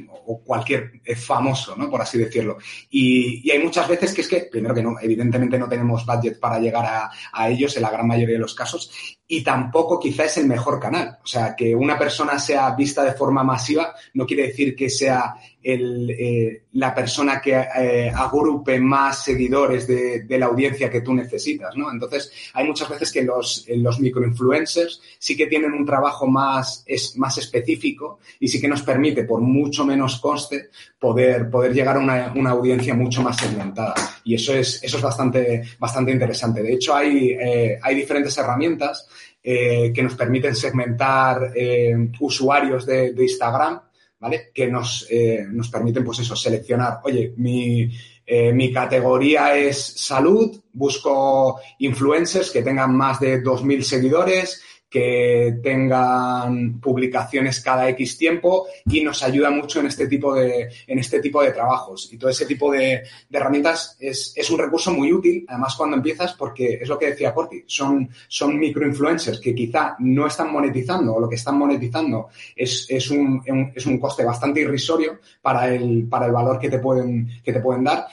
cualquier 0.44 1.00
famoso, 1.16 1.76
¿no? 1.76 1.88
Por 1.88 2.02
así 2.02 2.18
decirlo. 2.18 2.58
Y, 2.90 3.50
hay 3.50 3.58
muchas 3.58 3.88
veces 3.88 4.12
que 4.12 4.20
es 4.22 4.28
que, 4.28 4.40
primero 4.50 4.74
que 4.74 4.82
no, 4.82 4.96
evidentemente 5.00 5.58
no 5.58 5.68
tenemos 5.68 6.04
budget 6.04 6.38
para 6.40 6.58
llegar 6.58 7.10
a 7.32 7.48
ellos 7.48 7.76
en 7.76 7.82
la 7.82 7.90
gran 7.90 8.06
mayoría 8.06 8.34
de 8.34 8.40
los 8.40 8.54
casos 8.54 8.90
y 9.28 9.42
tampoco 9.42 9.98
quizá 9.98 10.24
es 10.24 10.36
el 10.38 10.46
mejor 10.46 10.78
canal. 10.78 11.18
O 11.22 11.26
sea, 11.26 11.56
que 11.56 11.74
una 11.74 11.98
persona 11.98 12.38
sea 12.38 12.70
vista 12.70 13.02
de 13.02 13.14
forma 13.14 13.42
masiva 13.42 13.94
no 14.14 14.24
quiere 14.24 14.48
decir 14.48 14.76
que 14.76 14.88
sea 14.88 15.34
el, 15.66 16.10
eh, 16.10 16.62
la 16.74 16.94
persona 16.94 17.40
que 17.40 17.52
eh, 17.52 18.12
agrupe 18.14 18.78
más 18.78 19.24
seguidores 19.24 19.88
de, 19.88 20.22
de, 20.22 20.38
la 20.38 20.46
audiencia 20.46 20.88
que 20.88 21.00
tú 21.00 21.12
necesitas, 21.12 21.76
¿no? 21.76 21.90
Entonces, 21.90 22.30
hay 22.54 22.64
muchas 22.64 22.88
veces 22.88 23.10
que 23.10 23.24
los, 23.24 23.66
los 23.68 23.98
microinfluencers 23.98 25.00
sí 25.18 25.36
que 25.36 25.48
tienen 25.48 25.72
un 25.72 25.84
trabajo 25.84 26.28
más, 26.28 26.84
es, 26.86 27.16
más 27.16 27.36
específico 27.38 28.20
y 28.38 28.46
sí 28.46 28.60
que 28.60 28.68
nos 28.68 28.82
permite, 28.82 29.24
por 29.24 29.40
mucho 29.40 29.84
menos 29.84 30.20
coste, 30.20 30.70
poder, 31.00 31.50
poder 31.50 31.74
llegar 31.74 31.96
a 31.96 32.00
una, 32.00 32.32
una 32.36 32.50
audiencia 32.50 32.94
mucho 32.94 33.22
más 33.22 33.36
segmentada. 33.36 33.94
Y 34.22 34.36
eso 34.36 34.54
es, 34.54 34.80
eso 34.84 34.98
es 34.98 35.02
bastante, 35.02 35.64
bastante 35.80 36.12
interesante. 36.12 36.62
De 36.62 36.74
hecho, 36.74 36.94
hay, 36.94 37.30
eh, 37.30 37.78
hay 37.82 37.94
diferentes 37.96 38.38
herramientas 38.38 39.08
eh, 39.48 39.92
que 39.94 40.02
nos 40.02 40.16
permiten 40.16 40.56
segmentar 40.56 41.52
eh, 41.54 41.94
usuarios 42.18 42.84
de, 42.84 43.14
Instagram 43.16 43.80
¿vale? 44.18 44.50
Que 44.52 44.66
nos, 44.66 45.06
eh, 45.08 45.46
nos 45.48 45.68
permiten, 45.68 46.04
pues 46.04 46.18
eso, 46.18 46.34
seleccionar, 46.34 46.98
oye, 47.04 47.32
mi, 47.36 47.88
eh, 48.26 48.52
mi 48.52 48.72
categoría 48.72 49.56
es 49.56 49.78
salud, 49.78 50.60
busco 50.72 51.60
influencers 51.78 52.50
que 52.50 52.62
tengan 52.62 52.96
más 52.96 53.20
de 53.20 53.40
2.000 53.40 53.82
seguidores, 53.82 54.62
que 54.96 55.58
tengan 55.62 56.80
publicaciones 56.80 57.60
cada 57.60 57.86
X 57.90 58.16
tiempo 58.16 58.66
y 58.86 59.02
nos 59.02 59.22
ayuda 59.22 59.50
mucho 59.50 59.80
en 59.80 59.88
este 59.88 60.06
tipo 60.06 60.34
de, 60.34 60.70
en 60.86 60.98
este 60.98 61.20
tipo 61.20 61.42
de 61.42 61.50
trabajos. 61.50 62.10
Y 62.14 62.16
todo 62.16 62.30
ese 62.30 62.46
tipo 62.46 62.72
de, 62.72 63.02
herramientas 63.30 63.98
es, 64.00 64.32
es, 64.34 64.48
un 64.48 64.58
recurso 64.58 64.94
muy 64.94 65.12
útil, 65.12 65.44
además 65.48 65.74
cuando 65.76 65.98
empiezas, 65.98 66.32
porque 66.32 66.78
es 66.80 66.88
lo 66.88 66.98
que 66.98 67.10
decía 67.10 67.34
Corti, 67.34 67.62
son, 67.66 68.08
son 68.26 68.58
microinfluencers 68.58 69.38
que 69.38 69.54
quizá 69.54 69.96
no 69.98 70.26
están 70.28 70.50
monetizando 70.50 71.14
o 71.14 71.20
lo 71.20 71.28
que 71.28 71.34
están 71.34 71.58
monetizando 71.58 72.28
es, 72.54 72.86
es, 72.88 73.10
un, 73.10 73.42
es 73.74 73.84
un 73.84 74.00
coste 74.00 74.24
bastante 74.24 74.62
irrisorio 74.62 75.20
para 75.42 75.68
el, 75.74 76.08
para 76.08 76.24
el 76.24 76.32
valor 76.32 76.58
que 76.58 76.70
te 76.70 76.78
pueden, 76.78 77.28
que 77.44 77.52
te 77.52 77.60
pueden 77.60 77.84
dar 77.84 78.06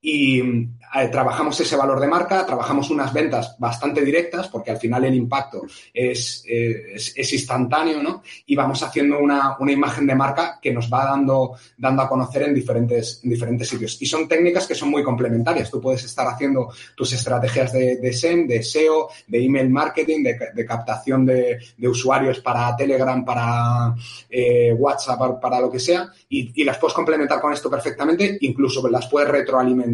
y 0.00 0.40
eh, 0.40 1.08
trabajamos 1.10 1.58
ese 1.60 1.76
valor 1.76 1.98
de 1.98 2.06
marca, 2.06 2.46
trabajamos 2.46 2.88
unas 2.90 3.12
ventas 3.12 3.56
bastante 3.58 4.04
directas, 4.04 4.48
porque 4.48 4.70
al 4.70 4.78
final 4.78 5.04
el 5.04 5.14
impacto 5.14 5.62
es, 5.92 6.44
eh, 6.48 6.94
es, 6.94 7.12
es, 7.16 7.32
instantáneo, 7.32 8.02
¿no? 8.02 8.22
Y 8.46 8.54
vamos 8.54 8.82
haciendo 8.82 9.18
una, 9.18 9.56
una, 9.58 9.72
imagen 9.72 10.06
de 10.06 10.14
marca 10.14 10.58
que 10.62 10.72
nos 10.72 10.90
va 10.90 11.04
dando, 11.04 11.56
dando 11.76 12.02
a 12.02 12.08
conocer 12.08 12.42
en 12.42 12.54
diferentes, 12.54 13.20
en 13.24 13.30
diferentes 13.30 13.68
sitios. 13.68 14.00
Y 14.00 14.06
son 14.06 14.28
técnicas 14.28 14.66
que 14.66 14.74
son 14.74 14.90
muy 14.90 15.02
complementarias. 15.02 15.70
Tú 15.70 15.80
puedes 15.80 16.04
estar 16.04 16.26
haciendo 16.26 16.72
tus 16.94 17.12
estrategias 17.12 17.72
de, 17.72 17.96
de 17.96 18.12
SEM, 18.12 18.46
de 18.46 18.62
SEO, 18.62 19.08
de 19.26 19.44
email 19.44 19.68
marketing, 19.68 20.22
de, 20.22 20.66
captación 20.66 21.26
de, 21.26 21.58
usuarios 21.88 22.40
para 22.40 22.76
Telegram, 22.76 23.24
para 23.24 23.94
eh, 24.30 24.72
WhatsApp, 24.72 25.18
para, 25.18 25.40
para, 25.40 25.60
lo 25.60 25.70
que 25.70 25.80
sea, 25.80 26.10
y 26.28 26.62
las 26.64 26.78
puedes 26.78 26.94
complementar 26.94 27.40
con 27.40 27.52
esto 27.52 27.70
perfectamente, 27.70 28.38
incluso 28.42 28.86
las 28.88 29.06
puedes 29.08 29.28
retroalimentar 29.28 29.87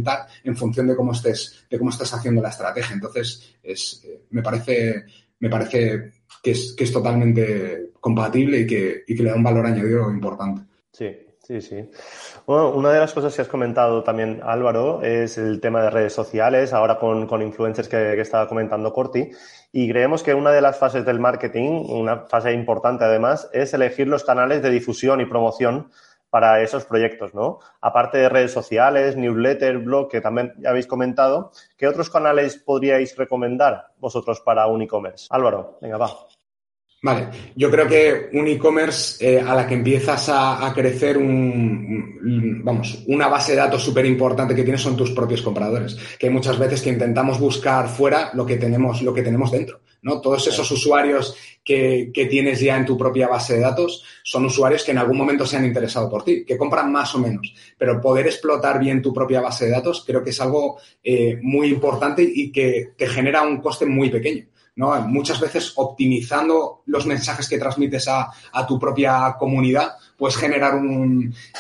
en 0.45 0.57
función 0.57 0.87
de 0.87 0.97
cómo 0.97 1.13
estés, 1.13 1.67
de 1.71 1.79
cómo 1.79 1.91
estés 1.91 2.13
haciendo 2.13 2.43
la 2.43 2.49
estrategia. 2.49 2.95
Entonces, 2.95 3.57
es, 3.63 4.03
eh, 4.05 4.25
me 4.31 4.43
parece, 4.43 5.05
me 5.41 5.49
parece 5.49 6.13
que 6.43 6.51
es, 6.51 6.75
que 6.77 6.85
es 6.85 6.93
totalmente 6.93 7.91
compatible 8.01 8.61
y 8.61 8.67
que, 8.67 9.05
y 9.07 9.15
que 9.15 9.23
le 9.23 9.31
da 9.31 9.37
un 9.37 9.43
valor 9.43 9.67
añadido 9.67 10.11
importante. 10.11 10.63
Sí, 10.93 11.11
Sí, 11.45 11.61
sí. 11.61 11.91
Bueno, 12.47 12.71
una 12.71 12.91
de 12.91 13.01
las 13.01 13.13
cosas 13.13 13.37
que 13.37 13.43
has 13.43 13.49
comentado 13.49 14.03
también, 14.03 14.41
Álvaro, 14.43 15.03
es 15.03 15.37
el 15.37 15.61
tema 15.61 15.83
de 15.83 15.91
redes 15.91 16.15
sociales, 16.15 16.73
ahora 16.73 16.99
con, 16.99 17.27
con 17.27 17.43
influencers 17.43 17.87
que, 17.87 18.19
estaba 18.19 18.49
comentando 18.49 18.95
Corti. 18.95 19.31
Y 19.71 19.87
creemos 19.91 20.23
que 20.23 20.33
una 20.33 20.53
de 20.53 20.63
las 20.63 20.79
fases 20.79 21.05
del 21.05 21.21
marketing, 21.21 21.85
una 21.91 22.21
fase 22.21 22.55
importante 22.55 23.05
además, 23.05 23.51
es 23.53 23.75
elegir 23.75 24.09
los 24.09 24.25
canales 24.25 24.63
de 24.63 24.71
difusión 24.71 25.21
y 25.21 25.27
promoción 25.27 25.91
para 26.35 26.61
esos 26.65 26.85
proyectos, 26.85 27.33
¿no? 27.33 27.61
Aparte 27.81 28.19
de 28.19 28.29
redes 28.29 28.51
sociales, 28.51 29.17
newsletter, 29.17 29.79
blog, 29.79 30.11
que 30.11 30.21
también 30.21 30.53
ya 30.59 30.71
habéis 30.71 30.89
comentado, 30.89 31.53
¿qué 31.77 31.87
otros 31.87 32.11
canales 32.11 32.57
podríais 32.57 33.17
recomendar 33.17 33.93
vosotros 33.99 34.41
para 34.41 34.67
un 34.67 34.83
e-commerce? 34.83 35.29
Álvaro, 35.31 35.79
venga, 35.81 35.97
va. 35.97 36.11
Vale, 37.05 37.29
yo 37.55 37.71
creo 37.71 37.87
que 37.87 38.31
un 38.33 38.49
e-commerce 38.49 39.25
eh, 39.25 39.41
a 39.41 39.55
la 39.55 39.65
que 39.65 39.75
empiezas 39.75 40.29
a, 40.29 40.67
a 40.67 40.75
crecer 40.75 41.19
un, 41.19 42.19
un, 42.25 42.65
vamos, 42.65 43.05
una 43.07 43.29
base 43.29 43.53
de 43.53 43.59
datos 43.59 43.85
súper 43.85 44.05
importante 44.05 44.57
que 44.57 44.65
tienes 44.65 44.83
son 44.83 44.97
tus 44.97 45.13
propios 45.13 45.41
compradores. 45.41 45.97
Que 46.19 46.27
hay 46.27 46.33
muchas 46.33 46.59
veces 46.59 46.83
que 46.83 46.91
intentamos 46.91 47.39
buscar 47.39 47.87
fuera 47.87 48.33
lo 48.35 48.45
que 48.45 48.57
tenemos, 48.57 49.03
lo 49.03 49.15
que 49.15 49.23
tenemos 49.23 49.53
dentro. 49.53 49.83
¿no? 50.03 50.21
Todos 50.21 50.47
esos 50.47 50.71
usuarios 50.71 51.37
que, 51.65 52.11
tienes 52.31 52.61
ya 52.61 52.77
en 52.77 52.85
tu 52.85 52.97
propia 52.97 53.29
base 53.29 53.55
de 53.55 53.61
datos 53.61 54.05
son 54.23 54.45
usuarios 54.45 54.85
que 54.85 54.93
en 54.93 54.99
algún 54.99 55.17
momento 55.17 55.47
se 55.47 55.57
han 55.57 55.65
interesado 55.65 56.11
por 56.11 56.25
ti, 56.25 56.45
que 56.45 56.59
compran 56.59 56.93
más 56.93 57.15
o 57.15 57.19
menos. 57.19 57.55
Pero 57.79 58.01
poder 58.01 58.27
explotar 58.27 58.79
bien 58.79 59.01
tu 59.01 59.13
propia 59.13 59.41
base 59.41 59.67
de 59.67 59.73
datos 59.73 60.05
creo 60.07 60.23
que 60.23 60.31
es 60.31 60.41
algo 60.41 60.79
eh, 61.03 61.39
muy 61.43 61.69
importante 61.69 62.23
y 62.23 62.53
que 62.53 62.93
te 62.97 63.07
genera 63.07 63.43
un 63.43 63.61
coste 63.61 63.87
muy 63.87 64.11
pequeño 64.11 64.47
¿no? 64.77 65.01
Muchas 65.03 65.41
veces 65.41 65.73
optimizando 65.77 66.83
los 66.87 67.07
mensajes 67.07 67.49
que 67.49 67.59
transmites 67.59 68.09
a, 68.09 68.33
tu 68.67 68.79
propia 68.79 69.37
comunidad, 69.39 69.93
puedes 70.17 70.37
generar 70.37 70.81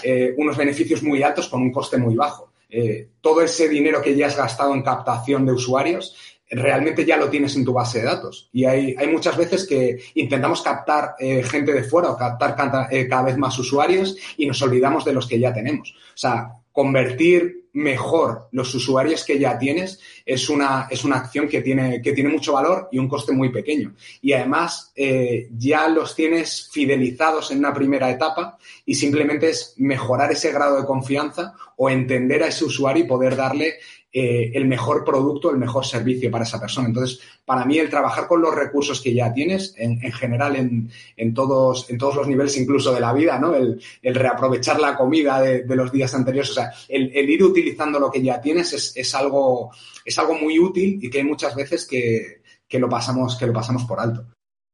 eh, 0.03 0.35
unos 0.37 0.57
beneficios 0.57 1.03
muy 1.03 1.23
altos 1.23 1.49
con 1.49 1.62
un 1.62 1.73
coste 1.73 1.96
muy 1.96 2.15
bajo. 2.15 2.52
Eh, 2.69 3.09
todo 3.21 3.40
ese 3.40 3.69
dinero 3.69 4.02
que 4.02 4.17
ya 4.17 4.27
has 4.27 4.37
gastado 4.37 4.75
en 4.75 4.83
captación 4.83 5.46
de 5.46 5.52
usuarios 5.52 6.17
realmente 6.55 7.05
ya 7.05 7.17
lo 7.17 7.29
tienes 7.29 7.57
en 7.57 7.65
tu 7.65 7.73
base 7.73 8.00
de 8.00 8.07
datos. 8.07 8.48
Y 8.52 8.65
hay, 8.65 8.94
hay 8.98 9.09
muchas 9.09 9.37
veces 9.37 9.67
que 9.67 9.98
intentamos 10.15 10.63
captar 10.63 11.15
eh, 11.19 11.42
gente 11.42 11.73
de 11.73 11.85
fuera 11.85 12.11
o 12.11 12.17
captar 12.17 12.55
cada 12.57 13.23
vez 13.23 13.37
más 13.37 13.59
usuarios 13.59 14.17
y 14.37 14.46
nos 14.46 14.61
olvidamos 14.63 15.05
de 15.05 15.13
los 15.13 15.27
que 15.27 15.38
ya 15.38 15.52
tenemos. 15.52 15.92
O 15.92 16.17
sea, 16.17 16.52
convertir 16.73 17.65
mejor 17.75 18.48
los 18.52 18.73
usuarios 18.75 19.25
que 19.25 19.38
ya 19.38 19.59
tienes 19.59 20.00
es 20.25 20.48
una, 20.48 20.87
es 20.90 21.05
una 21.05 21.17
acción 21.17 21.48
que 21.48 21.61
tiene, 21.61 22.00
que 22.00 22.13
tiene 22.13 22.31
mucho 22.31 22.52
valor 22.52 22.88
y 22.90 22.98
un 22.98 23.09
coste 23.09 23.33
muy 23.33 23.50
pequeño. 23.50 23.94
Y 24.23 24.33
además 24.33 24.92
eh, 24.94 25.48
ya 25.57 25.88
los 25.88 26.15
tienes 26.15 26.71
fidelizados 26.73 27.50
en 27.50 27.59
una 27.59 27.75
primera 27.75 28.11
etapa 28.11 28.59
y 28.87 28.94
simplemente 28.94 29.50
es 29.50 29.75
mejorar 29.77 30.33
ese 30.33 30.52
grado 30.52 30.81
de 30.81 30.87
confianza 30.87 31.55
o 31.77 31.90
entender 31.90 32.44
a 32.44 32.48
ese 32.48 32.65
usuario 32.65 33.05
y 33.05 33.09
poder 33.09 33.35
darle 33.35 33.75
eh, 34.17 34.52
el 34.54 34.67
mejor 34.67 35.04
producto, 35.04 35.50
el 35.50 35.56
mejor 35.56 35.85
servicio 35.85 36.31
para 36.31 36.44
esa 36.44 36.60
persona. 36.60 36.87
Entonces, 36.87 37.19
para 37.44 37.65
mí 37.65 37.79
el 37.79 37.90
trabajar 37.90 38.29
con 38.29 38.40
los 38.40 38.54
recursos 38.54 39.00
que 39.00 39.12
ya 39.12 39.33
tienes, 39.33 39.75
en, 39.77 39.98
general 40.12 40.54
en, 40.54 41.35
todos, 41.35 41.90
en 41.90 41.98
todos 41.98 42.15
los 42.15 42.29
niveles 42.29 42.56
incluso 42.56 42.94
de 42.94 43.00
la 43.00 43.12
vida, 43.12 43.40
¿no? 43.40 43.56
El, 43.56 43.83
reaprovechar 44.04 44.79
la 44.79 44.96
comida 44.96 45.40
de, 45.40 45.65
los 45.75 45.90
días 45.90 46.15
anteriores, 46.15 46.52
o 46.52 46.54
sea, 46.54 46.73
el, 46.88 47.29
ir 47.29 47.42
utilizando 47.42 47.98
lo 47.98 48.08
que 48.08 48.23
ya 48.23 48.40
tienes 48.40 48.94
es, 48.94 49.15
algo, 49.17 49.73
es 50.04 50.17
algo 50.17 50.38
muy 50.38 50.60
útil 50.60 51.00
y 51.02 51.10
que 51.10 51.19
hay 51.19 51.25
muchas 51.25 51.56
veces 51.56 51.85
que, 51.85 52.40
lo 52.79 52.88
pasamos, 52.88 53.37
que 53.37 53.48
lo 53.48 53.52
pasamos 53.52 53.83
por 53.83 53.98
alto. 53.98 54.25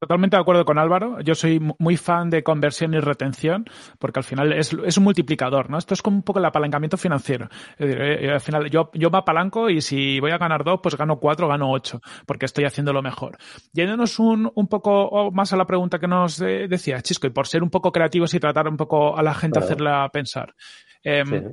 Totalmente 0.01 0.35
de 0.35 0.41
acuerdo 0.41 0.65
con 0.65 0.79
Álvaro. 0.79 1.21
Yo 1.21 1.35
soy 1.35 1.61
muy 1.79 1.99
fan 1.99 2.31
de 2.31 2.43
conversión 2.43 2.95
y 2.95 3.01
retención, 3.01 3.67
porque 3.99 4.21
al 4.21 4.25
final 4.25 4.55
es, 4.55 4.73
un 4.73 5.05
multiplicador, 5.05 5.69
¿no? 5.69 5.77
Esto 5.77 5.93
es 5.93 6.01
como 6.01 6.17
un 6.17 6.23
poco 6.23 6.39
el 6.39 6.47
apalancamiento 6.47 6.97
financiero. 6.97 7.51
Es 7.77 7.87
decir, 7.87 8.01
eh, 8.01 8.25
eh, 8.25 8.33
al 8.33 8.41
final 8.41 8.71
yo, 8.71 8.91
yo 8.95 9.11
me 9.11 9.19
apalanco 9.19 9.69
y 9.69 9.83
si 9.83 10.19
voy 10.19 10.31
a 10.31 10.39
ganar 10.39 10.65
dos, 10.65 10.81
pues 10.83 10.97
gano 10.97 11.21
cuatro, 11.21 11.49
gano 11.49 11.71
ocho, 11.71 12.01
porque 12.25 12.47
estoy 12.47 12.65
haciendo 12.65 12.95
lo 12.95 13.03
mejor. 13.03 13.37
Yéndonos 13.75 14.19
un, 14.19 14.51
un 14.55 14.69
poco 14.69 15.31
más 15.33 15.53
a 15.53 15.59
la 15.59 15.67
pregunta 15.67 15.99
que 15.99 16.09
nos 16.09 16.41
eh, 16.41 16.67
decía 16.67 17.03
Chisco, 17.03 17.27
y 17.27 17.31
por 17.31 17.47
ser 17.47 17.63
un 17.63 17.69
poco 17.69 17.93
creativos 17.93 18.33
y 18.33 18.41
tratar 18.41 18.69
un 18.69 18.79
poco 18.79 19.19
a 19.19 19.23
la 19.23 19.35
gente, 19.35 19.59
hacerla 19.59 20.09
pensar. 20.11 20.55
Em, 21.03 21.53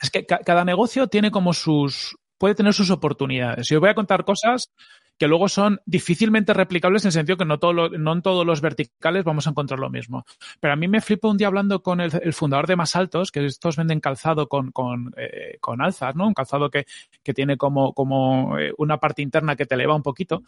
es 0.00 0.10
que 0.10 0.24
cada 0.24 0.64
negocio 0.64 1.08
tiene 1.08 1.30
como 1.30 1.52
sus, 1.52 2.16
puede 2.38 2.54
tener 2.54 2.72
sus 2.72 2.90
oportunidades. 2.90 3.68
Yo 3.68 3.78
voy 3.78 3.90
a 3.90 3.94
contar 3.94 4.24
cosas 4.24 4.72
que 5.18 5.28
luego 5.28 5.48
son 5.48 5.80
difícilmente 5.86 6.52
replicables 6.52 7.04
en 7.04 7.08
el 7.08 7.12
sentido 7.12 7.36
que 7.36 7.44
no, 7.44 7.58
no 7.98 8.12
en 8.12 8.22
todos 8.22 8.44
los 8.44 8.60
verticales 8.60 9.24
vamos 9.24 9.46
a 9.46 9.50
encontrar 9.50 9.78
lo 9.78 9.90
mismo. 9.90 10.24
Pero 10.60 10.72
a 10.72 10.76
mí 10.76 10.88
me 10.88 11.00
flipo 11.00 11.30
un 11.30 11.36
día 11.36 11.46
hablando 11.46 11.82
con 11.82 12.00
el, 12.00 12.32
fundador 12.32 12.66
de 12.66 12.76
Más 12.76 12.96
Altos, 12.96 13.30
que 13.30 13.44
estos 13.46 13.76
venden 13.76 14.00
calzado 14.00 14.48
con, 14.48 14.72
con, 14.72 15.14
eh, 15.16 15.58
con 15.60 15.80
alzas, 15.80 16.16
¿no? 16.16 16.26
Un 16.26 16.34
calzado 16.34 16.70
que, 16.70 16.86
que 17.22 17.34
tiene 17.34 17.56
como, 17.56 17.92
como 17.92 18.58
eh, 18.58 18.72
una 18.78 18.98
parte 18.98 19.22
interna 19.22 19.56
que 19.56 19.66
te 19.66 19.74
eleva 19.74 19.94
un 19.94 20.02
poquito. 20.02 20.42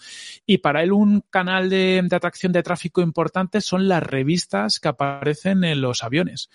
Y 0.44 0.58
para 0.58 0.82
él 0.82 0.92
un 0.92 1.22
canal 1.30 1.70
de 1.70 2.06
atracción 2.10 2.52
de 2.52 2.62
tráfico 2.62 3.00
importante 3.00 3.60
son 3.60 3.88
las 3.88 4.02
revistas 4.02 4.80
que 4.80 4.88
aparecen 4.88 5.64
en 5.64 5.80
los 5.80 6.02
aviones. 6.02 6.50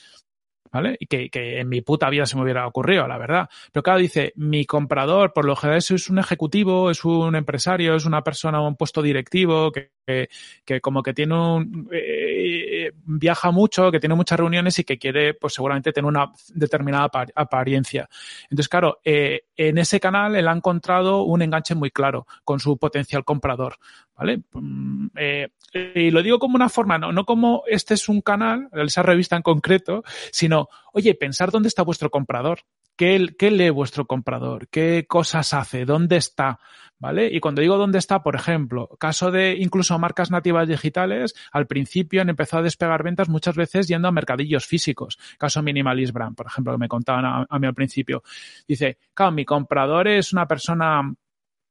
¿Vale? 0.71 0.97
Y 0.99 1.07
que, 1.07 1.29
que, 1.29 1.59
en 1.59 1.69
mi 1.69 1.81
puta 1.81 2.09
vida 2.09 2.25
se 2.25 2.35
me 2.35 2.43
hubiera 2.43 2.67
ocurrido, 2.67 3.07
la 3.07 3.17
verdad. 3.17 3.49
Pero 3.71 3.83
claro, 3.83 3.99
dice, 3.99 4.33
mi 4.35 4.65
comprador, 4.65 5.33
por 5.33 5.45
lo 5.45 5.55
general, 5.55 5.77
es 5.77 6.09
un 6.09 6.19
ejecutivo, 6.19 6.89
es 6.89 7.03
un 7.05 7.35
empresario, 7.35 7.95
es 7.95 8.05
una 8.05 8.23
persona, 8.23 8.61
un 8.61 8.75
puesto 8.75 9.01
directivo, 9.01 9.71
que, 9.71 9.91
que, 10.65 10.81
como 10.81 11.03
que 11.03 11.13
tiene 11.13 11.35
un, 11.35 11.89
eh, 11.91 12.91
viaja 13.05 13.51
mucho, 13.51 13.91
que 13.91 13.99
tiene 13.99 14.15
muchas 14.15 14.39
reuniones 14.39 14.79
y 14.79 14.83
que 14.83 14.97
quiere, 14.97 15.33
pues 15.33 15.53
seguramente 15.53 15.91
tener 15.91 16.07
una 16.07 16.31
determinada 16.53 17.09
apariencia. 17.35 18.09
Entonces, 18.43 18.69
claro, 18.69 18.99
eh, 19.03 19.43
en 19.55 19.77
ese 19.77 19.99
canal 19.99 20.35
él 20.35 20.47
ha 20.47 20.53
encontrado 20.53 21.23
un 21.23 21.41
enganche 21.41 21.75
muy 21.75 21.91
claro 21.91 22.27
con 22.43 22.59
su 22.59 22.77
potencial 22.77 23.23
comprador, 23.23 23.75
¿vale? 24.15 24.41
Mm, 24.53 25.07
eh, 25.15 25.49
y 25.95 26.11
lo 26.11 26.21
digo 26.21 26.39
como 26.39 26.55
una 26.55 26.69
forma, 26.69 26.97
no, 26.97 27.11
no 27.11 27.25
como 27.25 27.63
este 27.67 27.93
es 27.93 28.09
un 28.09 28.21
canal, 28.21 28.69
esa 28.73 29.03
revista 29.03 29.35
en 29.35 29.41
concreto, 29.41 30.03
sino, 30.31 30.60
oye, 30.93 31.13
pensar 31.15 31.51
dónde 31.51 31.67
está 31.67 31.83
vuestro 31.83 32.09
comprador. 32.09 32.61
¿Qué, 32.95 33.33
¿Qué, 33.37 33.51
lee 33.51 33.69
vuestro 33.69 34.05
comprador? 34.05 34.67
¿Qué 34.67 35.05
cosas 35.07 35.53
hace? 35.53 35.85
¿Dónde 35.85 36.17
está? 36.17 36.59
¿Vale? 36.99 37.29
Y 37.31 37.39
cuando 37.39 37.61
digo 37.61 37.77
dónde 37.77 37.97
está, 37.97 38.21
por 38.21 38.35
ejemplo, 38.35 38.87
caso 38.99 39.31
de 39.31 39.55
incluso 39.57 39.97
marcas 39.97 40.29
nativas 40.29 40.67
digitales, 40.67 41.33
al 41.51 41.65
principio 41.65 42.21
han 42.21 42.29
empezado 42.29 42.59
a 42.61 42.63
despegar 42.63 43.01
ventas 43.01 43.27
muchas 43.27 43.55
veces 43.55 43.87
yendo 43.87 44.07
a 44.07 44.11
mercadillos 44.11 44.67
físicos. 44.67 45.17
Caso 45.39 45.63
Minimalist 45.63 46.13
Brand, 46.13 46.35
por 46.35 46.45
ejemplo, 46.45 46.73
que 46.73 46.77
me 46.77 46.87
contaban 46.87 47.25
a, 47.25 47.47
a 47.49 47.59
mí 47.59 47.65
al 47.65 47.73
principio. 47.73 48.21
Dice, 48.67 48.99
claro, 49.15 49.31
mi 49.31 49.45
comprador 49.45 50.07
es 50.07 50.31
una 50.31 50.47
persona 50.47 51.11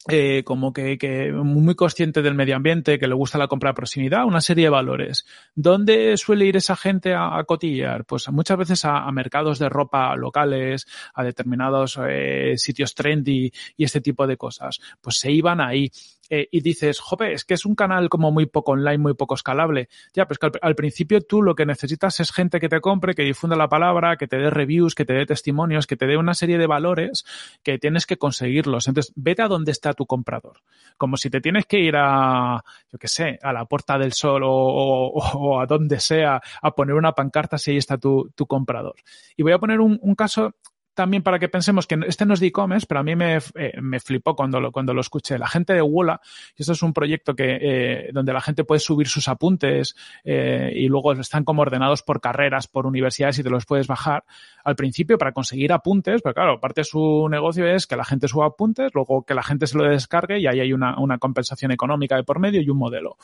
eh, 0.09 0.45
como 0.45 0.73
que, 0.73 0.97
que, 0.97 1.31
muy 1.31 1.75
consciente 1.75 2.23
del 2.23 2.35
medio 2.35 2.57
ambiente, 2.57 2.99
que 2.99 3.07
le 3.07 3.15
gusta 3.15 3.37
la 3.37 3.49
compra 3.49 3.71
de 3.71 3.75
proximidad, 3.75 4.25
una 4.25 4.41
serie 4.41 4.65
de 4.65 4.71
valores. 4.71 5.27
¿Dónde 5.55 6.17
suele 6.17 6.47
ir 6.47 6.57
esa 6.57 6.75
gente 6.75 7.15
a, 7.15 7.45
cotillar? 7.45 8.07
Pues 8.07 8.31
muchas 8.31 8.57
veces 8.57 8.85
a, 8.87 9.11
mercados 9.13 9.59
de 9.59 9.69
ropa 9.69 10.17
locales, 10.17 10.87
a 11.13 11.23
determinados 11.23 11.99
eh, 12.09 12.55
sitios 12.57 12.95
trendy 12.95 13.53
y 13.77 13.85
este 13.85 14.01
tipo 14.01 14.27
de 14.27 14.39
cosas. 14.39 14.81
Pues 15.03 15.19
se 15.19 15.33
iban 15.33 15.61
ahí. 15.61 15.91
Eh, 16.33 16.49
y 16.53 16.61
dices, 16.61 17.01
jope, 17.01 17.33
es 17.33 17.45
que 17.45 17.55
es 17.55 17.67
un 17.67 17.75
canal 17.75 18.09
como 18.09 18.31
muy 18.31 18.47
poco 18.47 18.73
online, 18.73 18.99
muy 18.99 19.15
poco 19.15 19.35
escalable. 19.35 19.89
Ya, 20.15 20.27
pues 20.27 20.39
que 20.39 20.49
al, 20.63 20.77
principio 20.77 21.21
tú 21.21 21.43
lo 21.43 21.57
que 21.57 21.67
necesitas 21.67 22.21
es 22.21 22.31
gente 22.31 22.61
que 22.61 22.69
te 22.69 22.81
compre, 22.81 23.15
que 23.15 23.25
difunda 23.25 23.57
la 23.57 23.69
palabra, 23.69 24.17
que 24.17 24.29
te 24.29 24.39
dé 24.39 24.49
reviews, 24.49 24.95
que 24.95 25.05
te 25.05 25.13
dé 25.13 25.27
testimonios, 25.27 25.89
que 25.89 25.97
te 25.97 26.07
dé 26.07 26.17
una 26.17 26.35
serie 26.35 26.57
de 26.57 26.69
valores 26.69 27.25
que 27.65 27.79
tienes 27.79 28.07
que 28.07 28.17
conseguirlos. 28.17 28.87
Entonces, 28.87 29.13
vete 29.17 29.43
a 29.43 29.49
donde 29.49 29.73
está 29.73 29.90
tu 29.95 30.07
comprador. 30.07 30.61
Como 30.97 31.17
si 31.17 31.31
te 31.31 31.41
tienes 31.41 31.67
que 31.67 31.79
ir 31.79 31.95
a, 31.97 32.63
yo 32.93 32.99
qué 32.99 33.09
sé, 33.09 33.39
a 33.43 33.53
la 33.53 33.65
Puerta 33.65 33.99
del 33.99 34.13
Sol 34.13 34.43
o, 34.45 35.61
a 35.61 35.67
donde 35.67 36.01
sea 36.01 36.41
a 36.63 36.71
poner 36.73 36.95
una 36.95 37.13
pancarta 37.13 37.59
si 37.59 37.73
ahí 37.73 37.77
está 37.77 37.99
tu, 37.99 38.31
tu 38.35 38.47
comprador. 38.47 38.97
Y 39.37 39.43
voy 39.43 39.53
a 39.53 39.59
poner 39.59 39.81
un, 39.81 39.99
un 40.03 40.15
caso 40.15 40.55
también 40.95 41.23
para 41.23 41.39
que 41.39 41.49
pensemos 41.49 41.87
que 41.87 41.99
este 42.07 42.27
no 42.27 42.35
es 42.35 42.41
de 42.41 42.49
e-commerce, 42.49 42.87
pero 42.87 43.01
a 43.01 43.03
mí 43.03 43.15
me, 43.17 43.39
eh, 43.55 43.81
me, 43.81 44.01
flipó 44.01 44.35
cuando 44.35 44.61
lo, 44.61 44.73
cuando 44.73 44.93
lo 44.93 45.01
escuché. 45.01 45.39
La 45.39 45.47
gente 45.47 45.73
de 45.73 45.83
Wola, 45.83 46.21
y 46.57 46.63
esto 46.63 46.73
es 46.73 46.83
un 46.83 46.93
proyecto 46.93 47.35
que, 47.35 47.59
eh, 47.61 48.11
donde 48.13 48.33
la 48.33 48.41
gente 48.41 48.65
puede 48.65 48.81
subir 48.81 49.09
sus 49.09 49.29
apuntes 49.29 49.95
eh, 50.25 50.73
y 50.75 50.89
luego 50.89 51.13
están 51.13 51.45
como 51.45 51.63
ordenados 51.63 52.03
por 52.03 52.21
carreras, 52.21 52.67
por 52.67 52.87
universidades 52.87 53.39
y 53.39 53.43
te 53.43 53.51
los 53.51 53.67
puedes 53.67 53.87
bajar. 53.87 54.25
Al 54.65 54.77
principio, 54.77 55.17
para 55.17 55.33
conseguir 55.33 55.73
apuntes, 55.73 56.23
pero 56.23 56.35
claro, 56.35 56.61
parte 56.61 56.83
de 56.83 56.85
su 56.85 57.29
negocio 57.31 57.67
es 57.67 57.87
que 57.87 57.97
la 57.97 58.05
gente 58.05 58.29
suba 58.29 58.47
apuntes, 58.47 58.91
luego 58.95 59.25
que 59.25 59.35
la 59.35 59.43
gente 59.43 59.67
se 59.67 59.79
lo 59.79 59.85
descargue 59.85 60.39
y 60.39 60.47
ahí 60.47 60.61
hay 60.61 60.73
una, 60.73 60.99
una 60.99 61.19
compensación 61.19 61.73
económica 61.73 62.17
de 62.17 62.25
por 62.25 62.41
medio 62.41 62.61
y 62.61 62.69
un 62.69 62.79
modelo 62.79 63.17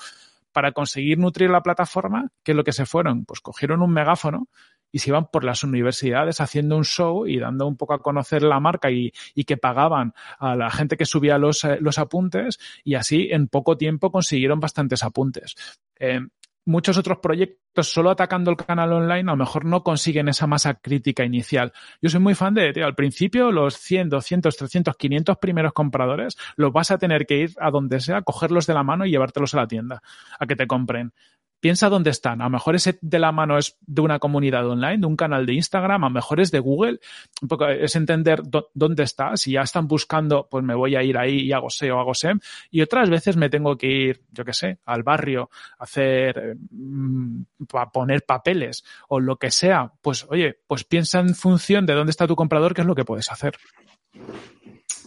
para 0.57 0.73
conseguir 0.73 1.19
nutrir 1.19 1.51
la 1.51 1.61
plataforma, 1.61 2.31
¿qué 2.43 2.53
es 2.53 2.57
lo 2.57 2.65
que 2.65 2.73
se 2.73 2.87
fueron? 2.87 3.27
Pues 3.27 3.43
cogieron 3.43 3.83
un 3.83 3.93
megáfono 3.93 4.49
y 4.93 4.99
se 4.99 5.11
iban 5.11 5.29
por 5.31 5.45
las 5.45 5.63
universidades 5.65 6.41
haciendo 6.41 6.77
un 6.77 6.85
show 6.85 7.27
y 7.27 7.39
dando 7.39 7.67
un 7.67 7.77
poco 7.77 7.95
a 7.95 8.03
conocer 8.03 8.43
la 8.43 8.61
marca 8.61 8.91
y, 8.91 9.13
que 9.47 9.57
pagaban 9.57 10.13
a 10.39 10.57
la 10.57 10.71
gente 10.71 10.97
que 10.97 11.05
subía 11.05 11.39
los, 11.39 11.63
eh, 11.65 11.79
los 11.81 11.99
apuntes 11.99 12.59
y 12.83 12.95
así 12.95 13.29
en 13.31 13.47
poco 13.47 13.77
tiempo 13.77 14.11
consiguieron 14.11 14.59
bastantes 14.59 15.05
apuntes. 15.05 15.55
Eh, 15.99 16.21
muchos 16.67 16.99
otros 16.99 17.19
proyectos 17.19 17.93
solo 17.93 18.11
atacando 18.11 18.51
el 18.51 18.57
canal 18.57 18.93
online 18.93 19.31
a 19.31 19.33
lo 19.33 19.37
mejor 19.37 19.65
no 19.65 19.83
consiguen 19.83 20.29
esa 20.29 20.47
masa 20.47 20.75
crítica 20.75 21.25
inicial. 21.25 21.73
Yo 22.03 22.11
soy 22.11 22.21
muy 22.21 22.35
fan 22.35 22.55
de, 22.55 22.73
tío, 22.73 22.85
al 22.85 22.95
principio 22.95 23.53
los 23.53 23.77
100, 23.77 24.11
200, 24.11 24.57
300, 24.57 24.97
500 24.97 25.39
primeros 25.39 25.73
compradores 25.73 26.37
los 26.57 26.73
vas 26.73 26.91
a 26.91 26.99
tener 26.99 27.27
que 27.27 27.39
ir 27.39 27.51
a 27.61 27.71
donde 27.71 28.01
sea, 28.01 28.23
cogerlos 28.23 28.67
de 28.67 28.75
la 28.75 28.83
mano 28.83 29.07
y 29.07 29.11
llevártelos 29.11 29.55
a 29.55 29.59
la 29.59 29.69
tienda 29.69 30.03
a 30.39 30.47
que 30.47 30.57
te 30.57 30.67
compren 30.67 31.13
piensa 31.61 31.89
dónde 31.89 32.11
están. 32.11 32.41
A 32.41 32.45
lo 32.45 32.51
mejor 32.51 32.75
ese 32.75 32.99
de 33.01 33.19
la 33.19 33.33
mano 33.33 33.59
es 33.59 33.77
de 33.87 34.01
una 34.01 34.19
comunidad 34.19 34.69
online, 34.69 34.99
de 34.99 35.07
un 35.07 35.17
canal 35.17 35.47
de 35.47 35.55
Instagram, 35.55 36.05
a 36.05 36.09
lo 36.09 36.15
mejor 36.15 36.41
es 36.41 36.51
de 36.51 36.59
Google. 36.59 37.01
Un 37.43 37.49
poco 37.49 37.69
es 37.69 37.97
entender 37.97 38.43
dónde 38.75 39.03
está. 39.03 39.37
Si 39.37 39.53
ya 39.53 39.63
están 39.63 39.89
buscando, 39.89 40.49
pues 40.51 40.65
me 40.65 40.75
voy 40.75 40.97
a 40.97 41.03
ir 41.03 41.19
ahí 41.19 41.41
y 41.41 41.53
hago 41.53 41.71
SEO, 41.71 41.99
hago 41.99 42.15
SEM. 42.15 42.41
Y 42.71 42.83
otras 42.83 43.11
veces 43.11 43.37
me 43.37 43.49
tengo 43.51 43.77
que 43.77 43.87
ir, 43.87 44.23
yo 44.31 44.45
qué 44.45 44.53
sé, 44.53 44.79
al 44.85 45.03
barrio, 45.03 45.51
a 45.79 45.85
hacer, 45.85 46.57
mm, 46.71 47.43
a 47.75 47.91
poner 47.91 48.25
papeles 48.25 48.85
o 49.09 49.21
lo 49.21 49.37
que 49.37 49.51
sea. 49.51 49.93
Pues 50.03 50.27
oye, 50.29 50.59
pues 50.67 50.85
piensa 50.85 51.21
en 51.21 51.35
función 51.35 51.87
de 51.87 51.95
dónde 51.95 52.11
está 52.11 52.27
tu 52.27 52.37
comprador, 52.37 52.75
qué 52.75 52.83
es 52.83 52.87
lo 52.87 52.95
que 52.95 53.05
puedes 53.05 53.31
hacer. 53.31 53.57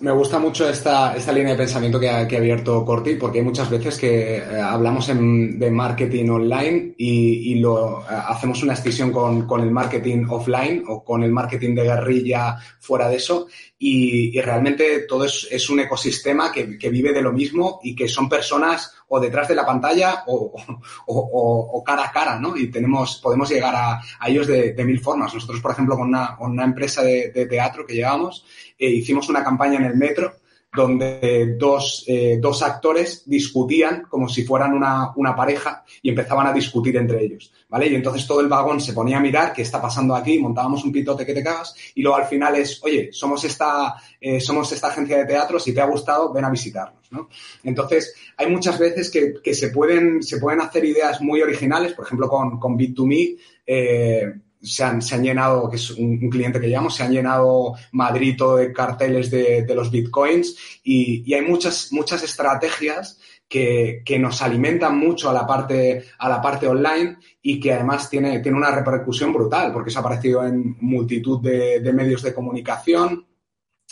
Me 0.02 0.12
gusta 0.12 0.40
mucho 0.40 0.70
esta, 0.70 1.14
esta 1.14 1.34
línea 1.34 1.52
de 1.52 1.58
pensamiento 1.58 2.00
que 2.00 2.10
ha, 2.10 2.20
abierto 2.22 2.86
Corti, 2.86 3.16
porque 3.16 3.40
hay 3.40 3.44
muchas 3.44 3.70
veces 3.70 3.98
que 3.98 4.38
eh, 4.38 4.62
hablamos 4.62 5.08
de 5.08 5.72
marketing 5.72 6.30
online 6.30 6.94
y, 6.98 7.56
lo, 7.56 8.00
eh, 8.02 8.06
hacemos 8.08 8.64
una 8.64 8.76
con, 9.12 9.46
con, 9.46 9.60
el 9.60 9.72
marketing 9.72 10.26
offline 10.30 10.84
o 10.88 11.04
con 11.04 11.22
el 11.24 11.34
marketing 11.34 11.76
de 11.76 11.84
guerrilla 11.84 12.58
fuera 12.80 13.10
de 13.10 13.18
eso. 13.18 13.48
Y, 13.82 14.40
realmente 14.42 15.06
todo 15.08 15.24
es, 15.24 15.70
un 15.70 15.80
ecosistema 15.80 16.52
que, 16.52 16.66
vive 16.90 17.14
de 17.14 17.22
lo 17.22 17.32
mismo 17.32 17.80
y 17.82 17.96
que 17.96 18.10
son 18.10 18.28
personas 18.28 18.94
o 19.08 19.22
detrás 19.22 19.48
de 19.48 19.56
la 19.56 19.66
pantalla 19.66 20.26
o, 20.28 21.82
cara 21.86 22.06
a 22.06 22.12
cara, 22.12 22.38
¿no? 22.38 22.58
Y 22.58 22.70
tenemos, 22.70 23.22
podemos 23.24 23.50
llegar 23.50 23.74
a, 23.74 24.02
ellos 24.28 24.48
de, 24.48 24.76
mil 24.86 25.00
formas. 25.00 25.34
Nosotros, 25.34 25.62
por 25.62 25.72
ejemplo, 25.72 25.96
con 25.96 26.10
una, 26.10 26.64
empresa 26.64 27.02
de, 27.04 27.48
teatro 27.50 27.86
que 27.86 27.96
llevamos, 27.96 28.46
eh, 28.78 28.90
hicimos 28.90 29.30
una 29.30 29.44
campaña 29.44 29.78
en 29.78 29.86
el 29.86 29.96
metro 29.96 30.36
donde 30.72 31.56
dos, 31.58 32.04
eh, 32.08 32.38
dos, 32.40 32.62
actores 32.62 33.24
discutían 33.26 34.04
como 34.08 34.30
si 34.30 34.44
fueran 34.44 34.74
una, 34.74 35.12
una, 35.16 35.36
pareja 35.36 35.84
y 36.02 36.10
empezaban 36.10 36.46
a 36.46 36.54
discutir 36.54 36.96
entre 36.98 37.24
ellos, 37.24 37.52
¿vale? 37.68 37.88
Y 37.88 37.96
entonces 37.96 38.28
todo 38.28 38.42
el 38.42 38.48
vagón 38.48 38.80
se 38.80 38.94
ponía 38.94 39.18
a 39.18 39.22
mirar 39.22 39.52
qué 39.52 39.64
está 39.64 39.82
pasando 39.82 40.16
aquí, 40.16 40.38
montábamos 40.38 40.84
un 40.84 40.92
pitote 40.92 41.26
que 41.26 41.34
te 41.34 41.44
cagas 41.44 41.76
y 41.96 42.04
luego 42.04 42.18
al 42.18 42.28
final 42.28 42.56
es, 42.56 42.80
oye, 42.84 43.10
somos 43.12 43.44
esta, 43.46 43.96
eh, 44.22 44.40
somos 44.40 44.72
esta 44.72 44.90
agencia 44.90 45.18
de 45.18 45.26
teatro, 45.26 45.60
si 45.60 45.74
te 45.74 45.82
ha 45.82 45.86
gustado, 45.86 46.32
ven 46.32 46.46
a 46.46 46.52
visitarnos, 46.52 47.12
¿no? 47.12 47.30
Entonces, 47.64 48.14
hay 48.38 48.48
muchas 48.48 48.78
veces 48.78 49.10
que, 49.10 49.36
que 49.44 49.56
se, 49.56 49.70
pueden, 49.70 50.22
se 50.22 50.38
pueden 50.38 50.62
hacer 50.62 50.86
ideas 50.86 51.20
muy 51.20 51.42
originales, 51.42 51.94
por 51.94 52.06
ejemplo, 52.06 52.30
con, 52.30 52.60
con 52.60 52.78
Bit2Me, 52.78 53.38
eh, 53.66 54.34
se 54.62 54.84
han, 54.84 55.02
se 55.02 55.16
han, 55.16 55.24
llenado, 55.24 55.70
que 55.70 55.78
es 55.78 55.90
un, 55.92 56.30
cliente 56.30 56.60
que 56.60 56.68
llamo, 56.68 56.90
se 56.90 57.04
han 57.04 57.12
llenado 57.12 57.76
Madrid 57.94 58.36
todo 58.38 58.58
de 58.58 58.74
carteles 58.74 59.32
de, 59.32 59.64
de 59.64 59.76
los 59.76 59.90
bitcoins 59.90 60.56
y, 60.84 61.24
y, 61.26 61.34
hay 61.34 61.42
muchas, 61.42 61.90
muchas 61.92 62.24
estrategias 62.24 63.20
que, 63.48 64.02
que, 64.06 64.20
nos 64.20 64.42
alimentan 64.42 64.98
mucho 64.98 65.30
a 65.30 65.34
la 65.34 65.48
parte, 65.48 66.06
a 66.18 66.30
la 66.30 66.42
parte 66.42 66.68
online 66.68 67.18
y 67.42 67.60
que 67.60 67.74
además 67.74 68.10
tiene, 68.10 68.40
tiene 68.40 68.58
una 68.58 68.72
repercusión 68.72 69.34
brutal 69.34 69.72
porque 69.72 69.90
se 69.90 69.98
ha 69.98 70.02
aparecido 70.02 70.46
en 70.46 70.76
multitud 70.82 71.42
de, 71.42 71.80
de 71.80 71.94
medios 71.94 72.22
de 72.22 72.34
comunicación, 72.34 73.26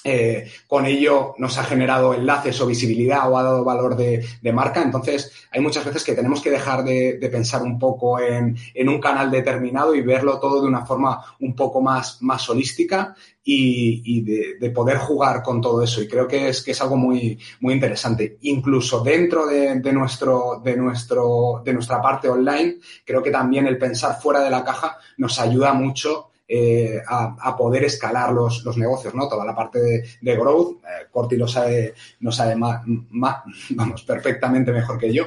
eh, 0.03 0.49
con 0.67 0.85
ello 0.85 1.33
nos 1.37 1.57
ha 1.57 1.63
generado 1.63 2.13
enlaces 2.13 2.61
o 2.61 2.67
visibilidad 2.67 3.29
o 3.29 3.37
ha 3.37 3.43
dado 3.43 3.63
valor 3.63 3.95
de, 3.95 4.23
marca. 4.53 4.81
Entonces, 4.81 5.31
hay 5.51 5.59
muchas 5.59 5.83
veces 5.83 6.03
que 6.03 6.13
tenemos 6.13 6.41
que 6.41 6.51
dejar 6.51 6.83
de, 6.83 7.17
pensar 7.31 7.63
un 7.63 7.77
poco 7.77 8.19
en, 8.19 8.55
un 8.87 9.01
canal 9.01 9.29
determinado 9.29 9.93
y 9.95 10.01
verlo 10.01 10.39
todo 10.39 10.61
de 10.61 10.67
una 10.67 10.85
forma 10.85 11.21
un 11.39 11.55
poco 11.55 11.81
más, 11.81 12.21
más 12.21 12.47
holística 12.49 13.15
y, 13.43 14.21
de, 14.21 14.69
poder 14.69 14.97
jugar 14.97 15.41
con 15.41 15.59
todo 15.59 15.83
eso. 15.83 16.01
Y 16.01 16.07
creo 16.07 16.27
que 16.27 16.49
es, 16.49 16.61
que 16.61 16.71
es 16.71 16.81
algo 16.81 16.95
muy, 16.95 17.37
muy 17.59 17.73
interesante. 17.73 18.37
Incluso 18.41 19.01
dentro 19.01 19.47
de, 19.47 19.75
nuestro, 19.91 20.61
de, 20.63 20.77
nuestro, 20.77 21.61
de 21.65 21.73
nuestra 21.73 22.01
parte 22.01 22.29
online, 22.29 22.77
creo 23.03 23.21
que 23.21 23.31
también 23.31 23.67
el 23.67 23.77
pensar 23.77 24.21
fuera 24.21 24.41
de 24.41 24.51
la 24.51 24.63
caja 24.63 24.97
nos 25.17 25.39
ayuda 25.39 25.73
mucho 25.73 26.29
eh, 26.49 27.01
a, 27.05 27.57
poder 27.57 27.83
escalar 27.83 28.31
los, 28.31 28.63
los, 28.63 28.77
negocios, 28.77 29.13
¿no? 29.13 29.27
Toda 29.27 29.43
la 29.43 29.53
parte 29.53 29.79
de, 30.21 30.35
growth, 30.35 30.77
eh, 30.83 31.07
Corti 31.11 31.35
lo 31.35 31.47
sabe, 31.47 31.93
no 32.21 32.31
sabe 32.31 32.55
más, 32.55 32.81
vamos, 33.71 34.03
perfectamente 34.03 34.71
mejor 34.71 34.97
que 34.97 35.13
yo. 35.13 35.25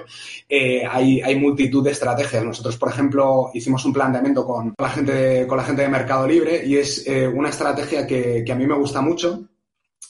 Eh, 0.48 0.82
hay, 0.90 1.20
hay 1.20 1.36
multitud 1.36 1.84
de 1.84 1.90
estrategias. 1.90 2.42
Nosotros, 2.42 2.78
por 2.78 2.88
ejemplo, 2.88 3.50
hicimos 3.52 3.84
un 3.84 3.92
planteamiento 3.92 4.46
con 4.46 4.74
la 4.78 4.88
gente 4.88 5.12
de, 5.12 5.46
con 5.46 5.58
la 5.58 5.64
gente 5.64 5.82
de 5.82 5.88
Mercado 5.88 6.26
Libre 6.26 6.62
y 6.64 6.76
es 6.76 7.04
una 7.34 7.50
estrategia 7.50 8.06
que, 8.06 8.42
que 8.44 8.52
a 8.52 8.56
mí 8.56 8.66
me 8.66 8.76
gusta 8.76 9.02
mucho, 9.02 9.49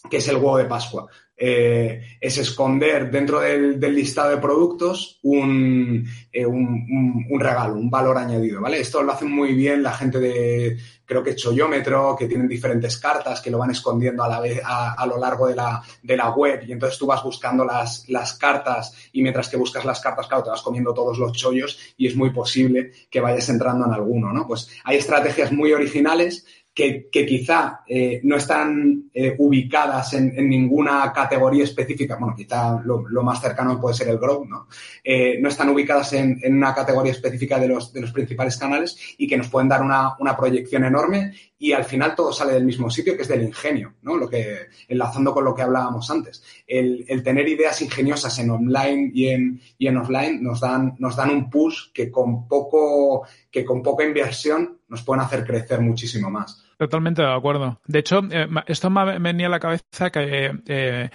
que 0.08 0.18
es 0.18 0.28
el 0.28 0.36
huevo 0.36 0.58
de 0.58 0.64
Pascua. 0.64 1.06
Eh, 1.42 2.18
es 2.20 2.36
esconder 2.36 3.10
dentro 3.10 3.40
del, 3.40 3.80
listado 3.80 4.28
de 4.28 4.36
productos 4.36 5.18
eh, 5.22 6.44
un, 6.44 7.26
un, 7.30 7.40
regalo, 7.40 7.76
un 7.76 7.88
valor 7.88 8.18
añadido, 8.18 8.60
¿vale? 8.60 8.78
Esto 8.78 9.02
lo 9.02 9.12
hacen 9.12 9.30
muy 9.30 9.54
bien 9.54 9.82
la 9.82 9.94
gente 9.94 10.20
de, 10.20 10.76
creo 11.10 11.24
que 11.24 11.34
Choyómetro, 11.34 12.14
que 12.14 12.26
tienen 12.26 12.46
diferentes 12.46 12.98
cartas 12.98 13.40
que 13.40 13.50
lo 13.50 13.56
van 13.56 13.70
escondiendo 13.70 14.22
a, 14.22 14.28
la 14.28 14.38
vez, 14.38 14.60
a, 14.62 15.04
lo 15.06 15.18
largo 15.18 15.48
de 15.48 15.56
la, 15.56 15.82
de 16.02 16.16
la, 16.16 16.30
web 16.30 16.62
y 16.68 16.72
entonces 16.72 16.98
tú 16.98 17.06
vas 17.06 17.22
buscando 17.24 17.64
las, 17.64 18.08
las 18.10 18.34
cartas 18.34 18.94
y 19.12 19.22
mientras 19.22 19.48
que 19.48 19.56
buscas 19.56 19.86
las 19.86 20.00
cartas, 20.00 20.28
claro, 20.28 20.44
te 20.44 20.50
vas 20.50 20.62
comiendo 20.62 20.92
todos 20.92 21.18
los 21.18 21.32
chollos 21.32 21.94
y 21.96 22.06
es 22.06 22.14
muy 22.14 22.30
posible 22.30 22.92
que 23.10 23.20
vayas 23.20 23.48
entrando 23.48 23.86
en 23.86 23.92
alguno, 23.92 24.32
¿no? 24.32 24.46
Pues 24.46 24.68
hay 24.84 24.98
estrategias 24.98 25.50
muy 25.50 25.72
originales 25.72 26.46
que, 26.74 27.08
quizá 27.10 27.82
eh, 27.86 28.20
no 28.22 28.36
están 28.36 29.10
eh, 29.12 29.34
ubicadas 29.38 30.14
en, 30.14 30.48
ninguna 30.48 31.12
categoría 31.12 31.64
específica, 31.64 32.16
bueno, 32.18 32.34
quizá 32.36 32.80
lo, 32.84 33.22
más 33.22 33.40
cercano 33.40 33.80
puede 33.80 33.96
ser 33.96 34.08
el 34.08 34.18
growth, 34.18 34.46
¿no? 34.46 34.68
Eh, 35.02 35.38
no 35.40 35.48
están 35.48 35.68
ubicadas 35.70 36.12
en, 36.12 36.40
una 36.44 36.74
categoría 36.74 37.12
específica 37.12 37.58
de 37.58 37.68
los, 37.68 37.92
de 37.92 38.00
los 38.00 38.12
principales 38.12 38.56
canales 38.56 38.96
y 39.18 39.26
que 39.26 39.36
nos 39.36 39.48
pueden 39.48 39.68
dar 39.68 39.82
una, 39.82 40.16
proyección 40.36 40.84
enorme 40.84 41.34
y 41.58 41.72
al 41.72 41.84
final 41.84 42.14
todo 42.14 42.32
sale 42.32 42.54
del 42.54 42.64
mismo 42.64 42.88
sitio, 42.88 43.16
que 43.16 43.22
es 43.22 43.28
del 43.28 43.42
ingenio, 43.42 43.94
¿no? 44.02 44.16
Lo 44.16 44.28
que, 44.28 44.68
enlazando 44.88 45.34
con 45.34 45.44
lo 45.44 45.54
que 45.54 45.62
hablábamos 45.62 46.08
antes. 46.10 46.42
El, 46.66 47.04
tener 47.22 47.46
ideas 47.48 47.82
ingeniosas 47.82 48.38
en 48.38 48.50
online 48.50 49.10
y 49.12 49.28
en, 49.28 49.60
y 49.76 49.88
en 49.88 49.96
offline 49.98 50.42
nos 50.42 50.60
dan, 50.60 50.94
nos 50.98 51.16
dan 51.16 51.30
un 51.30 51.50
push 51.50 51.92
que 51.92 52.10
con 52.10 52.46
poco, 52.48 53.26
que 53.50 53.64
con 53.64 53.82
poca 53.82 54.04
inversión 54.04 54.79
nos 54.90 55.02
pueden 55.02 55.22
hacer 55.22 55.46
crecer 55.46 55.80
muchísimo 55.80 56.30
más. 56.30 56.62
Totalmente 56.76 57.22
de 57.22 57.32
acuerdo. 57.32 57.80
De 57.86 58.00
hecho, 58.00 58.20
eh, 58.30 58.48
esto 58.66 58.90
me 58.90 59.18
venía 59.18 59.46
a 59.46 59.50
la 59.50 59.60
cabeza 59.60 60.10
que 60.10 60.52
eh, 60.66 61.10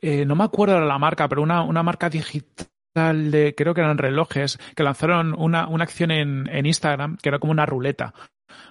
eh, 0.00 0.26
no 0.26 0.34
me 0.34 0.44
acuerdo 0.44 0.80
de 0.80 0.86
la 0.86 0.98
marca, 0.98 1.28
pero 1.28 1.42
una, 1.42 1.62
una 1.62 1.82
marca 1.82 2.10
digital 2.10 3.30
de, 3.30 3.54
creo 3.56 3.72
que 3.72 3.80
eran 3.80 3.96
relojes, 3.96 4.58
que 4.76 4.82
lanzaron 4.82 5.34
una, 5.38 5.68
una 5.68 5.84
acción 5.84 6.10
en, 6.10 6.48
en 6.48 6.66
Instagram 6.66 7.16
que 7.16 7.28
era 7.28 7.38
como 7.38 7.52
una 7.52 7.64
ruleta. 7.64 8.12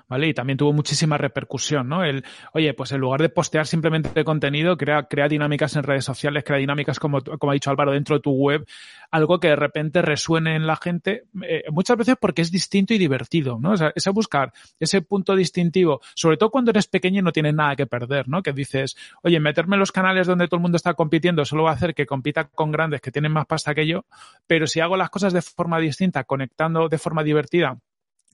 ¿Vale? 0.08 0.28
Y 0.28 0.34
también 0.34 0.58
tuvo 0.58 0.74
muchísima 0.74 1.18
repercusión, 1.18 1.90
¿no? 1.90 2.04
El, 2.04 2.24
oye, 2.54 2.74
pues 2.74 2.92
en 2.92 3.02
lugar 3.02 3.22
de 3.22 3.30
postear 3.30 3.68
simplemente 3.68 4.24
contenido, 4.24 4.78
crea, 4.78 5.04
crea 5.04 5.28
dinámicas 5.28 5.76
en 5.76 5.84
redes 5.84 6.06
sociales, 6.06 6.44
crea 6.44 6.60
dinámicas, 6.60 7.00
como, 7.00 7.22
como 7.22 7.52
ha 7.52 7.54
dicho 7.54 7.70
Álvaro, 7.70 7.92
dentro 7.92 8.16
de 8.16 8.22
tu 8.22 8.32
web, 8.32 8.66
algo 9.12 9.40
que 9.40 9.50
de 9.50 9.56
repente 9.56 10.02
resuene 10.02 10.56
en 10.56 10.66
la 10.66 10.78
gente, 10.78 11.24
eh, 11.44 11.64
muchas 11.72 11.98
veces 11.98 12.16
porque 12.20 12.42
es 12.42 12.52
distinto 12.52 12.94
y 12.94 12.98
divertido, 12.98 13.60
¿no? 13.60 13.72
O 13.72 13.78
sea, 13.78 13.92
ese 13.96 14.10
buscar 14.10 14.54
ese 14.80 15.02
punto 15.02 15.36
distintivo, 15.36 16.02
sobre 16.16 16.38
todo 16.38 16.50
cuando 16.50 16.72
eres 16.72 16.88
pequeño 16.88 17.20
y 17.20 17.24
no 17.24 17.32
tienes 17.32 17.54
nada 17.54 17.76
que 17.76 17.88
perder, 17.88 18.28
¿no? 18.28 18.42
Que 18.42 18.54
dices, 18.54 18.96
oye, 19.24 19.40
meterme 19.40 19.76
en 19.76 19.80
los 19.80 19.92
canales 19.92 20.28
donde 20.28 20.48
todo 20.48 20.58
el 20.58 20.62
mundo 20.62 20.78
está 20.78 20.94
compitiendo 20.94 21.44
solo 21.46 21.64
va 21.64 21.72
a 21.72 21.74
hacer 21.74 21.94
que 21.94 22.06
compita 22.06 22.46
con 22.46 22.72
grandes 22.72 23.02
que 23.02 23.12
tienen 23.12 23.32
más 23.32 23.46
pasta 23.46 23.76
que 23.76 23.88
yo, 23.88 24.06
pero 24.48 24.68
si 24.68 24.80
hago 24.80 24.98
las 24.98 25.10
cosas 25.10 25.34
de 25.34 25.42
forma 25.42 25.80
distinta, 25.80 26.24
conectando 26.24 26.88
de 26.90 26.98
forma 26.98 27.24
divertida, 27.24 27.78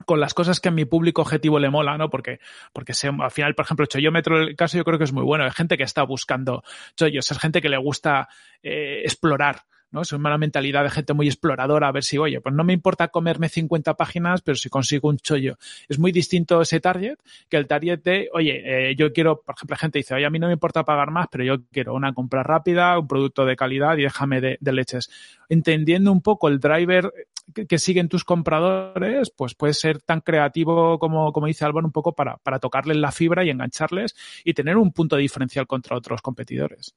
con 0.04 0.20
las 0.20 0.34
cosas 0.34 0.60
que 0.60 0.68
a 0.68 0.72
mi 0.72 0.84
público 0.84 1.22
objetivo 1.22 1.58
le 1.58 1.70
mola, 1.70 1.98
¿no? 1.98 2.08
Porque, 2.10 2.40
porque 2.72 2.94
se, 2.94 3.08
al 3.08 3.30
final, 3.30 3.54
por 3.54 3.64
ejemplo, 3.64 3.86
Choyómetro, 3.86 4.40
el 4.40 4.56
caso 4.56 4.76
yo 4.76 4.84
creo 4.84 4.98
que 4.98 5.04
es 5.04 5.12
muy 5.12 5.24
bueno. 5.24 5.44
Hay 5.44 5.50
gente 5.50 5.76
que 5.76 5.84
está 5.84 6.02
buscando 6.02 6.62
chollos, 6.96 7.30
es 7.30 7.38
gente 7.38 7.60
que 7.60 7.68
le 7.68 7.78
gusta 7.78 8.28
eh, 8.62 9.02
explorar, 9.04 9.62
¿no? 9.90 10.02
Es 10.02 10.12
una 10.12 10.36
mentalidad 10.38 10.84
de 10.84 10.90
gente 10.90 11.14
muy 11.14 11.26
exploradora, 11.26 11.88
a 11.88 11.92
ver 11.92 12.04
si, 12.04 12.18
oye, 12.18 12.40
pues 12.40 12.54
no 12.54 12.64
me 12.64 12.72
importa 12.72 13.08
comerme 13.08 13.48
50 13.48 13.94
páginas, 13.94 14.42
pero 14.42 14.56
si 14.56 14.68
consigo 14.68 15.08
un 15.08 15.18
chollo. 15.18 15.56
Es 15.88 15.98
muy 15.98 16.12
distinto 16.12 16.60
ese 16.60 16.80
target 16.80 17.16
que 17.48 17.56
el 17.56 17.66
target 17.66 18.02
de, 18.02 18.28
oye, 18.32 18.90
eh, 18.90 18.96
yo 18.96 19.12
quiero, 19.12 19.42
por 19.42 19.54
ejemplo, 19.54 19.74
la 19.74 19.78
gente 19.78 19.98
dice, 19.98 20.14
oye, 20.14 20.26
a 20.26 20.30
mí 20.30 20.38
no 20.38 20.46
me 20.46 20.52
importa 20.54 20.84
pagar 20.84 21.10
más, 21.10 21.26
pero 21.30 21.44
yo 21.44 21.64
quiero 21.72 21.94
una 21.94 22.12
compra 22.12 22.42
rápida, 22.42 22.98
un 22.98 23.08
producto 23.08 23.44
de 23.44 23.56
calidad 23.56 23.96
y 23.96 24.02
déjame 24.02 24.40
de, 24.40 24.58
leches. 24.72 25.10
Entendiendo 25.48 26.12
un 26.12 26.20
poco 26.20 26.48
el 26.48 26.60
driver 26.60 27.12
que, 27.54 27.78
siguen 27.78 28.08
tus 28.08 28.24
compradores, 28.24 29.30
pues 29.30 29.54
puede 29.54 29.72
ser 29.72 30.02
tan 30.02 30.20
creativo 30.20 30.98
como, 30.98 31.32
como 31.32 31.46
dice 31.46 31.64
Álvaro, 31.64 31.86
un 31.86 31.92
poco 31.92 32.14
para, 32.14 32.36
para 32.38 32.58
tocarles 32.58 32.98
la 32.98 33.12
fibra 33.12 33.44
y 33.44 33.50
engancharles 33.50 34.14
y 34.44 34.52
tener 34.52 34.76
un 34.76 34.92
punto 34.92 35.16
diferencial 35.16 35.66
contra 35.66 35.96
otros 35.96 36.20
competidores. 36.20 36.94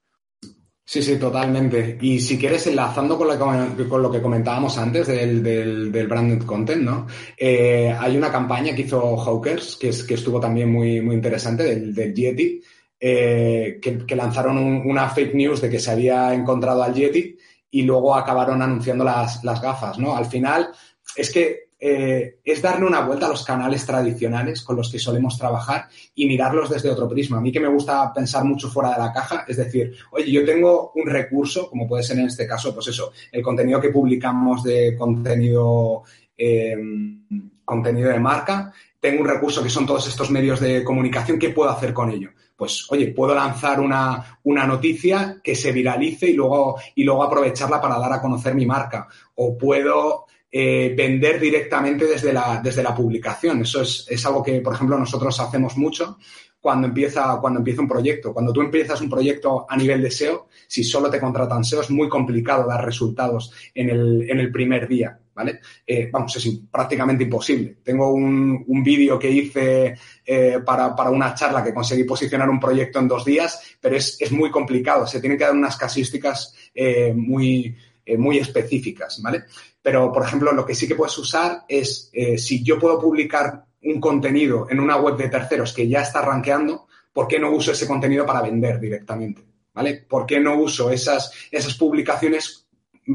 Sí, 0.92 1.02
sí, 1.02 1.16
totalmente. 1.18 1.98
Y 2.02 2.20
si 2.20 2.38
quieres, 2.38 2.68
enlazando 2.68 3.18
con 3.18 3.26
lo 3.30 4.12
que, 4.12 4.18
que 4.18 4.22
comentábamos 4.22 4.78
antes 4.78 5.08
del, 5.08 5.42
del, 5.42 6.06
branded 6.06 6.44
content, 6.46 6.82
¿no? 6.82 7.08
Eh, 7.38 7.96
hay 7.98 8.18
una 8.18 8.30
campaña 8.30 8.76
que 8.76 8.82
hizo 8.82 9.16
Hawkers, 9.16 9.78
que, 9.78 9.88
es, 9.88 10.04
que 10.04 10.16
estuvo 10.16 10.38
también 10.38 10.70
muy, 10.70 11.00
muy 11.00 11.16
interesante, 11.16 11.64
del, 11.64 11.96
del 11.96 12.14
Yeti, 12.14 12.62
eh, 13.00 13.80
que, 13.82 14.16
lanzaron 14.18 14.58
una 14.86 15.10
fake 15.10 15.34
news 15.34 15.62
de 15.62 15.70
que 15.70 15.80
se 15.80 15.92
había 15.92 16.34
encontrado 16.34 16.84
al 16.84 16.94
Yeti 16.94 17.38
y 17.70 17.84
luego 17.84 18.14
acabaron 18.14 18.62
anunciando 18.62 19.06
las, 19.06 19.46
las 19.46 19.62
gafas, 19.62 19.98
¿no? 19.98 20.14
Al 20.14 20.26
final, 20.26 20.72
es 21.16 21.32
que 21.32 21.70
eh, 21.84 22.38
es 22.44 22.62
darle 22.62 22.86
una 22.86 23.02
vuelta 23.02 23.26
a 23.26 23.30
los 23.30 23.44
canales 23.44 23.84
tradicionales 23.88 24.62
con 24.62 24.76
los 24.76 24.92
que 24.92 25.00
solemos 25.00 25.36
trabajar 25.36 25.88
y 26.14 26.28
mirarlos 26.28 26.70
desde 26.70 26.92
otro 26.92 27.10
prisma. 27.10 27.40
A 27.40 27.42
mí 27.42 27.52
que 27.52 27.60
me 27.60 27.70
gusta 27.70 28.14
pensar 28.14 28.44
mucho 28.44 28.70
fuera 28.70 28.92
de 28.92 29.00
la 29.00 29.12
caja, 29.12 29.46
es 29.48 29.58
decir, 29.58 29.92
oye, 30.12 30.32
yo 30.32 30.46
tengo 30.46 30.92
un 30.94 31.08
recurso, 31.08 31.68
como 31.72 31.88
puede 31.88 32.04
ser 32.04 32.20
en 32.20 32.28
este 32.28 32.46
caso, 32.46 32.72
pues 32.72 32.90
eso, 32.90 33.12
el 33.32 33.42
contenido 33.42 33.82
que 33.82 33.90
publicamos 33.90 34.64
de 34.64 34.96
contenido, 34.96 36.04
eh, 36.38 36.78
contenido 37.66 38.12
de 38.12 38.20
marca, 38.20 38.72
tengo 39.00 39.22
un 39.22 39.28
recurso 39.28 39.64
que 39.64 39.70
son 39.70 39.88
todos 39.88 40.08
estos 40.08 40.30
medios 40.30 40.60
de 40.60 40.84
comunicación, 40.84 41.40
¿qué 41.40 41.50
puedo 41.50 41.72
hacer 41.72 41.96
con 41.96 42.12
ello? 42.12 42.30
Pues, 42.56 42.86
oye, 42.92 43.08
puedo 43.08 43.34
lanzar 43.34 43.80
una, 43.80 44.40
una 44.44 44.68
noticia 44.68 45.42
que 45.44 45.56
se 45.56 45.72
viralice 45.72 46.30
y 46.30 46.34
luego, 46.34 46.80
y 46.94 47.04
luego 47.04 47.24
aprovecharla 47.24 47.82
para 47.82 47.98
dar 47.98 48.14
a 48.14 48.22
conocer 48.22 48.54
mi 48.54 48.68
marca. 48.68 49.08
O 49.34 49.58
puedo 49.58 50.28
eh, 50.52 50.94
vender 50.96 51.40
directamente 51.40 52.06
desde 52.06 52.34
la, 52.34 52.60
desde 52.62 52.84
la 52.84 52.94
publicación. 52.94 53.62
Eso 53.62 53.82
es, 53.82 54.06
es, 54.10 54.26
algo 54.26 54.44
que, 54.44 54.60
por 54.60 54.74
ejemplo, 54.74 54.98
nosotros 54.98 55.40
hacemos 55.40 55.78
mucho 55.78 56.18
cuando 56.62 56.88
empieza, 56.88 57.38
cuando 57.42 57.60
empieza 57.60 57.82
un 57.82 57.88
proyecto. 57.88 58.34
Cuando 58.34 58.54
tú 58.54 58.62
empiezas 58.62 59.02
un 59.02 59.10
proyecto 59.10 59.66
a 59.68 59.76
nivel 59.76 60.02
de 60.02 60.12
SEO, 60.12 60.48
si 60.68 60.84
solo 60.84 61.10
te 61.10 61.20
contratan 61.20 61.64
SEO, 61.64 61.82
es 61.82 61.90
muy 61.90 62.08
complicado 62.08 62.68
dar 62.68 62.86
resultados 62.86 63.52
en 63.74 63.90
el, 63.90 64.30
en 64.30 64.40
el 64.40 64.52
primer 64.52 64.88
día. 64.88 65.18
¿Vale? 65.34 65.62
Eh, 65.88 66.10
vamos, 66.12 66.36
es 66.36 66.60
prácticamente 66.70 67.24
imposible. 67.24 67.78
Tengo 67.82 68.14
un, 68.14 68.66
un 68.68 68.84
vídeo 68.84 69.18
que 69.18 69.32
hice 69.32 69.96
eh, 70.26 70.60
para, 70.64 70.94
para, 70.94 71.10
una 71.10 71.34
charla 71.34 71.64
que 71.64 71.74
conseguí 71.74 72.04
posicionar 72.04 72.50
un 72.50 72.60
proyecto 72.60 73.00
en 73.00 73.08
dos 73.08 73.24
días, 73.24 73.78
pero 73.80 73.96
es, 73.96 74.18
es 74.20 74.32
muy 74.34 74.52
complicado. 74.52 75.08
Se 75.08 75.22
tienen 75.22 75.38
que 75.38 75.46
dar 75.46 75.56
unas 75.56 75.78
casísticas 75.78 76.54
eh, 76.76 77.14
muy, 77.16 77.76
eh, 78.06 78.18
muy 78.18 78.38
específicas, 78.38 79.22
¿vale? 79.22 79.44
Pero, 79.82 80.12
por 80.12 80.24
ejemplo, 80.24 80.52
lo 80.52 80.66
que 80.66 80.76
sí 80.76 80.88
que 80.88 80.96
puedes 80.96 81.18
usar 81.18 81.64
es, 81.68 82.10
eh, 82.14 82.38
si 82.38 82.64
yo 82.64 82.80
puedo 82.80 83.00
publicar 83.00 83.66
un 83.84 84.00
contenido 84.00 84.68
en 84.70 84.80
una 84.80 84.98
web 84.98 85.18
de 85.18 85.30
terceros 85.30 85.74
que 85.74 85.88
ya 85.88 86.02
está 86.02 86.22
rankeando, 86.22 86.88
¿por 87.14 87.28
qué 87.28 87.40
no 87.40 87.52
uso 87.52 87.72
ese 87.72 87.88
contenido 87.88 88.26
para 88.26 88.42
vender 88.42 88.80
directamente? 88.80 89.44
¿Vale? 89.74 90.06
¿Por 90.08 90.26
qué 90.26 90.40
no 90.40 90.58
uso 90.60 90.92
esas, 90.92 91.32
esas 91.50 91.76
publicaciones 91.76 92.68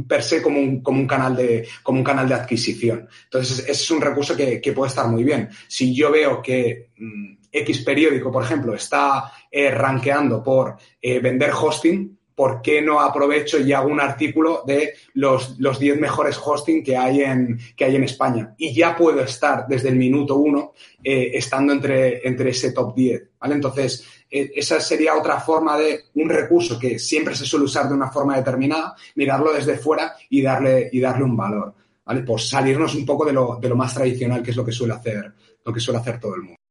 per 0.08 0.22
se 0.22 0.42
como 0.42 0.58
un, 0.58 0.82
como 0.82 1.00
un, 1.00 1.06
canal, 1.06 1.36
de, 1.36 1.68
como 1.82 1.98
un 1.98 2.04
canal 2.04 2.28
de 2.28 2.34
adquisición? 2.34 3.08
Entonces, 3.24 3.60
ese 3.60 3.70
es 3.70 3.90
un 3.90 4.00
recurso 4.00 4.34
que, 4.34 4.60
que 4.60 4.72
puede 4.72 4.88
estar 4.88 5.06
muy 5.06 5.22
bien. 5.22 5.50
Si 5.68 5.94
yo 5.94 6.10
veo 6.10 6.40
que 6.40 6.90
mmm, 6.96 7.36
X 7.52 7.82
periódico, 7.82 8.30
por 8.30 8.42
ejemplo, 8.42 8.74
está 8.74 9.32
eh, 9.50 9.70
rankeando 9.70 10.42
por 10.42 10.76
eh, 11.00 11.18
vender 11.20 11.50
hosting, 11.50 12.15
¿por 12.36 12.60
qué 12.60 12.82
no 12.82 13.00
aprovecho 13.00 13.58
y 13.58 13.72
hago 13.72 13.88
un 13.88 13.98
artículo 13.98 14.62
de 14.66 14.92
los, 15.14 15.58
los 15.58 15.80
10 15.80 15.98
mejores 15.98 16.38
hosting 16.42 16.84
que 16.84 16.96
hay, 16.96 17.22
en, 17.22 17.58
que 17.74 17.86
hay 17.86 17.96
en 17.96 18.04
España? 18.04 18.54
Y 18.58 18.74
ya 18.74 18.94
puedo 18.94 19.20
estar 19.22 19.66
desde 19.66 19.88
el 19.88 19.96
minuto 19.96 20.36
uno 20.36 20.74
eh, 21.02 21.30
estando 21.32 21.72
entre, 21.72 22.28
entre 22.28 22.50
ese 22.50 22.72
top 22.72 22.94
10, 22.94 23.22
¿vale? 23.40 23.54
Entonces, 23.54 24.06
eh, 24.30 24.52
esa 24.54 24.78
sería 24.80 25.16
otra 25.16 25.40
forma 25.40 25.78
de 25.78 26.04
un 26.14 26.28
recurso 26.28 26.78
que 26.78 26.98
siempre 26.98 27.34
se 27.34 27.46
suele 27.46 27.64
usar 27.64 27.88
de 27.88 27.94
una 27.94 28.10
forma 28.10 28.36
determinada, 28.36 28.94
mirarlo 29.14 29.52
desde 29.54 29.78
fuera 29.78 30.14
y 30.28 30.42
darle, 30.42 30.90
y 30.92 31.00
darle 31.00 31.24
un 31.24 31.36
valor, 31.36 31.74
¿vale? 32.04 32.20
Pues 32.20 32.50
salirnos 32.50 32.94
un 32.94 33.06
poco 33.06 33.24
de 33.24 33.32
lo, 33.32 33.56
de 33.58 33.68
lo 33.70 33.76
más 33.76 33.94
tradicional, 33.94 34.42
que 34.42 34.50
es 34.50 34.56
lo 34.56 34.64
que 34.64 34.72
suele 34.72 34.92
hacer, 34.92 35.32
lo 35.64 35.72
que 35.72 35.80
suele 35.80 36.00
hacer 36.00 36.20
todo 36.20 36.34
el 36.34 36.42
mundo. 36.42 36.65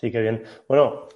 Sí, 0.00 0.12
qué 0.12 0.20
bien. 0.20 0.44
Bueno, 0.68 1.08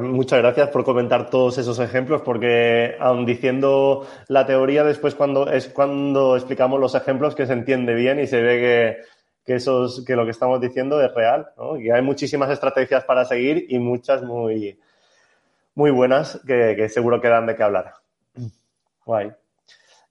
muchas 0.00 0.38
gracias 0.38 0.70
por 0.70 0.82
comentar 0.82 1.28
todos 1.28 1.58
esos 1.58 1.78
ejemplos, 1.78 2.22
porque 2.22 2.96
aun 2.98 3.26
diciendo 3.26 4.06
la 4.28 4.46
teoría, 4.46 4.82
después 4.82 5.14
cuando 5.14 5.50
es 5.50 5.68
cuando 5.68 6.36
explicamos 6.36 6.80
los 6.80 6.94
ejemplos 6.94 7.34
que 7.34 7.44
se 7.44 7.52
entiende 7.52 7.92
bien 7.92 8.18
y 8.18 8.26
se 8.26 8.40
ve 8.40 8.58
que, 8.58 8.96
que, 9.44 9.56
esos, 9.56 10.02
que 10.06 10.16
lo 10.16 10.24
que 10.24 10.30
estamos 10.30 10.58
diciendo 10.58 11.02
es 11.02 11.14
real, 11.14 11.50
¿no? 11.58 11.78
Y 11.78 11.90
hay 11.90 12.00
muchísimas 12.00 12.48
estrategias 12.48 13.04
para 13.04 13.26
seguir 13.26 13.66
y 13.68 13.78
muchas 13.78 14.22
muy, 14.22 14.80
muy 15.74 15.90
buenas 15.90 16.40
que, 16.46 16.74
que 16.76 16.88
seguro 16.88 17.20
que 17.20 17.28
dan 17.28 17.44
de 17.44 17.54
qué 17.54 17.62
hablar. 17.62 17.92
Guay. 19.04 19.32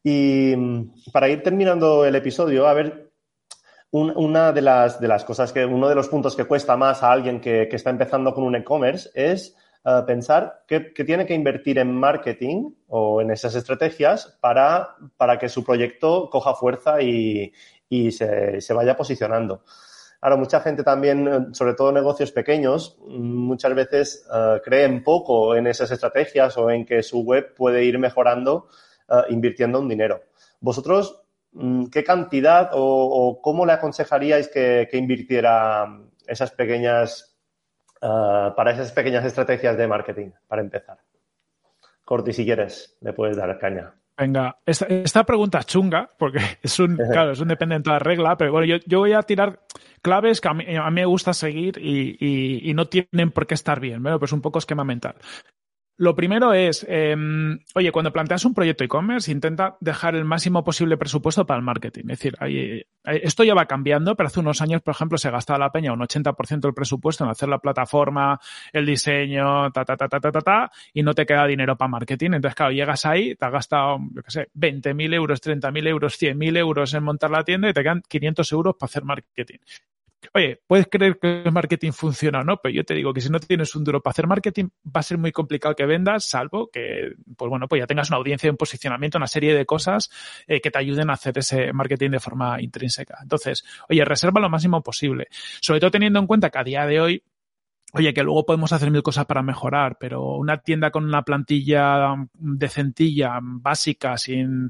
Y 0.04 0.56
para 1.12 1.30
ir 1.30 1.42
terminando 1.42 2.06
el 2.06 2.14
episodio, 2.14 2.68
a 2.68 2.76
ver, 2.76 3.09
un, 3.92 4.14
una 4.16 4.52
de 4.52 4.62
las, 4.62 5.00
de 5.00 5.08
las 5.08 5.24
cosas 5.26 5.52
que, 5.52 5.66
uno 5.66 5.90
de 5.90 5.96
los 5.96 6.10
puntos 6.10 6.36
que 6.36 6.46
cuesta 6.46 6.78
más 6.78 7.02
a 7.04 7.12
alguien 7.12 7.40
que, 7.42 7.68
que 7.70 7.76
está 7.76 7.90
empezando 7.90 8.34
con 8.34 8.44
un 8.44 8.56
e-commerce 8.56 9.10
es 9.14 9.56
uh, 9.84 10.06
pensar 10.06 10.64
que, 10.68 10.80
tiene 11.04 11.26
que 11.26 11.34
invertir 11.34 11.80
en 11.80 11.94
marketing 11.94 12.72
o 12.88 13.22
en 13.22 13.32
esas 13.32 13.56
estrategias 13.56 14.38
para, 14.42 14.96
para 15.18 15.40
que 15.40 15.50
su 15.50 15.64
proyecto 15.64 16.30
coja 16.30 16.54
fuerza 16.54 17.02
y, 17.02 17.52
y 17.90 18.12
se, 18.12 18.62
se, 18.62 18.74
vaya 18.74 18.96
posicionando. 18.96 19.64
Ahora, 20.22 20.36
mucha 20.36 20.60
gente 20.60 20.84
también, 20.84 21.56
sobre 21.56 21.74
todo 21.74 21.92
negocios 21.92 22.32
pequeños, 22.32 22.98
muchas 23.08 23.74
veces 23.74 24.28
uh, 24.30 24.60
creen 24.62 25.04
poco 25.04 25.56
en 25.56 25.66
esas 25.66 25.90
estrategias 25.92 26.58
o 26.58 26.70
en 26.70 26.86
que 26.86 27.02
su 27.02 27.22
web 27.22 27.56
puede 27.56 27.84
ir 27.86 27.98
mejorando 27.98 28.68
invirtiendo 29.30 29.80
un 29.80 29.90
dinero. 29.90 30.22
Vosotros, 30.60 31.24
¿qué 31.92 32.04
cantidad 32.04 32.72
o, 32.74 32.80
o 32.82 33.42
cómo 33.42 33.66
le 33.66 33.74
aconsejaríais 33.74 34.48
que, 34.50 34.88
que 34.90 34.98
invirtiera 34.98 36.00
esas 36.28 36.52
pequeñas, 36.52 37.38
uh, 38.02 38.56
para 38.56 38.72
esas 38.72 38.92
pequeñas 38.92 39.26
estrategias 39.26 39.78
de 39.78 39.88
marketing, 39.88 40.32
para 40.48 40.62
empezar? 40.62 41.00
Corti, 42.06 42.34
si 42.34 42.46
quieres, 42.46 42.98
le 43.02 43.14
puedes 43.14 43.38
dar 43.38 43.58
caña. 43.60 43.94
Venga, 44.18 44.58
esta, 44.66 44.86
esta, 44.88 45.24
pregunta 45.24 45.60
es 45.60 45.66
chunga, 45.66 46.10
porque 46.18 46.40
es 46.62 46.80
un, 46.80 46.98
claro, 47.12 47.32
es 47.32 47.40
un 47.40 47.48
dependiente 47.48 47.90
de 47.90 47.94
la 47.94 48.00
regla, 48.00 48.38
pero 48.38 48.52
bueno, 48.52 48.66
yo, 48.66 48.76
yo 48.86 49.00
voy 49.00 49.14
a 49.14 49.22
tirar 49.22 49.62
claves 50.02 50.42
que 50.42 50.48
a 50.50 50.54
mí, 50.54 50.66
a 50.76 50.90
mí 50.90 50.96
me 50.96 51.06
gusta 51.06 51.34
seguir 51.34 51.78
y, 51.78 52.18
y, 52.20 52.70
y, 52.70 52.74
no 52.74 52.88
tienen 52.88 53.32
por 53.32 53.48
qué 53.48 53.54
estar 53.54 53.80
bien, 53.80 54.04
¿no? 54.04 54.20
pues 54.20 54.34
un 54.34 54.42
poco 54.42 54.60
esquema 54.60 54.84
mental. 54.84 55.16
Lo 56.00 56.16
primero 56.16 56.54
es, 56.54 56.86
eh, 56.88 57.14
oye, 57.76 57.92
cuando 57.92 58.14
planteas 58.14 58.46
un 58.46 58.54
proyecto 58.54 58.86
e-commerce, 58.86 59.30
intenta 59.30 59.76
dejar 59.82 60.16
el 60.16 60.24
máximo 60.24 60.64
posible 60.64 60.96
presupuesto 60.96 61.46
para 61.46 61.58
el 61.58 61.66
marketing. 61.66 62.04
Es 62.04 62.20
decir, 62.20 62.38
hay, 62.40 62.84
esto 63.04 63.44
ya 63.44 63.54
va 63.54 63.66
cambiando, 63.66 64.16
pero 64.16 64.28
hace 64.28 64.40
unos 64.40 64.62
años, 64.62 64.82
por 64.82 64.94
ejemplo, 64.94 65.18
se 65.18 65.30
gastaba 65.30 65.60
la 65.60 65.74
peña 65.74 65.92
un 65.92 66.00
80% 66.00 66.62
del 66.62 66.74
presupuesto 66.74 67.26
en 67.26 67.32
hacer 67.32 67.50
la 67.50 67.60
plataforma, 67.60 68.40
el 68.72 68.86
diseño, 68.86 69.70
ta, 69.72 69.84
ta, 69.84 69.98
ta, 69.98 70.08
ta, 70.08 70.22
ta, 70.22 70.32
ta, 70.32 70.42
ta, 70.42 70.72
y 70.94 71.04
no 71.04 71.14
te 71.14 71.26
queda 71.26 71.46
dinero 71.46 71.76
para 71.76 71.90
marketing. 71.90 72.32
Entonces, 72.32 72.56
claro, 72.56 72.72
llegas 72.72 73.06
ahí, 73.06 73.36
te 73.36 73.46
has 73.46 73.52
gastado, 73.52 74.00
yo 74.16 74.24
qué 74.24 74.32
sé, 74.32 74.48
20.000 74.56 75.14
euros, 75.14 75.42
30.000 75.42 75.86
euros, 75.86 76.18
100.000 76.18 76.58
euros 76.58 76.94
en 76.94 77.04
montar 77.04 77.30
la 77.30 77.44
tienda 77.44 77.70
y 77.70 77.74
te 77.74 77.84
quedan 77.84 78.04
500 78.08 78.50
euros 78.54 78.76
para 78.80 78.88
hacer 78.88 79.04
marketing. 79.04 79.58
Oye, 80.34 80.62
puedes 80.68 80.88
creer 80.88 81.18
que 81.18 81.44
el 81.44 81.52
marketing 81.52 81.92
funciona 81.92 82.42
o 82.42 82.44
no, 82.44 82.58
pero 82.58 82.74
yo 82.74 82.84
te 82.84 82.94
digo 82.94 83.14
que 83.14 83.22
si 83.22 83.30
no 83.30 83.40
tienes 83.40 83.74
un 83.76 83.84
duro 83.84 84.02
para 84.02 84.12
hacer 84.12 84.28
marketing, 84.28 84.66
va 84.86 85.00
a 85.00 85.04
ser 85.04 85.18
muy 85.18 85.32
complicado 85.32 85.76
que 85.76 85.86
vendas, 85.86 86.26
salvo 86.26 86.70
que, 86.72 87.14
pues 87.38 87.50
bueno, 87.50 87.68
pues 87.68 87.80
ya 87.80 87.88
tengas 87.88 88.10
una 88.10 88.18
audiencia, 88.18 88.52
un 88.52 88.58
posicionamiento, 88.58 89.18
una 89.18 89.28
serie 89.28 89.56
de 89.56 89.66
cosas 89.66 90.10
eh, 90.46 90.60
que 90.60 90.72
te 90.72 90.78
ayuden 90.78 91.10
a 91.10 91.14
hacer 91.14 91.38
ese 91.38 91.72
marketing 91.74 92.12
de 92.12 92.20
forma 92.20 92.62
intrínseca. 92.62 93.18
Entonces, 93.22 93.64
oye, 93.90 94.04
reserva 94.04 94.42
lo 94.42 94.50
máximo 94.50 94.84
posible. 94.84 95.28
Sobre 95.62 95.80
todo 95.80 95.92
teniendo 95.92 96.20
en 96.20 96.28
cuenta 96.28 96.50
que 96.50 96.60
a 96.60 96.64
día 96.64 96.86
de 96.86 97.00
hoy 97.00 97.24
Oye, 97.92 98.14
que 98.14 98.22
luego 98.22 98.46
podemos 98.46 98.72
hacer 98.72 98.92
mil 98.92 99.02
cosas 99.02 99.26
para 99.26 99.42
mejorar, 99.42 99.98
pero 100.00 100.36
una 100.36 100.60
tienda 100.60 100.92
con 100.92 101.06
una 101.06 101.24
plantilla 101.24 102.14
decentilla, 102.36 103.40
básica, 103.42 104.16
sin 104.16 104.70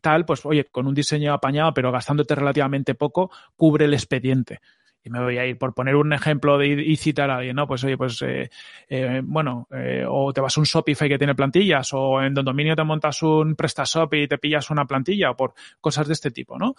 tal, 0.00 0.24
pues 0.24 0.46
oye, 0.46 0.66
con 0.66 0.86
un 0.86 0.94
diseño 0.94 1.32
apañado, 1.34 1.74
pero 1.74 1.90
gastándote 1.90 2.36
relativamente 2.36 2.94
poco, 2.94 3.32
cubre 3.56 3.86
el 3.86 3.94
expediente 3.94 4.60
y 5.04 5.10
me 5.10 5.20
voy 5.20 5.38
a 5.38 5.46
ir 5.46 5.58
por 5.58 5.74
poner 5.74 5.96
un 5.96 6.12
ejemplo 6.12 6.58
de 6.58 6.68
y 6.68 6.96
citar 6.96 7.30
a 7.30 7.36
alguien, 7.36 7.56
¿no? 7.56 7.66
Pues 7.66 7.82
oye, 7.84 7.96
pues 7.96 8.22
eh, 8.22 8.50
eh, 8.88 9.20
bueno, 9.24 9.66
eh, 9.70 10.04
o 10.08 10.32
te 10.32 10.40
vas 10.40 10.56
a 10.56 10.60
un 10.60 10.64
Shopify 10.64 11.08
que 11.08 11.18
tiene 11.18 11.34
plantillas, 11.34 11.92
o 11.92 12.22
en 12.22 12.34
Don 12.34 12.44
Dominio 12.44 12.76
te 12.76 12.84
montas 12.84 13.22
un 13.22 13.56
PrestaShop 13.56 14.14
y 14.14 14.28
te 14.28 14.38
pillas 14.38 14.70
una 14.70 14.86
plantilla, 14.86 15.30
o 15.30 15.36
por 15.36 15.54
cosas 15.80 16.06
de 16.06 16.12
este 16.12 16.30
tipo, 16.30 16.58
¿no? 16.58 16.74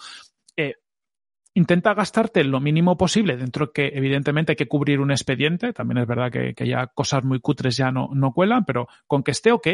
Eh, 0.55 0.75
intenta 1.55 1.93
gastarte 1.93 2.43
lo 2.43 2.59
mínimo 2.59 2.97
posible 2.97 3.37
dentro 3.37 3.71
que 3.71 3.91
evidentemente 3.93 4.53
hay 4.53 4.55
que 4.55 4.67
cubrir 4.67 4.99
un 4.99 5.11
expediente, 5.11 5.73
también 5.73 5.99
es 5.99 6.07
verdad 6.07 6.31
que, 6.31 6.53
que 6.55 6.67
ya 6.67 6.87
cosas 6.87 7.23
muy 7.23 7.39
cutres 7.39 7.77
ya 7.77 7.91
no, 7.91 8.09
no 8.13 8.33
cuelan, 8.33 8.65
pero 8.65 8.87
con 9.05 9.23
que 9.23 9.31
esté 9.31 9.51
ok, 9.51 9.67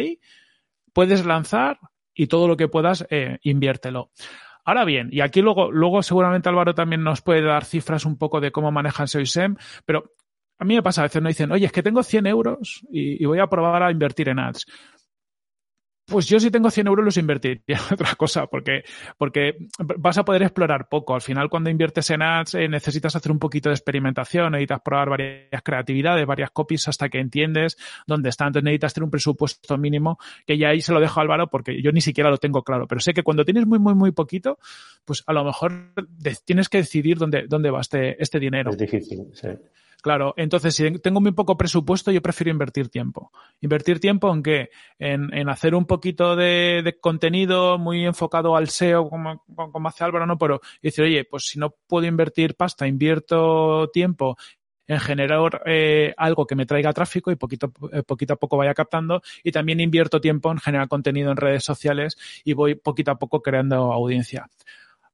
puedes 0.92 1.26
lanzar 1.26 1.80
y 2.14 2.28
todo 2.28 2.48
lo 2.48 2.58
que 2.58 2.68
puedas, 2.68 3.06
eh, 3.10 3.40
inviértelo. 3.44 4.12
Ahora 4.66 4.86
bien, 4.86 5.10
y 5.12 5.22
aquí 5.22 5.42
luego, 5.42 5.72
luego 5.72 6.04
seguramente 6.04 6.50
Álvaro 6.50 6.76
también 6.76 7.04
nos 7.04 7.22
puede 7.22 7.42
dar 7.42 7.66
cifras 7.66 8.06
un 8.06 8.18
poco 8.18 8.40
de 8.40 8.52
cómo 8.52 8.72
manejan 8.72 9.08
SEO 9.08 9.22
y 9.22 9.26
SEM, 9.26 9.56
pero 9.86 10.14
a 10.60 10.66
mí 10.66 10.76
me 10.76 10.84
pasa, 10.84 11.02
a 11.02 11.06
veces 11.06 11.22
no 11.22 11.30
dicen, 11.30 11.52
oye, 11.52 11.66
es 11.66 11.72
que 11.72 11.82
tengo 11.84 12.04
100 12.04 12.28
euros 12.28 12.86
y 12.92 13.24
voy 13.26 13.40
a 13.40 13.48
probar 13.48 13.82
a 13.82 13.92
invertir 13.92 14.30
en 14.30 14.40
ads. 14.40 14.66
Pues 16.10 16.28
yo 16.28 16.40
si 16.40 16.50
tengo 16.50 16.72
100 16.72 16.88
euros 16.88 17.06
los 17.06 17.18
invertiría 17.18 17.62
en 17.68 17.94
otra 17.94 18.16
cosa, 18.16 18.48
porque, 18.48 18.84
porque 19.18 19.68
vas 19.78 20.18
a 20.18 20.26
poder 20.26 20.44
explorar 20.44 20.90
poco. 20.90 21.14
Al 21.14 21.22
final, 21.22 21.50
cuando 21.50 21.70
inviertes 21.70 22.10
en 22.10 22.22
ads, 22.22 22.56
eh, 22.56 22.68
necesitas 22.68 23.16
hacer 23.16 23.32
un 23.32 23.40
poquito 23.40 23.70
de 23.70 23.76
experimentación, 23.76 24.52
necesitas 24.52 24.82
probar 24.82 25.10
varias 25.10 25.62
creatividades, 25.64 26.26
varias 26.26 26.52
copies 26.52 26.88
hasta 26.88 27.10
que 27.10 27.20
entiendes 27.20 27.78
dónde 28.08 28.30
está. 28.30 28.48
Entonces 28.48 28.64
necesitas 28.64 28.94
tener 28.94 29.06
un 29.06 29.12
presupuesto 29.12 29.78
mínimo, 29.78 30.18
que 30.46 30.58
ya 30.58 30.70
ahí 30.70 30.82
se 30.82 30.94
lo 30.94 31.00
dejo 31.00 31.20
a 31.20 31.24
Álvaro 31.24 31.48
porque 31.48 31.82
yo 31.82 31.92
ni 31.92 32.02
siquiera 32.02 32.30
lo 32.30 32.38
tengo 32.38 32.64
claro. 32.64 32.88
Pero 32.88 33.02
sé 33.02 33.14
que 33.14 33.24
cuando 33.24 33.46
tienes 33.46 33.66
muy, 33.66 33.80
muy, 33.80 33.94
muy 33.94 34.12
poquito, 34.12 34.58
pues 35.06 35.24
a 35.28 35.34
lo 35.34 35.44
mejor 35.44 35.94
tienes 36.46 36.70
que 36.70 36.80
decidir 36.80 37.18
dónde, 37.18 37.46
dónde 37.48 37.70
va 37.70 37.82
este, 37.82 38.22
este 38.22 38.40
dinero. 38.40 38.72
Es 38.72 38.78
difícil, 38.78 39.28
sí. 39.34 39.50
Claro, 40.02 40.34
entonces 40.38 40.76
si 40.76 40.98
tengo 41.00 41.20
muy 41.20 41.34
poco 41.34 41.58
presupuesto, 41.58 42.10
yo 42.12 42.22
prefiero 42.22 42.52
invertir 42.52 42.88
tiempo. 42.90 43.32
¿Invertir 43.60 44.00
tiempo 44.00 44.34
en 44.34 44.44
qué? 44.44 44.70
En, 44.98 45.34
en 45.34 45.50
hacer 45.50 45.76
un 45.76 45.86
poquito 45.86 46.38
de, 46.38 46.82
de, 46.84 46.98
contenido 47.00 47.78
muy 47.78 48.06
enfocado 48.06 48.56
al 48.56 48.70
SEO, 48.70 49.10
como, 49.10 49.44
como 49.46 49.90
hace 49.90 50.06
Álvaro, 50.06 50.26
¿no? 50.26 50.38
Pero 50.38 50.62
decir, 50.82 51.04
oye, 51.04 51.26
pues 51.26 51.48
si 51.48 51.60
no 51.60 51.76
puedo 51.88 52.06
invertir 52.06 52.56
pasta, 52.56 52.88
invierto 52.88 53.90
tiempo 53.92 54.38
en 54.90 55.00
generar 55.00 55.62
eh, 55.66 56.14
algo 56.18 56.48
que 56.48 56.56
me 56.56 56.66
traiga 56.66 56.92
tráfico 56.94 57.30
y 57.32 57.36
poquito, 57.36 57.72
eh, 57.92 58.02
poquito 58.02 58.34
a 58.34 58.38
poco 58.38 58.58
vaya 58.58 58.74
captando 58.74 59.22
y 59.44 59.52
también 59.52 59.80
invierto 59.82 60.20
tiempo 60.20 60.52
en 60.52 60.58
generar 60.58 60.88
contenido 60.88 61.32
en 61.32 61.38
redes 61.38 61.64
sociales 61.64 62.18
y 62.44 62.54
voy 62.54 62.74
poquito 62.74 63.12
a 63.12 63.20
poco 63.20 63.42
creando 63.42 63.94
audiencia. 63.94 64.50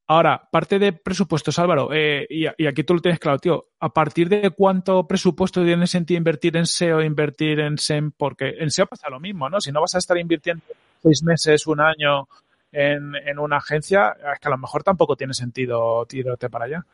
Ahora, 0.08 0.48
parte 0.52 0.78
de 0.78 0.94
presupuestos, 0.94 1.58
Álvaro, 1.58 1.90
eh, 1.92 2.28
y, 2.30 2.46
aquí 2.46 2.84
tú 2.84 2.94
lo 2.94 3.02
tienes 3.02 3.20
claro, 3.20 3.40
tío, 3.40 3.70
¿a 3.80 3.90
partir 3.90 4.30
de 4.30 4.52
cuánto 4.52 5.08
presupuesto 5.08 5.64
tiene 5.64 5.88
sentido 5.88 6.20
invertir 6.20 6.56
en 6.58 6.68
SEO, 6.68 7.02
invertir 7.02 7.60
en 7.60 7.78
SEM? 7.78 8.12
Porque 8.12 8.54
en 8.60 8.70
SEO 8.70 8.86
pasa 8.86 9.10
lo 9.10 9.20
mismo, 9.20 9.50
¿no? 9.50 9.60
Si 9.60 9.72
no 9.72 9.82
vas 9.82 9.96
a 9.96 9.98
estar 9.98 10.18
invirtiendo 10.18 10.64
seis 11.02 11.24
meses, 11.24 11.66
un 11.66 11.82
año 11.82 12.28
en, 12.72 13.16
en 13.16 13.40
una 13.40 13.58
agencia, 13.58 14.16
es 14.34 14.40
que 14.40 14.48
a 14.48 14.52
lo 14.52 14.60
mejor 14.60 14.84
tampoco 14.84 15.16
tiene 15.16 15.34
sentido 15.34 16.06
tirarte 16.06 16.50
para 16.50 16.66
allá. 16.66 16.86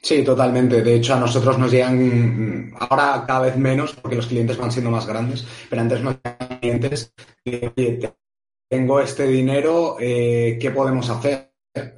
Sí, 0.00 0.24
totalmente. 0.24 0.82
De 0.82 0.94
hecho, 0.94 1.14
a 1.14 1.20
nosotros 1.20 1.58
nos 1.58 1.70
llegan 1.70 2.72
ahora 2.78 3.24
cada 3.26 3.40
vez 3.40 3.56
menos 3.56 3.94
porque 3.94 4.16
los 4.16 4.28
clientes 4.28 4.56
van 4.56 4.72
siendo 4.72 4.90
más 4.90 5.06
grandes, 5.06 5.46
pero 5.68 5.82
antes 5.82 6.00
nos 6.00 6.16
llegan 6.22 6.58
clientes 6.60 7.12
tengo 8.68 9.00
este 9.00 9.26
dinero, 9.26 9.96
eh, 9.98 10.58
¿qué 10.60 10.70
podemos 10.70 11.08
hacer? 11.08 11.47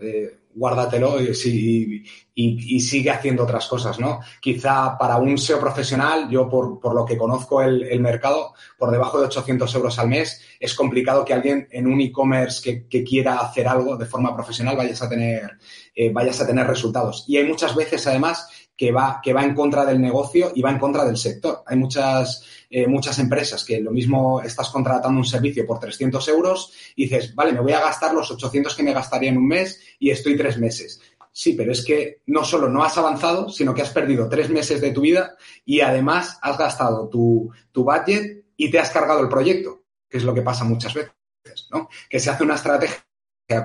Eh, 0.00 0.40
guárdatelo 0.54 1.20
y, 1.22 2.80
sigue 2.80 3.10
haciendo 3.10 3.44
otras 3.44 3.66
cosas, 3.66 4.00
¿no? 4.00 4.20
Quizá 4.40 4.96
para 4.98 5.16
un 5.16 5.36
SEO 5.38 5.60
profesional, 5.60 6.28
yo 6.30 6.48
por, 6.48 6.94
lo 6.94 7.04
que 7.04 7.16
conozco 7.16 7.62
el, 7.62 8.00
mercado, 8.00 8.54
por 8.78 8.90
debajo 8.90 9.20
de 9.20 9.26
800 9.26 9.74
euros 9.74 9.98
al 9.98 10.08
mes, 10.08 10.40
es 10.58 10.74
complicado 10.74 11.24
que 11.24 11.34
alguien 11.34 11.68
en 11.70 11.86
un 11.86 12.00
e-commerce 12.00 12.86
que, 12.88 13.04
quiera 13.04 13.38
hacer 13.38 13.68
algo 13.68 13.96
de 13.96 14.06
forma 14.06 14.34
profesional 14.34 14.76
vayas 14.76 15.02
a 15.02 15.08
tener, 15.08 15.58
eh, 15.94 16.10
vayas 16.10 16.40
a 16.40 16.46
tener 16.46 16.66
resultados. 16.66 17.24
Y 17.28 17.36
hay 17.36 17.44
muchas 17.44 17.74
veces, 17.74 18.06
además, 18.06 18.48
que 18.80 18.92
va, 18.92 19.20
que 19.22 19.34
va 19.34 19.44
en 19.44 19.54
contra 19.54 19.84
del 19.84 20.00
negocio 20.00 20.52
y 20.54 20.62
va 20.62 20.70
en 20.70 20.78
contra 20.78 21.04
del 21.04 21.18
sector. 21.18 21.62
Hay 21.66 21.76
muchas, 21.76 22.42
eh, 22.70 22.86
muchas 22.86 23.18
empresas 23.18 23.62
que 23.62 23.78
lo 23.78 23.90
mismo 23.90 24.40
estás 24.40 24.70
contratando 24.70 25.18
un 25.18 25.26
servicio 25.26 25.66
por 25.66 25.78
300 25.78 26.26
euros 26.28 26.72
y 26.96 27.02
dices, 27.02 27.34
vale, 27.34 27.52
me 27.52 27.60
voy 27.60 27.72
a 27.72 27.80
gastar 27.80 28.14
los 28.14 28.30
800 28.30 28.74
que 28.74 28.82
me 28.82 28.94
gastaría 28.94 29.28
en 29.28 29.36
un 29.36 29.46
mes 29.46 29.82
y 29.98 30.08
estoy 30.08 30.34
tres 30.34 30.56
meses. 30.56 30.98
Sí, 31.30 31.52
pero 31.52 31.72
es 31.72 31.84
que 31.84 32.22
no 32.28 32.42
solo 32.42 32.70
no 32.70 32.82
has 32.82 32.96
avanzado, 32.96 33.50
sino 33.50 33.74
que 33.74 33.82
has 33.82 33.90
perdido 33.90 34.30
tres 34.30 34.48
meses 34.48 34.80
de 34.80 34.92
tu 34.92 35.02
vida 35.02 35.36
y 35.66 35.82
además 35.82 36.38
has 36.40 36.56
gastado 36.56 37.06
tu, 37.10 37.50
tu 37.72 37.84
budget 37.84 38.46
y 38.56 38.70
te 38.70 38.78
has 38.78 38.88
cargado 38.88 39.20
el 39.20 39.28
proyecto, 39.28 39.82
que 40.08 40.16
es 40.16 40.24
lo 40.24 40.32
que 40.32 40.40
pasa 40.40 40.64
muchas 40.64 40.94
veces, 40.94 41.68
¿no? 41.70 41.90
Que 42.08 42.18
se 42.18 42.30
hace 42.30 42.44
una 42.44 42.54
estrategia 42.54 43.04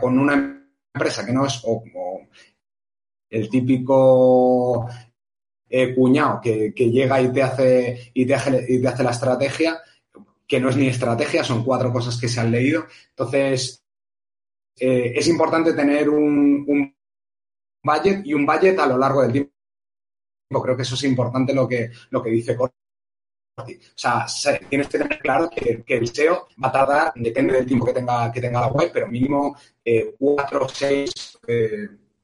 con 0.02 0.20
una 0.20 0.62
empresa 0.94 1.26
que 1.26 1.32
no 1.32 1.46
es 1.46 1.62
o, 1.64 1.82
el 3.36 3.50
típico 3.50 4.88
eh, 5.78 5.94
cuñado 5.94 6.40
que, 6.42 6.72
llega 6.72 7.20
y 7.20 7.34
te, 7.34 7.44
hace, 7.44 8.12
y, 8.14 8.26
te 8.26 8.34
hace, 8.34 8.66
y 8.66 8.82
te 8.82 8.88
hace 8.88 9.04
la 9.04 9.12
estrategia, 9.12 9.78
que 10.48 10.58
no 10.58 10.70
es 10.70 10.78
ni 10.78 10.88
estrategia, 10.88 11.44
son 11.44 11.66
cuatro 11.66 11.92
cosas 11.92 12.18
que 12.18 12.30
se 12.30 12.40
han 12.40 12.50
leído. 12.50 12.86
Entonces, 13.10 13.84
eh, 14.78 15.12
es 15.14 15.28
importante 15.28 15.74
tener 15.74 16.10
un, 16.10 16.64
un, 16.66 16.96
budget 17.84 18.26
y 18.26 18.34
un 18.34 18.46
budget 18.46 18.80
a 18.80 18.88
lo 18.88 18.98
largo 18.98 19.22
del 19.24 19.34
tiempo. 19.34 19.52
Creo 20.64 20.78
que 20.78 20.84
eso 20.84 20.96
es 20.96 21.04
importante 21.04 21.54
lo 21.54 21.68
que, 21.68 21.92
lo 22.10 22.24
que 22.24 22.30
dice 22.30 22.56
Corti. 22.56 22.74
O 23.58 23.98
sea, 23.98 24.26
tienes 24.70 24.88
que 24.88 24.98
tener 24.98 25.20
claro 25.20 25.50
que, 25.50 25.84
el 25.86 26.08
SEO 26.08 26.48
va 26.64 26.70
a 26.70 26.72
tardar, 26.72 27.14
depende 27.16 27.54
del 27.54 27.66
tiempo 27.66 27.86
que 27.86 27.94
tenga, 27.94 28.32
que 28.32 28.40
tenga 28.40 28.62
la 28.62 28.68
web, 28.68 28.92
pero 28.94 29.08
mínimo 29.08 29.58
eh, 29.84 30.16
cuatro 30.18 30.68
o 30.68 30.70
seis 30.70 31.38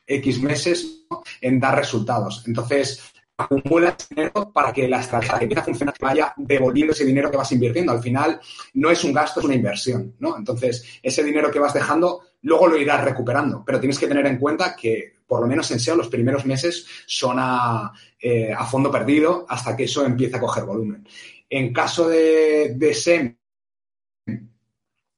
X 0.05 0.41
meses 0.41 1.05
en 1.41 1.59
dar 1.59 1.75
resultados. 1.75 2.43
Entonces, 2.47 3.10
acumulas 3.43 4.07
dinero 4.09 4.51
para 4.51 4.71
que 4.71 4.87
la 4.87 4.99
estrategia 4.99 5.47
que 5.47 5.59
a 5.59 5.63
funcionar 5.63 5.95
vaya 5.99 6.33
devolviendo 6.37 6.93
ese 6.93 7.05
dinero 7.05 7.29
que 7.29 7.37
vas 7.37 7.51
invirtiendo. 7.51 7.91
Al 7.91 8.01
final 8.01 8.39
no 8.73 8.89
es 8.89 9.03
un 9.03 9.13
gasto, 9.13 9.39
es 9.39 9.45
una 9.45 9.55
inversión, 9.55 10.15
¿no? 10.19 10.37
Entonces, 10.37 10.99
ese 11.01 11.23
dinero 11.23 11.51
que 11.51 11.59
vas 11.59 11.73
dejando, 11.73 12.21
luego 12.41 12.67
lo 12.67 12.77
irás 12.77 13.03
recuperando. 13.03 13.63
Pero 13.65 13.79
tienes 13.79 13.99
que 13.99 14.07
tener 14.07 14.25
en 14.25 14.37
cuenta 14.37 14.75
que, 14.75 15.13
por 15.25 15.41
lo 15.41 15.47
menos 15.47 15.69
en 15.71 15.79
SEO, 15.79 15.95
los 15.95 16.09
primeros 16.09 16.45
meses 16.45 16.85
son 17.05 17.37
a, 17.39 17.91
eh, 18.19 18.53
fondo 18.69 18.91
perdido 18.91 19.45
hasta 19.47 19.75
que 19.75 19.85
eso 19.85 20.05
empiece 20.05 20.37
a 20.37 20.39
coger 20.39 20.63
volumen. 20.63 21.07
En 21.49 21.73
caso 21.73 22.07
de, 22.07 22.73
de 22.75 22.93
SEM, 22.93 23.37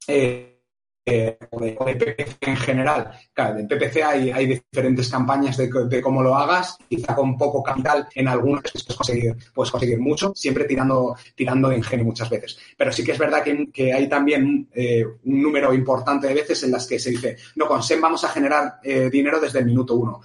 eh, 0.07 0.52
eh, 1.05 1.37
o, 1.51 1.59
de, 1.59 1.73
PPC 1.73 2.37
en 2.41 2.57
general. 2.57 3.11
Claro, 3.33 3.59
en 3.59 3.67
PPC 3.67 4.03
hay, 4.03 4.31
hay 4.31 4.45
diferentes 4.45 5.09
campañas 5.09 5.57
de, 5.57 6.01
cómo 6.01 6.23
lo 6.23 6.35
hagas, 6.35 6.77
quizá 6.87 7.13
con 7.15 7.37
poco 7.37 7.61
capital 7.61 8.07
en 8.15 8.27
algunas 8.27 8.63
puedes 8.71 8.95
conseguir, 8.95 9.35
puedes 9.53 9.71
conseguir 9.71 9.99
mucho, 9.99 10.31
siempre 10.35 10.65
tirando, 10.65 11.15
tirando 11.35 11.69
de 11.69 11.77
ingenio 11.77 12.05
muchas 12.05 12.29
veces. 12.29 12.57
Pero 12.77 12.91
sí 12.91 13.03
que 13.03 13.11
es 13.11 13.17
verdad 13.17 13.43
que, 13.43 13.93
hay 13.93 14.07
también 14.07 14.69
eh, 14.73 15.05
un 15.05 15.41
número 15.41 15.73
importante 15.73 16.27
de 16.27 16.33
veces 16.33 16.63
en 16.63 16.71
las 16.71 16.87
que 16.87 16.99
se 16.99 17.11
dice, 17.11 17.37
no, 17.55 17.67
con 17.67 17.83
SEM 17.83 17.99
vamos 17.99 18.23
a 18.23 18.29
generar 18.29 18.79
eh, 18.83 19.09
dinero 19.09 19.39
desde 19.39 19.59
el 19.59 19.65
minuto 19.65 19.95
uno. 19.95 20.21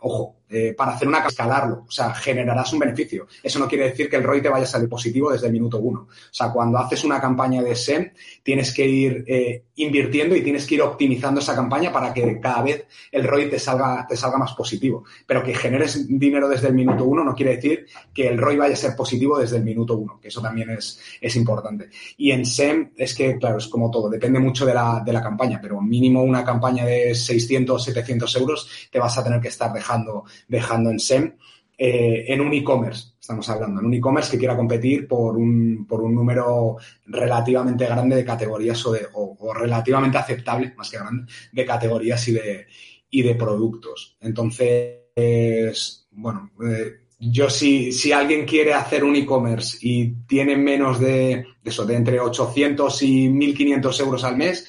ojo, 0.00 0.39
eh, 0.50 0.74
para 0.76 0.92
hacer 0.92 1.06
una 1.06 1.20
escalarlo, 1.20 1.84
o 1.86 1.90
sea, 1.90 2.12
generarás 2.14 2.72
un 2.72 2.80
beneficio. 2.80 3.26
Eso 3.42 3.58
no 3.58 3.68
quiere 3.68 3.84
decir 3.90 4.08
que 4.08 4.16
el 4.16 4.24
ROI 4.24 4.42
te 4.42 4.48
vaya 4.48 4.64
a 4.64 4.68
salir 4.68 4.88
positivo 4.88 5.30
desde 5.30 5.46
el 5.46 5.52
minuto 5.52 5.78
uno. 5.78 6.08
O 6.10 6.32
sea, 6.32 6.50
cuando 6.50 6.78
haces 6.78 7.04
una 7.04 7.20
campaña 7.20 7.62
de 7.62 7.74
SEM, 7.74 8.12
tienes 8.42 8.74
que 8.74 8.86
ir 8.86 9.24
eh, 9.26 9.64
invirtiendo 9.76 10.34
y 10.34 10.42
tienes 10.42 10.66
que 10.66 10.74
ir 10.74 10.82
optimizando 10.82 11.40
esa 11.40 11.54
campaña 11.54 11.92
para 11.92 12.12
que 12.12 12.40
cada 12.40 12.62
vez 12.62 12.86
el 13.12 13.24
ROI 13.24 13.48
te 13.48 13.58
salga, 13.58 14.06
te 14.08 14.16
salga 14.16 14.38
más 14.38 14.52
positivo. 14.54 15.04
Pero 15.26 15.42
que 15.42 15.54
generes 15.54 16.06
dinero 16.08 16.48
desde 16.48 16.68
el 16.68 16.74
minuto 16.74 17.04
uno 17.04 17.24
no 17.24 17.34
quiere 17.34 17.56
decir 17.56 17.86
que 18.12 18.28
el 18.28 18.38
ROI 18.38 18.56
vaya 18.56 18.74
a 18.74 18.76
ser 18.76 18.96
positivo 18.96 19.38
desde 19.38 19.56
el 19.56 19.64
minuto 19.64 19.96
uno, 19.96 20.18
que 20.20 20.28
eso 20.28 20.40
también 20.40 20.70
es, 20.70 21.00
es 21.20 21.36
importante. 21.36 21.90
Y 22.16 22.32
en 22.32 22.44
SEM 22.44 22.90
es 22.96 23.14
que, 23.14 23.36
claro, 23.38 23.58
es 23.58 23.68
como 23.68 23.90
todo, 23.90 24.08
depende 24.08 24.38
mucho 24.38 24.66
de 24.66 24.74
la, 24.74 25.02
de 25.04 25.12
la 25.12 25.22
campaña, 25.22 25.60
pero 25.62 25.80
mínimo 25.80 26.22
una 26.22 26.44
campaña 26.44 26.84
de 26.84 27.14
600, 27.14 27.84
700 27.84 28.36
euros 28.36 28.68
te 28.90 28.98
vas 28.98 29.16
a 29.16 29.24
tener 29.24 29.40
que 29.40 29.48
estar 29.48 29.72
dejando 29.72 30.24
dejando 30.48 30.90
en 30.90 30.98
SEM, 30.98 31.36
eh, 31.82 32.26
en 32.28 32.40
un 32.42 32.52
e-commerce, 32.52 33.14
estamos 33.18 33.48
hablando, 33.48 33.80
en 33.80 33.86
un 33.86 33.94
e-commerce 33.94 34.30
que 34.30 34.38
quiera 34.38 34.56
competir 34.56 35.08
por 35.08 35.36
un, 35.36 35.86
por 35.86 36.02
un 36.02 36.14
número 36.14 36.76
relativamente 37.06 37.86
grande 37.86 38.16
de 38.16 38.24
categorías 38.24 38.84
o, 38.84 38.92
de, 38.92 39.06
o, 39.14 39.54
relativamente 39.54 40.18
aceptable, 40.18 40.74
más 40.76 40.90
que 40.90 40.98
grande, 40.98 41.32
de 41.50 41.64
categorías 41.64 42.28
y 42.28 42.32
de, 42.32 42.66
y 43.08 43.22
de 43.22 43.34
productos. 43.34 44.18
Entonces, 44.20 46.06
bueno, 46.10 46.50
eh, 46.62 47.06
yo 47.18 47.48
si, 47.48 47.92
si 47.92 48.12
alguien 48.12 48.46
quiere 48.46 48.74
hacer 48.74 49.04
un 49.04 49.16
e-commerce 49.16 49.78
y 49.80 50.12
tiene 50.26 50.56
menos 50.56 50.98
de, 51.00 51.44
de, 51.62 51.70
eso, 51.70 51.84
de 51.84 51.96
entre 51.96 52.18
800 52.18 53.02
y 53.02 53.28
1.500 53.28 54.00
euros 54.00 54.24
al 54.24 54.36
mes, 54.36 54.68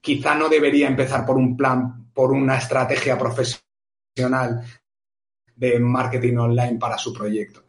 quizá 0.00 0.34
no 0.34 0.48
debería 0.48 0.88
empezar 0.88 1.24
por 1.24 1.36
un 1.36 1.56
plan, 1.56 2.10
por 2.12 2.32
una 2.32 2.58
estrategia 2.58 3.18
profesional 3.18 4.62
de 5.56 5.78
marketing 5.80 6.36
online 6.36 6.78
para 6.78 6.98
su 6.98 7.12
proyecto. 7.12 7.64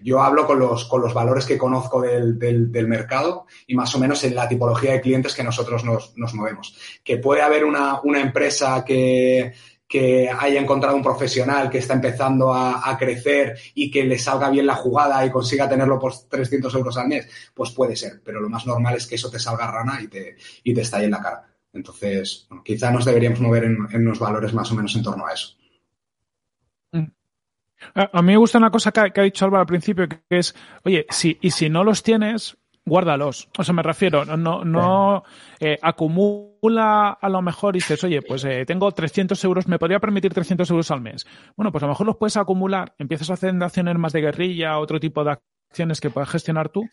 Yo 0.00 0.22
hablo 0.22 0.46
con 0.46 0.58
los, 0.58 0.86
con 0.86 1.02
los 1.02 1.12
valores 1.12 1.44
que 1.44 1.58
conozco 1.58 2.00
del, 2.00 2.38
del, 2.38 2.88
mercado 2.88 3.46
y 3.66 3.74
más 3.74 3.94
o 3.94 3.98
menos 3.98 4.24
en 4.24 4.34
la 4.34 4.48
tipología 4.48 4.92
de 4.92 5.00
clientes 5.00 5.34
que 5.34 5.44
nosotros 5.44 5.84
nos, 5.84 6.16
nos 6.16 6.32
movemos. 6.34 6.76
Que 7.04 7.18
puede 7.18 7.42
haber 7.42 7.64
una, 7.64 8.00
una 8.02 8.20
empresa 8.20 8.82
que, 8.84 9.52
que 9.88 10.28
haya 10.28 10.60
encontrado 10.60 10.94
un 10.94 11.02
profesional 11.02 11.70
que 11.70 11.78
está 11.78 11.94
empezando 11.94 12.52
a, 12.52 12.96
crecer 12.98 13.58
y 13.74 13.90
que 13.90 14.04
le 14.04 14.18
salga 14.18 14.50
bien 14.50 14.66
la 14.66 14.74
jugada 14.74 15.24
y 15.24 15.30
consiga 15.30 15.68
tenerlo 15.68 15.98
por 15.98 16.12
300 16.28 16.74
euros 16.74 16.96
al 16.98 17.08
mes, 17.08 17.28
pues 17.54 17.70
puede 17.70 17.96
ser, 17.96 18.20
pero 18.22 18.40
lo 18.40 18.50
más 18.50 18.66
normal 18.66 18.96
es 18.96 19.06
que 19.06 19.14
eso 19.14 19.30
te 19.30 19.38
salga 19.38 19.70
rana 19.70 20.00
y 20.02 20.08
te, 20.08 20.36
y 20.62 20.74
te 20.74 20.82
estalle 20.82 21.06
en 21.06 21.12
la 21.12 21.22
cara. 21.22 21.46
Entonces, 21.72 22.46
bueno, 22.48 22.62
quizá 22.62 22.90
nos 22.90 23.04
deberíamos 23.04 23.40
mover 23.40 23.64
en 23.64 23.86
unos 23.94 24.18
valores 24.18 24.52
más 24.52 24.70
o 24.72 24.74
menos 24.74 24.94
en 24.96 25.02
torno 25.02 25.26
a 25.26 25.32
eso. 25.32 25.57
A, 27.94 28.22
mí 28.22 28.32
me 28.32 28.36
gusta 28.36 28.58
una 28.58 28.70
cosa 28.70 28.92
que 28.92 29.20
ha, 29.20 29.24
dicho 29.24 29.44
Álvaro 29.44 29.60
al 29.60 29.66
principio, 29.66 30.08
que 30.08 30.20
es, 30.30 30.54
oye, 30.84 31.06
si, 31.10 31.38
y 31.40 31.50
si 31.50 31.68
no 31.68 31.84
los 31.84 32.02
tienes, 32.02 32.56
guárdalos. 32.88 33.48
O 33.56 33.62
sea, 33.62 33.74
me 33.74 33.82
refiero, 33.82 34.24
no, 34.24 34.64
no 34.64 35.22
eh, 35.60 35.78
acumula 35.80 37.10
a 37.10 37.28
lo 37.28 37.42
mejor 37.42 37.76
y 37.76 37.78
dices, 37.78 38.02
oye, 38.02 38.22
pues 38.22 38.44
eh, 38.44 38.64
tengo 38.66 38.90
300 38.90 39.42
euros, 39.44 39.68
me 39.68 39.78
podría 39.78 40.00
permitir 40.00 40.34
300 40.34 40.68
euros 40.70 40.90
al 40.90 41.00
mes. 41.00 41.26
Bueno, 41.56 41.70
pues 41.70 41.82
a 41.82 41.86
lo 41.86 41.92
mejor 41.92 42.06
los 42.06 42.16
puedes 42.16 42.36
acumular, 42.36 42.94
empiezas 42.98 43.30
a 43.30 43.34
hacer 43.34 43.54
acciones 43.62 43.96
más 43.96 44.12
de 44.12 44.22
guerrilla, 44.22 44.78
otro 44.78 44.98
tipo 44.98 45.22
de 45.22 45.36
acciones 45.70 46.00
que 46.00 46.08
puedes 46.08 46.30
gestionar 46.30 46.70
tú, 46.70 46.88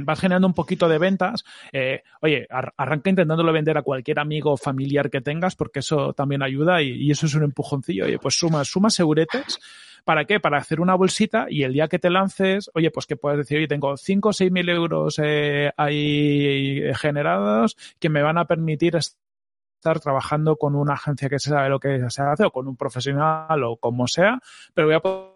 vas 0.00 0.20
generando 0.20 0.48
un 0.48 0.54
poquito 0.54 0.88
de 0.88 0.98
ventas. 0.98 1.44
Eh, 1.72 2.02
oye, 2.20 2.46
arranca 2.76 3.08
intentándolo 3.08 3.52
vender 3.52 3.78
a 3.78 3.82
cualquier 3.82 4.18
amigo 4.18 4.52
o 4.52 4.56
familiar 4.56 5.10
que 5.10 5.20
tengas, 5.20 5.54
porque 5.54 5.78
eso 5.78 6.12
también 6.12 6.42
ayuda 6.42 6.82
y, 6.82 6.90
y 6.90 7.10
eso 7.12 7.26
es 7.26 7.34
un 7.34 7.44
empujoncillo. 7.44 8.04
Oye, 8.04 8.18
pues 8.18 8.36
suma, 8.36 8.64
suma 8.64 8.90
seguretes 8.90 9.60
¿Para 10.06 10.24
qué? 10.24 10.38
Para 10.38 10.58
hacer 10.58 10.80
una 10.80 10.94
bolsita 10.94 11.46
y 11.50 11.64
el 11.64 11.72
día 11.72 11.88
que 11.88 11.98
te 11.98 12.10
lances, 12.10 12.70
oye, 12.74 12.92
pues 12.92 13.06
que 13.06 13.16
puedes 13.16 13.38
decir, 13.38 13.58
oye, 13.58 13.66
tengo 13.66 13.96
5 13.96 14.28
o 14.28 14.32
6 14.32 14.52
mil 14.52 14.68
euros 14.68 15.20
eh, 15.20 15.72
ahí 15.76 16.80
generados 16.94 17.76
que 17.98 18.08
me 18.08 18.22
van 18.22 18.38
a 18.38 18.44
permitir 18.44 18.94
estar 18.94 19.98
trabajando 19.98 20.58
con 20.58 20.76
una 20.76 20.94
agencia 20.94 21.28
que 21.28 21.40
se 21.40 21.50
sabe 21.50 21.70
lo 21.70 21.80
que 21.80 22.08
se 22.08 22.22
hace 22.22 22.44
o 22.44 22.52
con 22.52 22.68
un 22.68 22.76
profesional 22.76 23.64
o 23.64 23.78
como 23.78 24.06
sea, 24.06 24.38
pero 24.74 24.86
voy 24.86 24.94
a 24.94 25.00
poder 25.00 25.32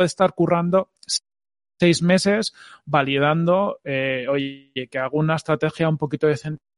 estar 0.00 0.34
currando 0.34 0.90
seis 1.78 2.02
meses 2.02 2.52
validando, 2.84 3.80
eh, 3.84 4.26
oye, 4.28 4.70
que 4.90 4.98
hago 4.98 5.16
una 5.16 5.36
estrategia 5.36 5.88
un 5.88 5.96
poquito 5.96 6.26
decente 6.26 6.69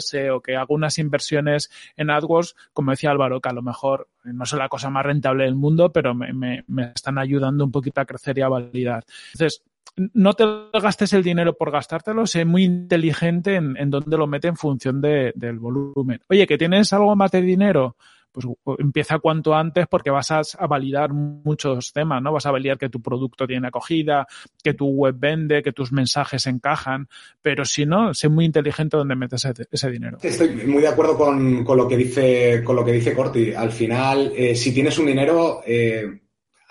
SEO, 0.00 0.40
que 0.40 0.56
hago 0.56 0.74
unas 0.74 0.98
inversiones 0.98 1.70
en 1.96 2.10
AdWords, 2.10 2.54
como 2.72 2.90
decía 2.90 3.10
Álvaro, 3.10 3.40
que 3.40 3.48
a 3.48 3.52
lo 3.52 3.62
mejor 3.62 4.08
no 4.24 4.44
es 4.44 4.52
la 4.52 4.68
cosa 4.68 4.90
más 4.90 5.04
rentable 5.04 5.44
del 5.44 5.54
mundo, 5.54 5.92
pero 5.92 6.14
me, 6.14 6.64
están 6.94 7.18
ayudando 7.18 7.64
un 7.64 7.72
poquito 7.72 8.00
a 8.00 8.04
crecer 8.04 8.38
y 8.38 8.42
a 8.42 8.48
validar. 8.48 9.04
Entonces, 9.32 9.62
no 9.96 10.32
te 10.32 10.44
gastes 10.80 11.12
el 11.12 11.22
dinero 11.22 11.56
por 11.56 11.70
gastártelo, 11.70 12.26
sé 12.26 12.44
muy 12.44 12.64
inteligente 12.64 13.56
en, 13.56 13.76
en 13.76 13.90
dónde 13.90 14.16
lo 14.16 14.26
mete 14.26 14.48
en 14.48 14.56
función 14.56 15.00
de, 15.00 15.32
del 15.34 15.58
volumen. 15.58 16.20
Oye, 16.28 16.46
que 16.46 16.56
tienes 16.56 16.92
algo 16.92 17.14
más 17.14 17.30
de 17.30 17.42
dinero, 17.42 17.96
pues 18.32 18.46
empieza 18.78 19.18
cuanto 19.18 19.54
antes 19.54 19.86
porque 19.86 20.10
vas 20.10 20.30
a, 20.30 20.42
validar 20.66 21.12
muchos 21.12 21.92
temas, 21.92 22.22
¿no? 22.22 22.32
Vas 22.32 22.46
a 22.46 22.50
validar 22.50 22.78
que 22.78 22.88
tu 22.88 23.00
producto 23.00 23.46
tiene 23.46 23.68
acogida, 23.68 24.26
que 24.62 24.74
tu 24.74 24.88
web 24.88 25.14
vende, 25.18 25.62
que 25.62 25.72
tus 25.72 25.92
mensajes 25.92 26.46
encajan, 26.46 27.08
pero 27.42 27.64
si 27.64 27.84
no, 27.84 28.14
sé 28.14 28.28
muy 28.28 28.46
inteligente 28.46 28.96
dónde 28.96 29.14
metes 29.14 29.44
ese, 29.44 29.66
ese 29.70 29.90
dinero. 29.90 30.18
Estoy 30.22 30.50
muy 30.66 30.82
de 30.82 30.88
acuerdo 30.88 31.16
con, 31.16 31.64
con, 31.64 31.76
lo 31.76 31.86
que 31.86 31.96
dice, 31.96 32.62
con 32.64 32.76
lo 32.76 32.84
que 32.84 32.92
dice 32.92 33.14
Corti. 33.14 33.52
Al 33.52 33.70
final, 33.70 34.32
eh, 34.34 34.54
si 34.54 34.72
tienes 34.72 34.98
un 34.98 35.06
dinero, 35.06 35.62
eh, 35.66 36.20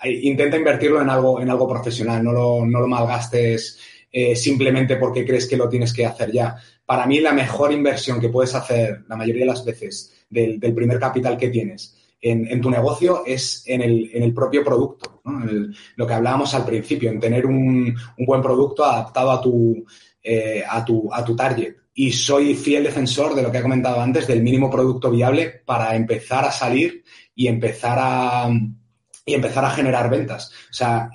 intenta 0.04 0.56
invertirlo 0.56 1.00
en 1.00 1.08
algo, 1.08 1.40
en 1.40 1.48
algo 1.48 1.68
profesional, 1.68 2.24
no 2.24 2.32
lo, 2.32 2.66
no 2.66 2.80
lo 2.80 2.88
malgastes 2.88 3.78
eh, 4.10 4.36
simplemente 4.36 4.96
porque 4.96 5.24
crees 5.24 5.48
que 5.48 5.56
lo 5.56 5.68
tienes 5.68 5.92
que 5.92 6.04
hacer 6.04 6.32
ya. 6.32 6.56
Para 6.84 7.06
mí, 7.06 7.20
la 7.20 7.32
mejor 7.32 7.72
inversión 7.72 8.20
que 8.20 8.28
puedes 8.28 8.54
hacer 8.54 9.04
la 9.08 9.16
mayoría 9.16 9.42
de 9.42 9.46
las 9.46 9.64
veces 9.64 10.21
del, 10.32 10.74
primer 10.74 10.98
capital 10.98 11.36
que 11.36 11.48
tienes 11.48 11.94
en, 12.22 12.60
tu 12.60 12.70
negocio 12.70 13.24
es 13.26 13.64
en 13.66 13.82
el, 13.82 14.10
en 14.12 14.22
el 14.22 14.32
propio 14.32 14.64
producto. 14.64 15.20
El, 15.24 15.74
lo 15.96 16.06
que 16.06 16.14
hablábamos 16.14 16.54
al 16.54 16.64
principio, 16.64 17.10
en 17.10 17.20
tener 17.20 17.44
un, 17.46 17.94
buen 18.18 18.40
producto 18.40 18.84
adaptado 18.84 19.32
a 19.32 19.40
tu, 19.40 19.84
eh, 20.22 20.62
a, 20.68 20.84
tu, 20.84 21.12
a 21.12 21.24
tu 21.24 21.34
target. 21.34 21.74
Y 21.94 22.12
soy 22.12 22.54
fiel 22.54 22.84
defensor 22.84 23.34
de 23.34 23.42
lo 23.42 23.50
que 23.50 23.58
he 23.58 23.62
comentado 23.62 24.00
antes, 24.00 24.26
del 24.26 24.42
mínimo 24.42 24.70
producto 24.70 25.10
viable 25.10 25.62
para 25.66 25.94
empezar 25.94 26.44
a 26.44 26.52
salir 26.52 27.02
y 27.34 27.48
empezar 27.48 27.98
a, 28.00 28.48
y 29.26 29.34
empezar 29.34 29.64
a 29.64 29.70
generar 29.70 30.08
ventas. 30.08 30.52
O 30.70 30.72
sea, 30.72 31.10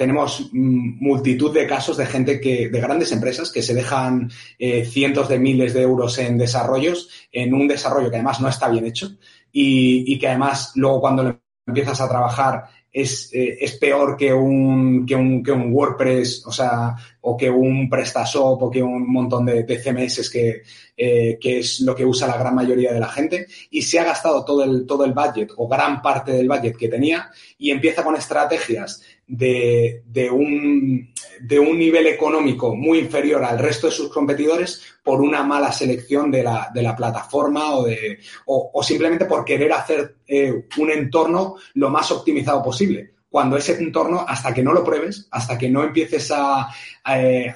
tenemos 0.00 0.48
multitud 0.54 1.52
de 1.52 1.66
casos 1.66 1.98
de 1.98 2.06
gente 2.06 2.40
que, 2.40 2.70
de 2.70 2.80
grandes 2.80 3.12
empresas 3.12 3.52
que 3.52 3.60
se 3.60 3.74
dejan 3.74 4.30
eh, 4.58 4.86
cientos 4.86 5.28
de 5.28 5.38
miles 5.38 5.74
de 5.74 5.82
euros 5.82 6.16
en 6.16 6.38
desarrollos, 6.38 7.10
en 7.30 7.52
un 7.52 7.68
desarrollo 7.68 8.08
que 8.08 8.16
además 8.16 8.40
no 8.40 8.48
está 8.48 8.70
bien 8.70 8.86
hecho 8.86 9.10
y, 9.52 10.10
y 10.10 10.18
que 10.18 10.28
además 10.28 10.72
luego 10.74 11.02
cuando 11.02 11.38
empiezas 11.66 12.00
a 12.00 12.08
trabajar 12.08 12.64
es, 12.92 13.32
eh, 13.32 13.58
es 13.60 13.76
peor 13.76 14.16
que 14.16 14.32
un, 14.32 15.06
que, 15.06 15.14
un, 15.14 15.42
que 15.42 15.52
un 15.52 15.72
WordPress, 15.72 16.44
o 16.46 16.52
sea, 16.52 16.96
o 17.20 17.36
que 17.36 17.48
un 17.48 17.88
PrestaShop 17.88 18.62
o 18.62 18.70
que 18.70 18.82
un 18.82 19.06
montón 19.12 19.46
de, 19.46 19.62
de 19.62 19.78
CMS 19.78 20.28
que, 20.30 20.62
eh, 20.96 21.38
que 21.40 21.58
es 21.60 21.80
lo 21.80 21.94
que 21.94 22.04
usa 22.04 22.26
la 22.26 22.38
gran 22.38 22.54
mayoría 22.54 22.92
de 22.92 23.00
la 23.00 23.08
gente. 23.08 23.46
Y 23.70 23.82
se 23.82 24.00
ha 24.00 24.04
gastado 24.04 24.44
todo 24.44 24.64
el, 24.64 24.86
todo 24.86 25.04
el 25.04 25.12
budget 25.12 25.50
o 25.56 25.68
gran 25.68 26.02
parte 26.02 26.32
del 26.32 26.48
budget 26.48 26.76
que 26.76 26.88
tenía 26.88 27.30
y 27.58 27.70
empieza 27.70 28.02
con 28.02 28.16
estrategias 28.16 29.02
de, 29.30 30.02
de, 30.06 30.28
un, 30.28 31.14
de 31.40 31.58
un 31.60 31.78
nivel 31.78 32.08
económico 32.08 32.74
muy 32.74 32.98
inferior 32.98 33.44
al 33.44 33.60
resto 33.60 33.86
de 33.86 33.92
sus 33.92 34.08
competidores 34.08 34.82
por 35.04 35.20
una 35.20 35.44
mala 35.44 35.70
selección 35.70 36.32
de 36.32 36.42
la, 36.42 36.68
de 36.74 36.82
la 36.82 36.96
plataforma 36.96 37.76
o, 37.76 37.84
de, 37.84 38.18
o, 38.46 38.82
simplemente 38.82 39.26
por 39.26 39.44
querer 39.44 39.72
hacer 39.72 40.16
eh, 40.26 40.66
un 40.78 40.90
entorno 40.90 41.54
lo 41.74 41.90
más 41.90 42.10
optimizado 42.10 42.60
posible. 42.60 43.14
Cuando 43.28 43.56
ese 43.56 43.78
entorno, 43.78 44.24
hasta 44.26 44.52
que 44.52 44.64
no 44.64 44.72
lo 44.72 44.82
pruebes, 44.82 45.28
hasta 45.30 45.56
que 45.56 45.70
no 45.70 45.84
empieces 45.84 46.32
a, 46.32 46.62
a, 46.62 46.72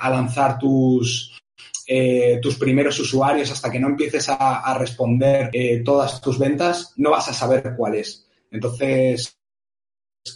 a 0.01 0.11
lanzar 0.11 0.57
tus, 0.57 1.43
eh, 1.89 2.39
tus 2.41 2.55
primeros 2.55 3.01
usuarios, 3.01 3.51
hasta 3.51 3.73
que 3.73 3.81
no 3.81 3.89
empieces 3.89 4.29
a, 4.29 4.61
a 4.61 4.79
responder 4.79 5.51
eh, 5.53 5.83
todas 5.85 6.21
tus 6.21 6.39
ventas, 6.39 6.93
no 6.97 7.11
vas 7.11 7.29
a 7.29 7.33
saber 7.33 7.75
cuál 7.77 7.97
es. 7.97 8.29
Entonces, 8.53 9.37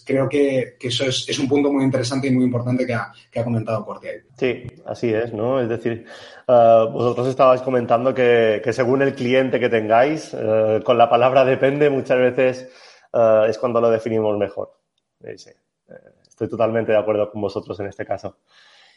creo 0.05 0.29
que, 0.29 0.77
eso 0.81 1.05
es, 1.05 1.29
es, 1.29 1.39
un 1.39 1.49
punto 1.49 1.73
muy 1.73 1.85
interesante 1.85 2.29
y 2.29 2.31
muy 2.31 2.45
importante 2.45 2.87
que 2.87 2.95
ha, 2.95 3.13
que 3.31 3.41
ha 3.41 3.45
comentado 3.45 3.85
Corti 3.85 4.09
ahí. 4.09 4.19
Sí, 4.37 4.67
así 4.85 5.13
es, 5.13 5.33
¿no? 5.33 5.61
Es 5.61 5.69
decir, 5.69 6.05
uh, 6.47 6.89
vosotros 6.91 7.29
estabais 7.29 7.63
comentando 7.63 8.15
que, 8.15 8.61
que, 8.63 8.73
según 8.73 9.03
el 9.03 9.15
cliente 9.15 9.59
que 9.59 9.69
tengáis, 9.69 10.35
uh, 10.35 10.83
con 10.83 10.99
la 10.99 11.09
palabra 11.09 11.45
depende 11.45 11.89
muchas 11.89 12.19
veces 12.19 12.71
uh, 13.13 13.45
es 13.45 13.57
cuando 13.59 13.81
lo 13.81 13.91
definimos 13.91 14.37
mejor. 14.37 14.73
Estoy 15.21 16.49
totalmente 16.49 16.93
de 16.93 16.99
acuerdo 16.99 17.31
con 17.31 17.41
vosotros 17.41 17.81
en 17.81 17.87
este 17.87 18.05
caso. 18.05 18.39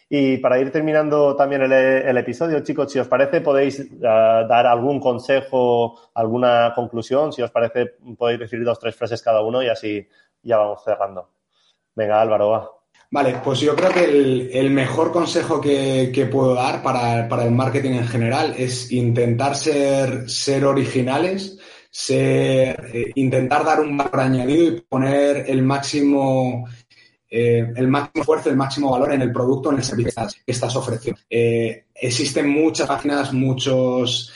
Y 0.09 0.37
para 0.37 0.59
ir 0.59 0.73
terminando 0.73 1.37
también 1.37 1.61
el, 1.61 1.71
el, 1.71 2.17
episodio, 2.17 2.59
chicos, 2.59 2.91
si 2.91 2.99
os 2.99 3.07
parece, 3.07 3.39
podéis 3.39 3.97
dar 3.97 4.67
algún 4.67 4.99
consejo, 4.99 6.11
alguna 6.13 6.73
conclusión. 6.75 7.31
Si 7.31 7.41
os 7.41 7.49
parece, 7.49 7.93
podéis 8.17 8.41
decir 8.41 8.61
dos, 8.61 8.77
tres 8.77 8.93
frases 8.93 9.21
cada 9.21 9.41
uno 9.41 9.63
y 9.63 9.69
así 9.69 10.05
ya 10.43 10.57
vamos 10.57 10.83
cerrando. 10.83 11.29
Venga, 11.95 12.21
Álvaro, 12.21 12.49
va. 12.49 12.81
Vale, 13.13 13.41
pues 13.43 13.59
yo 13.59 13.75
creo 13.75 13.91
que 13.91 14.05
el, 14.57 14.69
mejor 14.69 15.11
consejo 15.11 15.59
que, 15.59 16.11
que 16.13 16.27
puedo 16.27 16.53
dar 16.53 16.81
para, 16.81 17.27
para, 17.27 17.43
el 17.43 17.51
marketing 17.51 17.91
en 17.91 18.07
general 18.07 18.55
es 18.57 18.89
intentar 18.93 19.53
ser, 19.53 20.29
ser 20.29 20.63
originales, 20.63 21.59
ser, 21.89 22.89
eh, 22.93 23.11
intentar 23.15 23.65
dar 23.65 23.81
un 23.81 23.97
valor 23.97 24.21
añadido 24.21 24.65
y 24.65 24.81
poner 24.81 25.49
el 25.49 25.61
máximo, 25.61 26.65
eh, 27.29 27.73
el 27.75 27.89
máximo 27.89 28.21
esfuerzo, 28.21 28.49
el 28.49 28.55
máximo 28.55 28.91
valor 28.91 29.11
en 29.11 29.23
el 29.23 29.33
producto, 29.33 29.71
en 29.71 29.79
el 29.79 29.83
servicio 29.83 30.05
que 30.05 30.09
estás, 30.09 30.33
que 30.45 30.51
estás 30.53 30.75
ofreciendo. 30.77 31.19
Eh, 31.29 31.87
existen 31.93 32.47
muchas 32.47 32.87
páginas, 32.87 33.33
muchos, 33.33 34.33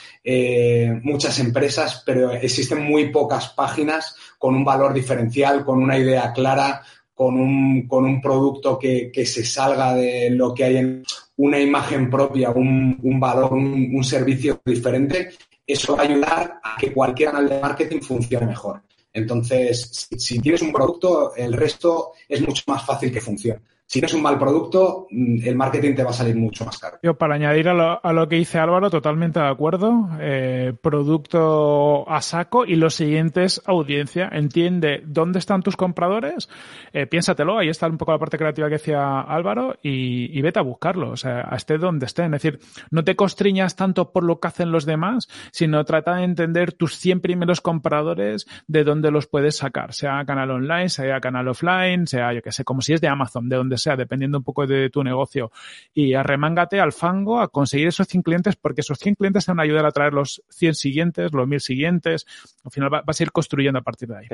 muchas 1.02 1.38
empresas, 1.38 2.02
pero 2.04 2.32
existen 2.32 2.82
muy 2.82 3.10
pocas 3.10 3.50
páginas 3.50 4.16
con 4.38 4.54
un 4.54 4.64
valor 4.64 4.92
diferencial, 4.92 5.64
con 5.64 5.82
una 5.82 5.98
idea 5.98 6.32
clara, 6.32 6.82
con 7.14 7.38
un, 7.38 7.86
con 7.88 8.04
un 8.04 8.20
producto 8.20 8.78
que, 8.78 9.10
que, 9.12 9.24
se 9.24 9.44
salga 9.44 9.94
de 9.94 10.30
lo 10.30 10.52
que 10.52 10.64
hay 10.64 10.76
en 10.76 11.02
una 11.38 11.58
imagen 11.58 12.10
propia, 12.10 12.50
un, 12.50 12.98
un 13.02 13.20
valor, 13.20 13.54
un, 13.54 13.90
un, 13.94 14.04
servicio 14.04 14.60
diferente, 14.64 15.30
eso 15.66 15.96
va 15.96 16.02
a 16.02 16.06
ayudar 16.06 16.60
a 16.62 16.76
que 16.78 16.92
cualquier 16.92 17.30
canal 17.30 17.48
de 17.48 17.60
marketing 17.60 18.00
funcione 18.00 18.46
mejor. 18.46 18.82
Entonces, 19.12 19.88
si, 19.90 20.18
si 20.18 20.38
tienes 20.40 20.60
un 20.60 20.72
producto, 20.72 21.34
el 21.34 21.54
resto 21.54 22.12
es 22.28 22.46
mucho 22.46 22.62
más 22.66 22.84
fácil 22.84 23.10
que 23.10 23.20
funcione 23.20 23.60
si 23.86 24.00
tienes 24.00 24.14
un 24.14 24.22
mal 24.22 24.36
producto, 24.36 25.06
mm, 25.10 25.46
el 25.46 25.54
marketing 25.54 25.94
te 25.94 26.02
va 26.02 26.10
a 26.10 26.12
salir 26.12 26.34
mucho 26.34 26.64
más 26.64 26.76
caro. 26.78 26.98
Yo, 27.02 27.14
para 27.14 27.36
añadir 27.36 27.68
a 27.68 27.74
lo, 27.74 28.04
a 28.04 28.12
lo 28.12 28.28
que 28.28 28.36
dice 28.36 28.58
Álvaro, 28.58 28.90
totalmente 28.90 29.38
de 29.38 29.46
acuerdo. 29.46 30.08
Eh, 30.20 30.72
producto 30.80 32.08
a 32.08 32.20
saco 32.20 32.64
y 32.64 32.74
lo 32.74 32.90
siguiente 32.90 33.44
es 33.44 33.62
audiencia. 33.64 34.28
Entiende 34.32 35.02
dónde 35.06 35.38
están 35.38 35.62
tus 35.62 35.76
compradores, 35.76 36.48
eh, 36.92 37.06
piénsatelo, 37.06 37.58
ahí 37.58 37.68
está 37.68 37.86
un 37.86 37.96
poco 37.96 38.12
la 38.12 38.18
parte 38.18 38.38
creativa 38.38 38.68
que 38.68 38.74
decía 38.74 39.20
Álvaro 39.20 39.76
y, 39.82 40.36
y, 40.36 40.42
vete 40.42 40.58
a 40.58 40.62
buscarlo, 40.62 41.10
o 41.10 41.16
sea, 41.16 41.42
esté 41.54 41.78
donde 41.78 42.06
esté. 42.06 42.24
Es 42.24 42.30
decir, 42.30 42.58
no 42.90 43.04
te 43.04 43.14
constriñas 43.14 43.76
tanto 43.76 44.10
por 44.10 44.24
lo 44.24 44.40
que 44.40 44.48
hacen 44.48 44.72
los 44.72 44.84
demás, 44.84 45.28
sino 45.52 45.84
trata 45.84 46.16
de 46.16 46.24
entender 46.24 46.72
tus 46.72 46.96
100 46.98 47.20
primeros 47.20 47.60
compradores 47.60 48.46
de 48.66 48.82
dónde 48.82 49.12
los 49.12 49.28
puedes 49.28 49.56
sacar, 49.56 49.92
sea 49.92 50.24
canal 50.24 50.50
online, 50.50 50.88
sea 50.88 51.20
canal 51.20 51.46
offline, 51.48 52.08
sea, 52.08 52.32
yo 52.32 52.42
que 52.42 52.50
sé, 52.50 52.64
como 52.64 52.80
si 52.80 52.92
es 52.92 53.00
de 53.00 53.08
Amazon, 53.08 53.48
de 53.48 53.56
donde 53.56 53.75
sea, 53.78 53.96
dependiendo 53.96 54.38
un 54.38 54.44
poco 54.44 54.66
de 54.66 54.90
tu 54.90 55.02
negocio. 55.02 55.50
Y 55.94 56.14
arremángate 56.14 56.80
al 56.80 56.92
fango 56.92 57.40
a 57.40 57.48
conseguir 57.48 57.88
esos 57.88 58.06
100 58.06 58.22
clientes, 58.22 58.56
porque 58.56 58.80
esos 58.80 58.98
100 58.98 59.14
clientes 59.16 59.46
te 59.46 59.52
van 59.52 59.60
a 59.60 59.62
ayudar 59.62 59.86
a 59.86 59.90
traer 59.90 60.12
los 60.12 60.42
100 60.48 60.74
siguientes, 60.74 61.32
los 61.32 61.46
1000 61.46 61.60
siguientes. 61.60 62.26
Al 62.64 62.70
final 62.70 62.90
vas 63.04 63.20
a 63.20 63.22
ir 63.22 63.32
construyendo 63.32 63.78
a 63.78 63.82
partir 63.82 64.08
de 64.08 64.18
ahí. 64.18 64.26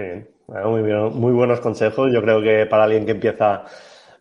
Muy, 0.64 0.82
bien, 0.82 1.12
muy 1.14 1.32
buenos 1.32 1.60
consejos. 1.60 2.12
Yo 2.12 2.22
creo 2.22 2.40
que 2.40 2.66
para 2.66 2.84
alguien 2.84 3.04
que 3.04 3.12
empieza 3.12 3.64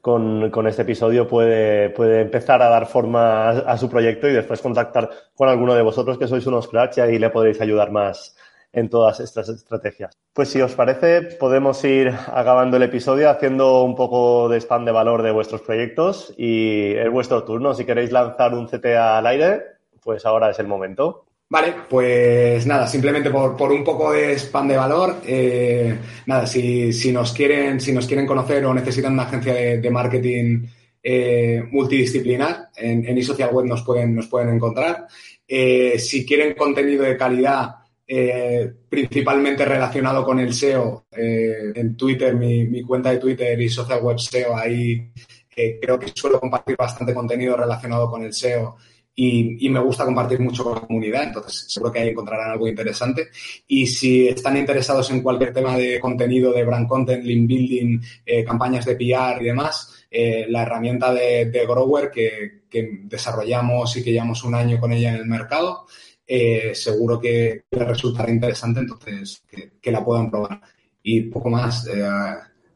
con, 0.01 0.67
este 0.67 0.82
episodio 0.82 1.28
puede, 1.28 1.91
puede 1.91 2.22
empezar 2.22 2.61
a 2.61 2.69
dar 2.69 2.88
forma 2.88 3.49
a, 3.49 3.49
a, 3.59 3.78
su 3.78 3.89
proyecto 3.89 4.28
y 4.28 4.34
después 4.34 4.61
contactar 4.61 5.09
con 5.36 5.47
alguno 5.47 5.76
de 5.76 5.84
vosotros 5.84 6.17
que 6.17 6.28
sois 6.28 6.45
unos 6.47 6.67
cracks 6.67 6.97
y 6.97 7.01
ahí 7.01 7.19
le 7.19 7.30
podréis 7.30 7.61
ayudar 7.61 7.91
más 7.91 8.36
en 8.74 8.89
todas 8.89 9.19
estas 9.19 9.49
estrategias. 9.49 10.17
Pues 10.34 10.49
si 10.49 10.61
os 10.61 10.74
parece, 10.74 11.22
podemos 11.22 11.84
ir 11.84 12.09
acabando 12.09 12.78
el 12.78 12.84
episodio 12.84 13.30
haciendo 13.30 13.84
un 13.84 13.95
poco 13.95 14.49
de 14.49 14.57
spam 14.61 14.86
de 14.86 14.91
valor 14.91 15.24
de 15.24 15.32
vuestros 15.32 15.61
proyectos 15.61 16.34
y 16.38 16.93
es 16.93 17.09
vuestro 17.11 17.43
turno. 17.43 17.74
Si 17.74 17.86
queréis 17.86 18.11
lanzar 18.11 18.53
un 18.53 18.67
CTA 18.67 19.17
al 19.17 19.28
aire, 19.28 19.61
pues 20.01 20.26
ahora 20.26 20.51
es 20.51 20.59
el 20.59 20.67
momento. 20.67 21.26
Vale, 21.49 21.74
pues 21.89 22.65
nada, 22.65 22.88
simplemente 22.88 23.30
por, 23.30 23.57
por 23.57 23.74
un 23.74 23.84
poco 23.84 24.13
de 24.13 24.39
spam 24.39 24.69
de 24.69 24.78
valor, 24.78 25.17
eh, 25.26 25.97
nada, 26.26 26.47
si, 26.47 26.93
si, 26.93 27.11
nos 27.11 27.34
quieren, 27.34 27.82
si 27.82 27.91
nos 27.91 28.07
quieren 28.07 28.26
conocer 28.26 28.65
o 28.65 28.74
necesitan 28.74 29.11
una 29.11 29.24
agencia 29.24 29.53
de, 29.53 29.91
marketing 29.91 30.65
eh, 31.03 31.61
multidisciplinar, 31.69 32.69
en, 32.78 33.05
en 33.05 33.53
Web 33.53 33.65
nos 33.65 33.84
pueden, 33.84 34.15
nos 34.15 34.28
pueden 34.28 34.55
encontrar. 34.55 35.07
Eh, 35.45 35.99
si 35.99 36.26
quieren 36.26 36.55
contenido 36.55 37.03
de 37.03 37.17
calidad, 37.17 37.80
eh, 38.14 38.70
principalmente 38.89 39.64
relacionado 39.64 40.26
con 40.26 40.38
el 40.38 40.53
SEO. 40.53 41.05
Eh, 41.16 41.72
en 41.74 41.95
Twitter, 41.95 42.36
mi, 42.36 42.82
cuenta 42.82 43.09
de 43.09 43.20
Twitter 43.20 43.57
y 43.62 43.70
Social 43.70 44.01
Web 44.01 44.20
SEO, 44.20 44.53
ahí 44.53 45.14
eh, 45.55 45.80
creo 45.82 45.97
que 45.97 46.12
suelo 46.14 46.38
compartir 46.38 46.76
bastante 46.76 47.14
contenido 47.14 47.55
relacionado 47.55 48.12
con 48.12 48.22
el 48.26 48.34
SEO 48.34 48.76
y, 49.16 49.70
me 49.70 49.80
gusta 49.80 50.03
compartir 50.03 50.41
mucho 50.41 50.62
con 50.62 50.76
la 50.76 50.82
comunidad, 50.82 51.24
entonces 51.24 51.72
seguro 51.72 51.93
que 51.93 51.99
ahí 51.99 52.09
encontrarán 52.09 52.51
algo 52.51 52.68
interesante. 52.68 53.30
Y 53.66 53.88
si 53.88 54.28
están 54.28 54.57
interesados 54.57 55.09
en 55.12 55.22
cualquier 55.22 55.53
tema 55.53 55.78
de 55.78 55.97
contenido, 55.97 56.51
de 56.51 56.66
brand 56.66 56.89
content, 56.89 57.24
link 57.24 57.47
building, 57.47 58.01
campañas 58.45 58.84
de 58.84 58.95
PR 58.97 59.41
y 59.41 59.45
demás, 59.45 60.05
la 60.49 60.64
herramienta 60.64 61.14
de, 61.14 61.66
Grower 61.66 62.12
que, 62.12 62.64
desarrollamos 63.03 63.95
y 63.95 64.03
que 64.03 64.12
llevamos 64.12 64.43
un 64.43 64.55
año 64.55 64.82
con 64.82 64.91
ella 64.91 65.09
en 65.12 65.16
el 65.16 65.26
mercado, 65.28 65.86
eh, 66.34 66.73
seguro 66.73 67.19
que 67.19 67.65
les 67.69 67.88
resultará 67.88 68.32
interesante, 68.32 68.79
entonces 68.79 69.43
que, 69.49 69.71
que, 69.82 69.91
la 69.91 70.03
puedan 70.03 70.32
probar. 70.32 70.61
Y 71.03 71.23
poco 71.23 71.49
más 71.49 71.86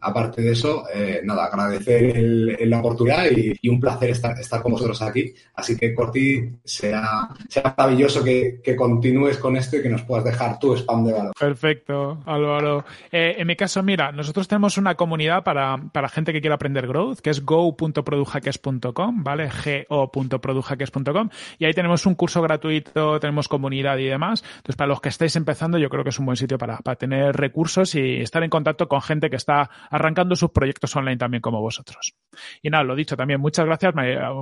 aparte 0.06 0.44
de 0.44 0.52
eso, 0.52 0.84
eh, 0.94 1.22
nada, 1.24 1.46
agradecer 1.46 2.58
la 2.68 2.80
oportunidad 2.80 3.26
y, 3.32 3.68
un 3.68 3.80
placer 3.80 4.12
estar, 4.12 4.40
estar 4.40 4.62
con 4.62 4.74
vosotros 4.74 5.02
aquí. 5.02 5.34
Así 5.56 5.76
que, 5.76 5.96
Corti, 5.96 6.48
sea, 6.64 7.28
sea 7.50 7.76
maravilloso 7.76 8.24
que, 8.24 8.62
continúes 8.78 9.38
con 9.38 9.58
esto 9.58 9.78
y 9.78 9.82
que 9.82 9.90
nos 9.90 10.04
puedas 10.04 10.26
dejar 10.26 10.60
tu 10.60 10.76
spam 10.76 11.06
de 11.06 11.14
valor. 11.14 11.34
Perfecto, 11.38 12.20
Álvaro. 12.26 12.86
Eh, 13.12 13.36
en 13.38 13.48
mi 13.48 13.56
caso, 13.56 13.82
mira, 13.82 14.12
nosotros 14.12 14.48
tenemos 14.48 14.78
una 14.78 14.96
comunidad 14.96 15.44
para, 15.44 15.80
gente 16.10 16.34
que 16.34 16.42
quiera 16.42 16.56
aprender 16.56 16.88
growth, 16.88 17.20
que 17.20 17.32
es 17.32 17.44
go.produjaques.com, 17.44 19.24
¿vale? 19.24 19.50
go.produjaques.com. 19.90 21.30
Y 21.58 21.66
ahí 21.66 21.74
tenemos 21.74 22.06
un 22.06 22.14
curso 22.14 22.42
gratuito, 22.44 23.20
tenemos 23.20 23.48
comunidad 23.48 23.98
y 23.98 24.06
demás. 24.06 24.44
Entonces, 24.58 24.76
para 24.76 24.90
los 24.90 25.02
que 25.02 25.10
estáis 25.10 25.36
empezando, 25.36 25.80
yo 25.80 25.90
creo 25.90 26.04
que 26.04 26.12
es 26.12 26.20
un 26.20 26.26
buen 26.26 26.38
sitio 26.38 26.60
para, 26.60 26.78
para 26.78 26.96
tener 26.96 27.36
recursos 27.36 27.96
y 27.96 28.22
estar 28.22 28.44
en 28.44 28.52
contacto 28.52 28.88
con 28.88 29.02
gente 29.02 29.30
que 29.30 29.38
está 29.38 29.72
arrancando 29.96 30.36
sus 30.36 30.52
proyectos 30.52 30.94
online 30.96 31.18
también 31.18 31.42
como 31.42 31.62
vosotros. 31.62 32.16
Y 32.62 32.70
nada, 32.70 32.84
lo 32.84 32.96
dicho 32.96 33.16
también, 33.16 33.40
muchas 33.40 33.66
gracias. 33.66 33.94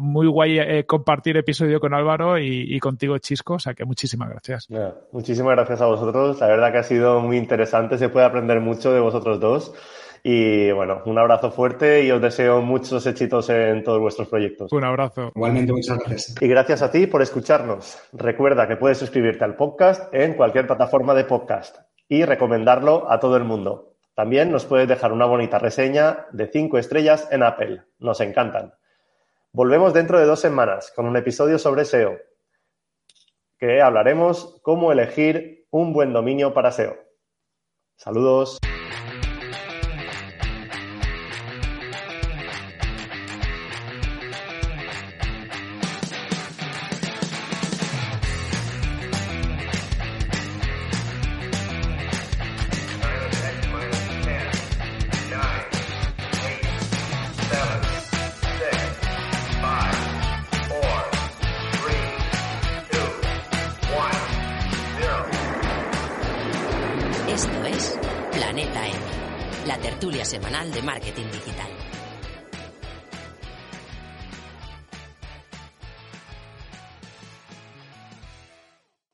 Muy 0.01 0.27
guay 0.27 0.59
eh, 0.59 0.85
compartir 0.85 1.37
episodio 1.37 1.79
con 1.79 1.93
Álvaro 1.93 2.39
y, 2.39 2.79
contigo, 2.79 3.17
Chisco. 3.19 3.55
O 3.55 3.59
sea 3.59 3.73
que 3.73 3.85
muchísimas 3.85 4.29
gracias. 4.29 4.67
muchísimas 5.11 5.55
gracias 5.55 5.81
a 5.81 5.85
vosotros. 5.85 6.39
La 6.39 6.47
verdad 6.47 6.71
que 6.71 6.79
ha 6.79 6.83
sido 6.83 7.19
muy 7.21 7.37
interesante. 7.37 7.97
Se 7.97 8.09
puede 8.09 8.25
aprender 8.25 8.59
mucho 8.59 8.91
de 8.91 8.99
vosotros 8.99 9.39
dos. 9.39 9.73
Y 10.25 10.71
bueno, 10.71 11.01
un 11.05 11.19
abrazo 11.19 11.51
fuerte 11.51 12.05
y 12.05 12.11
os 12.11 12.21
deseo 12.21 12.61
muchos 12.61 13.05
éxitos 13.05 13.49
en 13.49 13.83
todos 13.83 13.99
vuestros 13.99 14.29
proyectos. 14.29 14.71
Un 14.71 14.85
abrazo. 14.85 15.31
Igualmente, 15.35 15.73
muchas 15.73 15.99
gracias. 15.99 16.35
Y 16.41 16.47
gracias 16.47 16.81
a 16.81 16.89
ti 16.89 17.07
por 17.07 17.21
escucharnos. 17.21 17.99
Recuerda 18.13 18.67
que 18.67 18.77
puedes 18.77 18.97
suscribirte 18.97 19.43
al 19.43 19.55
podcast 19.55 20.13
en 20.13 20.33
cualquier 20.33 20.65
plataforma 20.65 21.13
de 21.13 21.25
podcast 21.25 21.77
y 22.07 22.23
recomendarlo 22.23 23.11
a 23.11 23.19
todo 23.19 23.35
el 23.35 23.43
mundo. 23.43 23.92
También 24.15 24.51
nos 24.51 24.65
puedes 24.65 24.87
dejar 24.87 25.11
una 25.11 25.25
bonita 25.25 25.57
reseña 25.57 26.27
de 26.31 26.47
5 26.47 26.77
estrellas 26.77 27.27
en 27.31 27.43
Apple. 27.43 27.83
Nos 27.99 28.21
encantan. 28.21 28.73
Volvemos 29.51 29.93
dentro 29.93 30.19
de 30.19 30.25
dos 30.25 30.39
semanas 30.39 30.91
con 30.95 31.05
un 31.05 31.17
episodio 31.17 31.57
sobre 31.59 31.85
SEO, 31.85 32.17
que 33.57 33.81
hablaremos 33.81 34.59
cómo 34.61 34.91
elegir 34.91 35.67
un 35.71 35.93
buen 35.93 36.13
dominio 36.13 36.53
para 36.53 36.71
SEO. 36.71 36.95
Saludos. 37.95 38.59